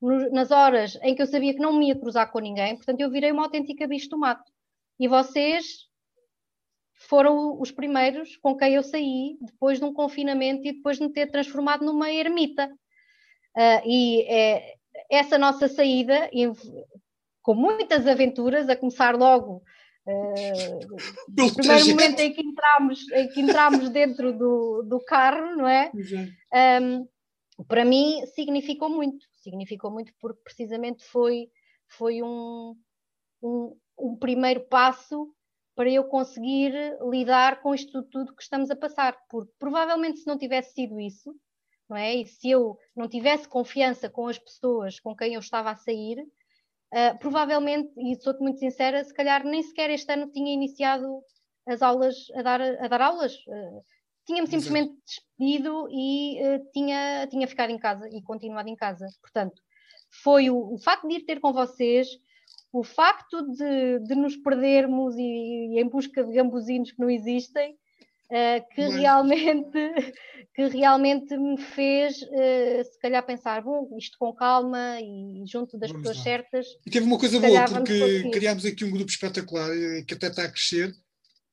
no, 0.00 0.30
nas 0.30 0.50
horas 0.50 0.98
em 1.02 1.14
que 1.14 1.22
eu 1.22 1.26
sabia 1.26 1.54
que 1.54 1.60
não 1.60 1.72
me 1.72 1.88
ia 1.88 1.98
cruzar 1.98 2.30
com 2.30 2.40
ninguém, 2.40 2.76
portanto, 2.76 3.00
eu 3.00 3.10
virei 3.10 3.30
uma 3.30 3.44
autêntica 3.44 3.86
bicho 3.86 4.08
do 4.08 4.18
mato. 4.18 4.50
E 4.98 5.08
vocês 5.08 5.88
foram 7.08 7.60
os 7.60 7.70
primeiros 7.70 8.36
com 8.36 8.56
quem 8.56 8.74
eu 8.74 8.82
saí 8.82 9.36
depois 9.40 9.78
de 9.78 9.84
um 9.84 9.92
confinamento 9.92 10.66
e 10.66 10.72
depois 10.72 10.98
de 10.98 11.04
me 11.04 11.12
ter 11.12 11.30
transformado 11.30 11.84
numa 11.84 12.10
ermita. 12.10 12.66
Uh, 13.56 13.86
e 13.86 14.22
é, 14.22 14.76
essa 15.12 15.38
nossa 15.38 15.68
saída, 15.68 16.30
com 17.42 17.54
muitas 17.54 18.06
aventuras, 18.06 18.68
a 18.68 18.76
começar 18.76 19.14
logo 19.14 19.62
Uh, 20.04 20.80
no 21.28 21.54
primeiro 21.54 21.86
momento 21.90 22.20
em 22.20 22.32
que 22.32 22.40
entramos, 22.40 23.12
em 23.12 23.28
que 23.28 23.40
entramos 23.40 23.88
dentro 23.88 24.36
do, 24.36 24.82
do 24.82 24.98
carro, 25.04 25.54
não 25.56 25.68
é? 25.68 25.92
Um, 26.82 27.06
para 27.68 27.84
mim 27.84 28.26
significou 28.34 28.88
muito, 28.88 29.24
significou 29.42 29.92
muito 29.92 30.12
porque 30.20 30.40
precisamente 30.42 31.04
foi, 31.04 31.48
foi 31.86 32.20
um, 32.20 32.74
um, 33.40 33.76
um, 33.96 34.16
primeiro 34.16 34.66
passo 34.68 35.32
para 35.76 35.88
eu 35.88 36.02
conseguir 36.04 36.72
lidar 37.08 37.62
com 37.62 37.72
isto 37.72 38.02
tudo 38.02 38.34
que 38.34 38.42
estamos 38.42 38.70
a 38.70 38.76
passar, 38.76 39.16
porque 39.30 39.52
provavelmente 39.56 40.18
se 40.18 40.26
não 40.26 40.36
tivesse 40.36 40.74
sido 40.74 40.98
isso, 40.98 41.32
não 41.92 41.98
é? 41.98 42.14
E 42.16 42.26
se 42.26 42.50
eu 42.50 42.78
não 42.96 43.06
tivesse 43.06 43.46
confiança 43.46 44.08
com 44.08 44.26
as 44.26 44.38
pessoas 44.38 44.98
com 44.98 45.14
quem 45.14 45.34
eu 45.34 45.40
estava 45.40 45.70
a 45.70 45.76
sair, 45.76 46.20
uh, 46.20 47.18
provavelmente, 47.18 47.92
e 47.98 48.16
sou-te 48.16 48.40
muito 48.40 48.58
sincera, 48.58 49.04
se 49.04 49.12
calhar 49.12 49.44
nem 49.44 49.62
sequer 49.62 49.90
este 49.90 50.10
ano 50.10 50.32
tinha 50.32 50.54
iniciado 50.54 51.20
as 51.68 51.82
aulas, 51.82 52.16
a 52.34 52.40
dar, 52.42 52.62
a 52.62 52.88
dar 52.88 53.02
aulas. 53.02 53.34
Uh, 53.46 53.84
tinha-me 54.26 54.48
simplesmente 54.48 54.94
despedido 55.04 55.86
e 55.90 56.40
uh, 56.40 56.70
tinha, 56.72 57.26
tinha 57.26 57.46
ficado 57.46 57.70
em 57.70 57.78
casa 57.78 58.08
e 58.08 58.22
continuado 58.22 58.70
em 58.70 58.76
casa. 58.76 59.06
Portanto, 59.20 59.60
foi 60.22 60.48
o, 60.48 60.72
o 60.72 60.78
facto 60.78 61.06
de 61.06 61.16
ir 61.16 61.26
ter 61.26 61.40
com 61.40 61.52
vocês, 61.52 62.08
o 62.72 62.82
facto 62.82 63.42
de, 63.50 63.98
de 63.98 64.14
nos 64.14 64.34
perdermos 64.36 65.14
e, 65.16 65.20
e, 65.74 65.78
em 65.78 65.86
busca 65.86 66.24
de 66.24 66.32
gambuzinos 66.32 66.90
que 66.90 67.00
não 67.00 67.10
existem, 67.10 67.76
uh, 68.32 68.74
que, 68.74 68.80
Mas... 68.80 68.94
realmente, 68.94 69.72
que 70.54 70.66
realmente 70.68 71.36
me 71.36 71.60
fez, 71.60 72.16
uh, 72.22 72.84
se 72.90 72.98
calhar, 73.00 73.24
pensar, 73.24 73.62
bom, 73.62 73.88
isto 73.98 74.16
com 74.18 74.32
calma 74.32 74.98
e 75.00 75.44
junto 75.46 75.78
das 75.78 75.90
vamos 75.90 76.02
pessoas 76.02 76.18
lá. 76.18 76.24
certas. 76.24 76.66
E 76.86 76.90
teve 76.90 77.06
uma 77.06 77.18
coisa 77.18 77.38
boa, 77.38 77.64
porque 77.64 78.30
criámos 78.30 78.64
aqui 78.64 78.84
um 78.84 78.90
grupo 78.90 79.10
espetacular 79.10 79.70
eh, 79.70 80.02
que 80.02 80.14
até 80.14 80.28
está 80.28 80.44
a 80.44 80.50
crescer. 80.50 80.92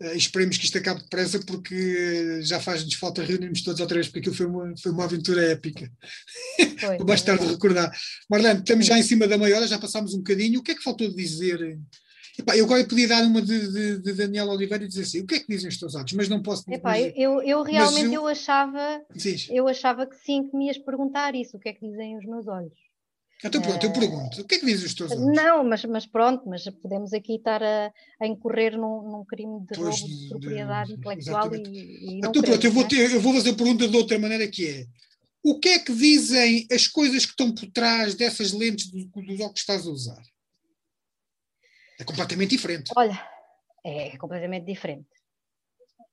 Uh, 0.01 0.15
esperemos 0.15 0.57
que 0.57 0.63
isto 0.63 0.77
acabe 0.77 1.01
depressa 1.01 1.39
porque 1.45 2.41
já 2.41 2.57
faz-nos 2.61 2.93
falta 2.93 3.21
reunirmos 3.21 3.61
todos 3.61 3.81
outra 3.81 3.95
vez 3.95 4.07
porque 4.07 4.19
aquilo 4.19 4.35
foi 4.35 4.45
uma, 4.45 4.73
foi 4.81 4.93
uma 4.93 5.03
aventura 5.03 5.43
épica. 5.51 5.91
Vou 6.97 7.03
mais 7.05 7.21
tarde 7.21 7.45
recordar. 7.45 7.91
Marlene, 8.29 8.59
estamos 8.59 8.85
já 8.85 8.97
em 8.97 9.03
cima 9.03 9.27
da 9.27 9.37
meia 9.37 9.57
hora, 9.57 9.67
já 9.67 9.77
passámos 9.77 10.13
um 10.13 10.19
bocadinho. 10.19 10.61
O 10.61 10.63
que 10.63 10.71
é 10.71 10.75
que 10.75 10.83
faltou 10.83 11.13
dizer 11.13 11.77
Epá, 12.39 12.55
eu 12.55 12.63
agora 12.63 12.85
podia 12.85 13.05
dar 13.05 13.21
uma 13.23 13.41
de, 13.41 13.71
de, 13.71 13.97
de, 13.97 14.13
Daniel 14.13 14.47
Oliveira 14.47 14.85
e 14.85 14.87
dizer 14.87 15.01
assim, 15.01 15.19
o 15.19 15.27
que 15.27 15.35
é 15.35 15.39
que 15.41 15.47
dizem 15.49 15.67
os 15.67 15.77
teus 15.77 15.93
atos? 15.93 16.13
Mas 16.13 16.29
não 16.29 16.41
posso 16.41 16.63
dizer. 16.63 16.77
Epá, 16.77 16.97
eu, 16.97 17.41
eu 17.41 17.61
realmente 17.63 18.05
eu, 18.05 18.21
eu, 18.21 18.27
achava, 18.27 19.01
eu 19.49 19.67
achava 19.67 20.07
que 20.07 20.15
sim, 20.15 20.47
que 20.47 20.55
me 20.55 20.67
ias 20.67 20.77
perguntar 20.77 21.35
isso, 21.35 21.57
o 21.57 21.59
que 21.59 21.67
é 21.67 21.73
que 21.73 21.85
dizem 21.85 22.17
os 22.17 22.25
meus 22.25 22.47
olhos. 22.47 22.71
Então 23.43 23.61
pronto, 23.61 23.85
eu 23.85 23.91
pergunto, 23.91 24.41
o 24.41 24.45
que 24.45 24.55
é 24.55 24.59
que 24.59 24.65
dizem 24.65 24.85
os 24.85 24.93
teus 24.93 25.11
olhos? 25.11 25.35
Não, 25.35 25.65
mas, 25.65 25.83
mas 25.83 26.05
pronto, 26.05 26.47
mas 26.47 26.63
podemos 26.81 27.11
aqui 27.11 27.35
estar 27.35 27.61
a, 27.61 27.91
a 28.21 28.27
incorrer 28.27 28.77
num, 28.77 29.01
num 29.11 29.25
crime 29.25 29.59
de 29.59 29.77
pois, 29.77 29.99
roubo 29.99 30.07
de 30.07 30.29
propriedade 30.29 30.93
intelectual 30.93 31.55
e, 31.55 31.59
e, 31.59 32.21
não 32.21 32.29
Então 32.29 32.41
pronto, 32.41 32.65
eu 32.65 32.71
vou, 32.71 32.83
é? 32.83 32.87
ter, 32.87 33.11
eu 33.11 33.19
vou 33.19 33.33
fazer 33.33 33.49
a 33.49 33.55
pergunta 33.55 33.85
de 33.85 33.97
outra 33.97 34.17
maneira 34.17 34.47
que 34.47 34.65
é, 34.65 34.85
o 35.43 35.59
que 35.59 35.69
é 35.69 35.79
que 35.79 35.93
dizem 35.93 36.67
as 36.71 36.87
coisas 36.87 37.25
que 37.25 37.31
estão 37.31 37.53
por 37.53 37.69
trás 37.71 38.15
dessas 38.15 38.53
lentes 38.53 38.87
dos 38.87 39.05
do 39.05 39.33
óculos 39.33 39.51
que 39.53 39.59
estás 39.59 39.85
a 39.85 39.89
usar? 39.89 40.21
É 41.99 42.03
completamente 42.05 42.51
diferente. 42.51 42.91
Olha, 42.95 43.21
é 43.83 44.17
completamente 44.17 44.65
diferente. 44.65 45.09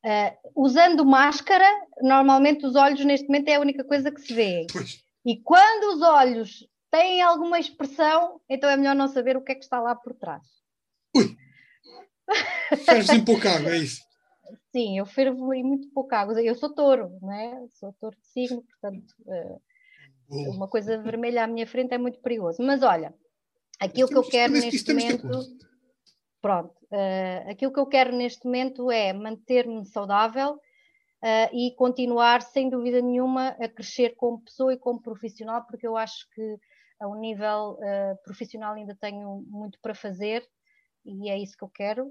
Uh, 0.04 0.64
usando 0.64 1.04
máscara, 1.04 1.68
normalmente 2.02 2.66
os 2.66 2.74
olhos 2.74 3.04
neste 3.04 3.26
momento 3.28 3.48
é 3.48 3.54
a 3.54 3.60
única 3.60 3.84
coisa 3.84 4.10
que 4.10 4.20
se 4.20 4.34
vê. 4.34 4.66
Pois. 4.72 5.00
E 5.24 5.40
quando 5.42 5.94
os 5.94 6.02
olhos 6.02 6.68
têm 6.90 7.22
alguma 7.22 7.58
expressão, 7.58 8.40
então 8.48 8.68
é 8.68 8.76
melhor 8.76 8.94
não 8.94 9.08
saber 9.08 9.36
o 9.36 9.42
que 9.42 9.52
é 9.52 9.54
que 9.54 9.64
está 9.64 9.80
lá 9.80 9.94
por 9.94 10.14
trás. 10.14 10.42
Ui! 11.16 11.36
Ferves 12.84 13.10
em 13.10 13.24
pouca 13.24 13.50
água, 13.50 13.70
é 13.70 13.78
isso? 13.78 14.04
Sim, 14.72 14.98
eu 14.98 15.06
fervo 15.06 15.54
em 15.54 15.64
muito 15.64 15.88
pouca 15.90 16.18
água. 16.18 16.40
Eu 16.42 16.54
sou 16.54 16.74
touro, 16.74 17.16
não 17.20 17.32
é? 17.32 17.66
Sou 17.78 17.92
touro 18.00 18.16
de 18.16 18.26
signo, 18.28 18.62
portanto, 18.62 19.14
uh, 19.20 19.60
uma 20.50 20.68
coisa 20.68 20.98
vermelha 20.98 21.44
à 21.44 21.46
minha 21.46 21.66
frente 21.66 21.94
é 21.94 21.98
muito 21.98 22.20
perigoso. 22.20 22.62
Mas 22.62 22.82
olha, 22.82 23.14
aquilo 23.80 24.08
que 24.08 24.16
eu 24.16 24.28
quero 24.28 24.52
neste 24.52 24.92
momento 24.92 25.28
pronto, 26.40 26.74
uh, 26.92 27.50
aquilo 27.50 27.72
que 27.72 27.80
eu 27.80 27.86
quero 27.86 28.14
neste 28.14 28.44
momento 28.44 28.90
é 28.90 29.12
manter-me 29.12 29.84
saudável 29.84 30.54
uh, 30.54 31.50
e 31.52 31.74
continuar, 31.76 32.42
sem 32.42 32.68
dúvida 32.68 33.00
nenhuma, 33.00 33.48
a 33.60 33.68
crescer 33.68 34.14
como 34.16 34.42
pessoa 34.42 34.74
e 34.74 34.78
como 34.78 35.02
profissional, 35.02 35.64
porque 35.66 35.86
eu 35.86 35.96
acho 35.96 36.28
que 36.30 36.58
a 37.00 37.08
um 37.08 37.18
nível 37.18 37.78
uh, 37.80 38.22
profissional 38.24 38.74
ainda 38.74 38.96
tenho 39.00 39.44
muito 39.48 39.78
para 39.80 39.94
fazer 39.94 40.46
e 41.04 41.30
é 41.30 41.38
isso 41.38 41.56
que 41.56 41.62
eu 41.62 41.68
quero, 41.68 42.10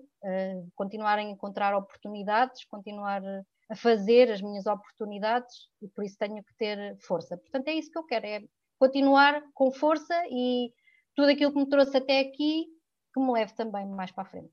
continuar 0.73 1.19
a 1.19 1.21
encontrar 1.21 1.76
oportunidades, 1.76 2.63
continuar 2.63 3.21
a 3.69 3.76
fazer 3.76 4.32
as 4.32 4.41
minhas 4.41 4.65
oportunidades 4.65 5.53
e 5.82 5.89
por 5.89 6.05
isso 6.05 6.17
tenho 6.17 6.41
que 6.41 6.55
ter 6.55 6.97
força. 6.99 7.36
Portanto, 7.36 7.67
é 7.67 7.73
isso 7.73 7.91
que 7.91 7.97
eu 7.97 8.05
quero, 8.05 8.26
é 8.26 8.41
continuar 8.80 9.43
com 9.53 9.69
força 9.69 10.15
e 10.30 10.71
tudo 11.13 11.30
aquilo 11.30 11.51
que 11.51 11.59
me 11.59 11.67
trouxe 11.67 11.97
até 11.97 12.21
aqui 12.21 12.67
que 13.16 13.20
me 13.22 13.32
leve 13.32 13.53
também 13.53 13.88
mais 13.88 14.11
para 14.11 14.24
a 14.24 14.26
frente. 14.26 14.49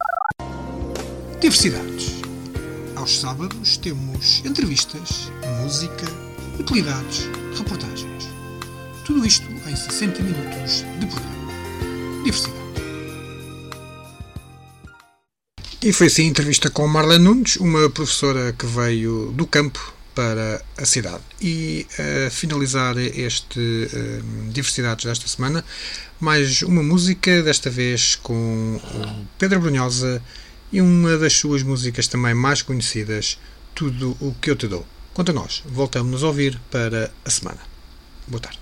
Diversidades. 1.41 2.23
Aos 2.95 3.19
sábados 3.19 3.77
temos 3.77 4.41
entrevistas, 4.45 5.33
música, 5.61 6.07
utilidades, 6.61 7.27
reportagens. 7.59 8.29
Tudo 9.05 9.27
isto 9.27 9.51
em 9.51 9.75
60 9.75 10.23
minutos 10.23 10.85
de 11.01 11.07
programa. 11.07 12.23
Diversidade. 12.23 12.63
E 15.83 15.93
foi 15.93 16.07
assim 16.07 16.27
a 16.27 16.27
entrevista 16.27 16.71
com 16.71 16.87
Marlene 16.87 17.25
Nunes, 17.25 17.57
uma 17.57 17.91
professora 17.91 18.53
que 18.53 18.67
veio 18.67 19.33
do 19.33 19.45
campo 19.45 19.93
para 20.15 20.63
a 20.77 20.85
cidade. 20.85 21.23
E 21.41 21.87
a 21.99 22.29
uh, 22.29 22.31
finalizar 22.31 22.97
este 22.99 23.59
uh, 23.59 24.51
Diversidades 24.51 25.05
desta 25.05 25.27
semana, 25.27 25.65
mais 26.21 26.63
uma 26.63 26.83
música, 26.83 27.43
desta 27.43 27.71
vez 27.71 28.17
com 28.17 28.81
Pedro 29.39 29.61
Brunhosa 29.61 30.23
e 30.73 30.81
uma 30.81 31.19
das 31.19 31.35
suas 31.35 31.63
músicas 31.63 32.07
também 32.07 32.35
mais 32.35 32.63
conhecidas, 32.63 33.39
Tudo 33.75 34.17
o 34.21 34.35
que 34.35 34.51
eu 34.51 34.57
te 34.57 34.69
dou. 34.69 34.87
Quanto 35.15 35.31
a 35.31 35.35
nós, 35.35 35.63
voltamos 35.67 36.23
a 36.23 36.27
ouvir 36.27 36.59
para 36.71 37.11
a 37.25 37.31
semana. 37.31 37.61
Boa 38.29 38.41
tarde. 38.41 38.62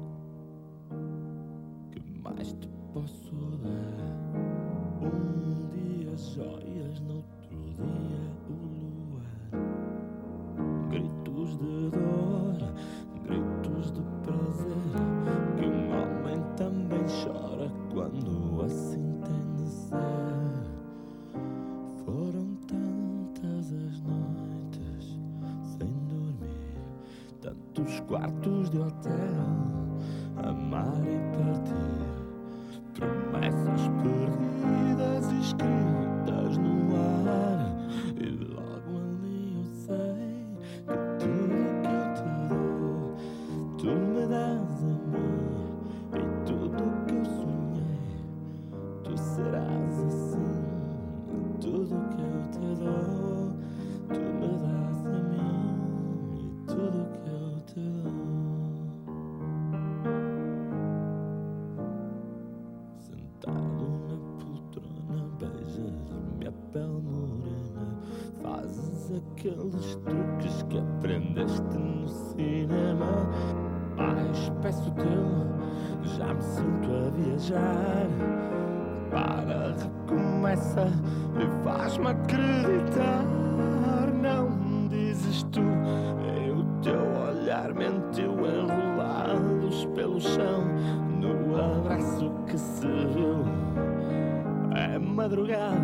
madrugada 95.31 95.77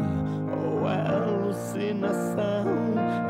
ou 0.62 0.90
é 0.90 1.08
alucinação? 1.08 2.66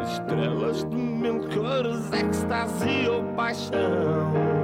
Estrelas 0.04 0.84
de 0.90 0.96
mil 0.96 1.40
cores, 1.50 2.12
ecstasy 2.12 3.08
ou 3.08 3.24
paixão? 3.36 4.57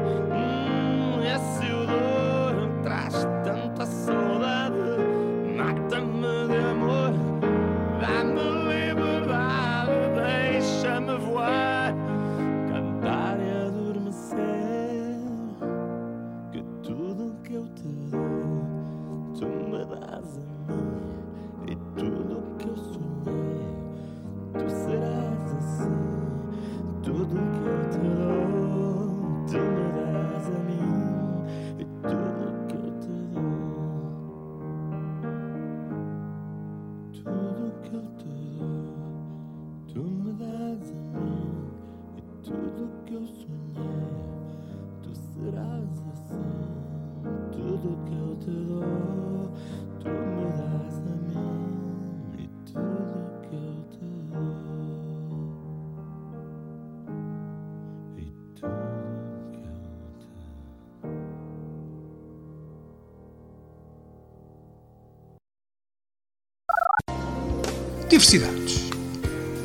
Diversidades. 68.23 68.89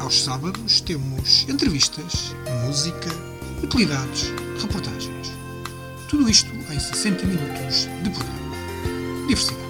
Aos 0.01 0.25
sábados 0.25 0.81
temos 0.81 1.47
entrevistas, 1.49 2.35
música, 2.67 3.09
utilidades, 3.63 4.33
reportagens. 4.61 5.33
Tudo 6.09 6.29
isto 6.29 6.51
em 6.69 6.81
60 6.81 7.25
minutos 7.25 7.89
de 8.03 8.11
programa. 8.11 9.27
Diversidade. 9.29 9.68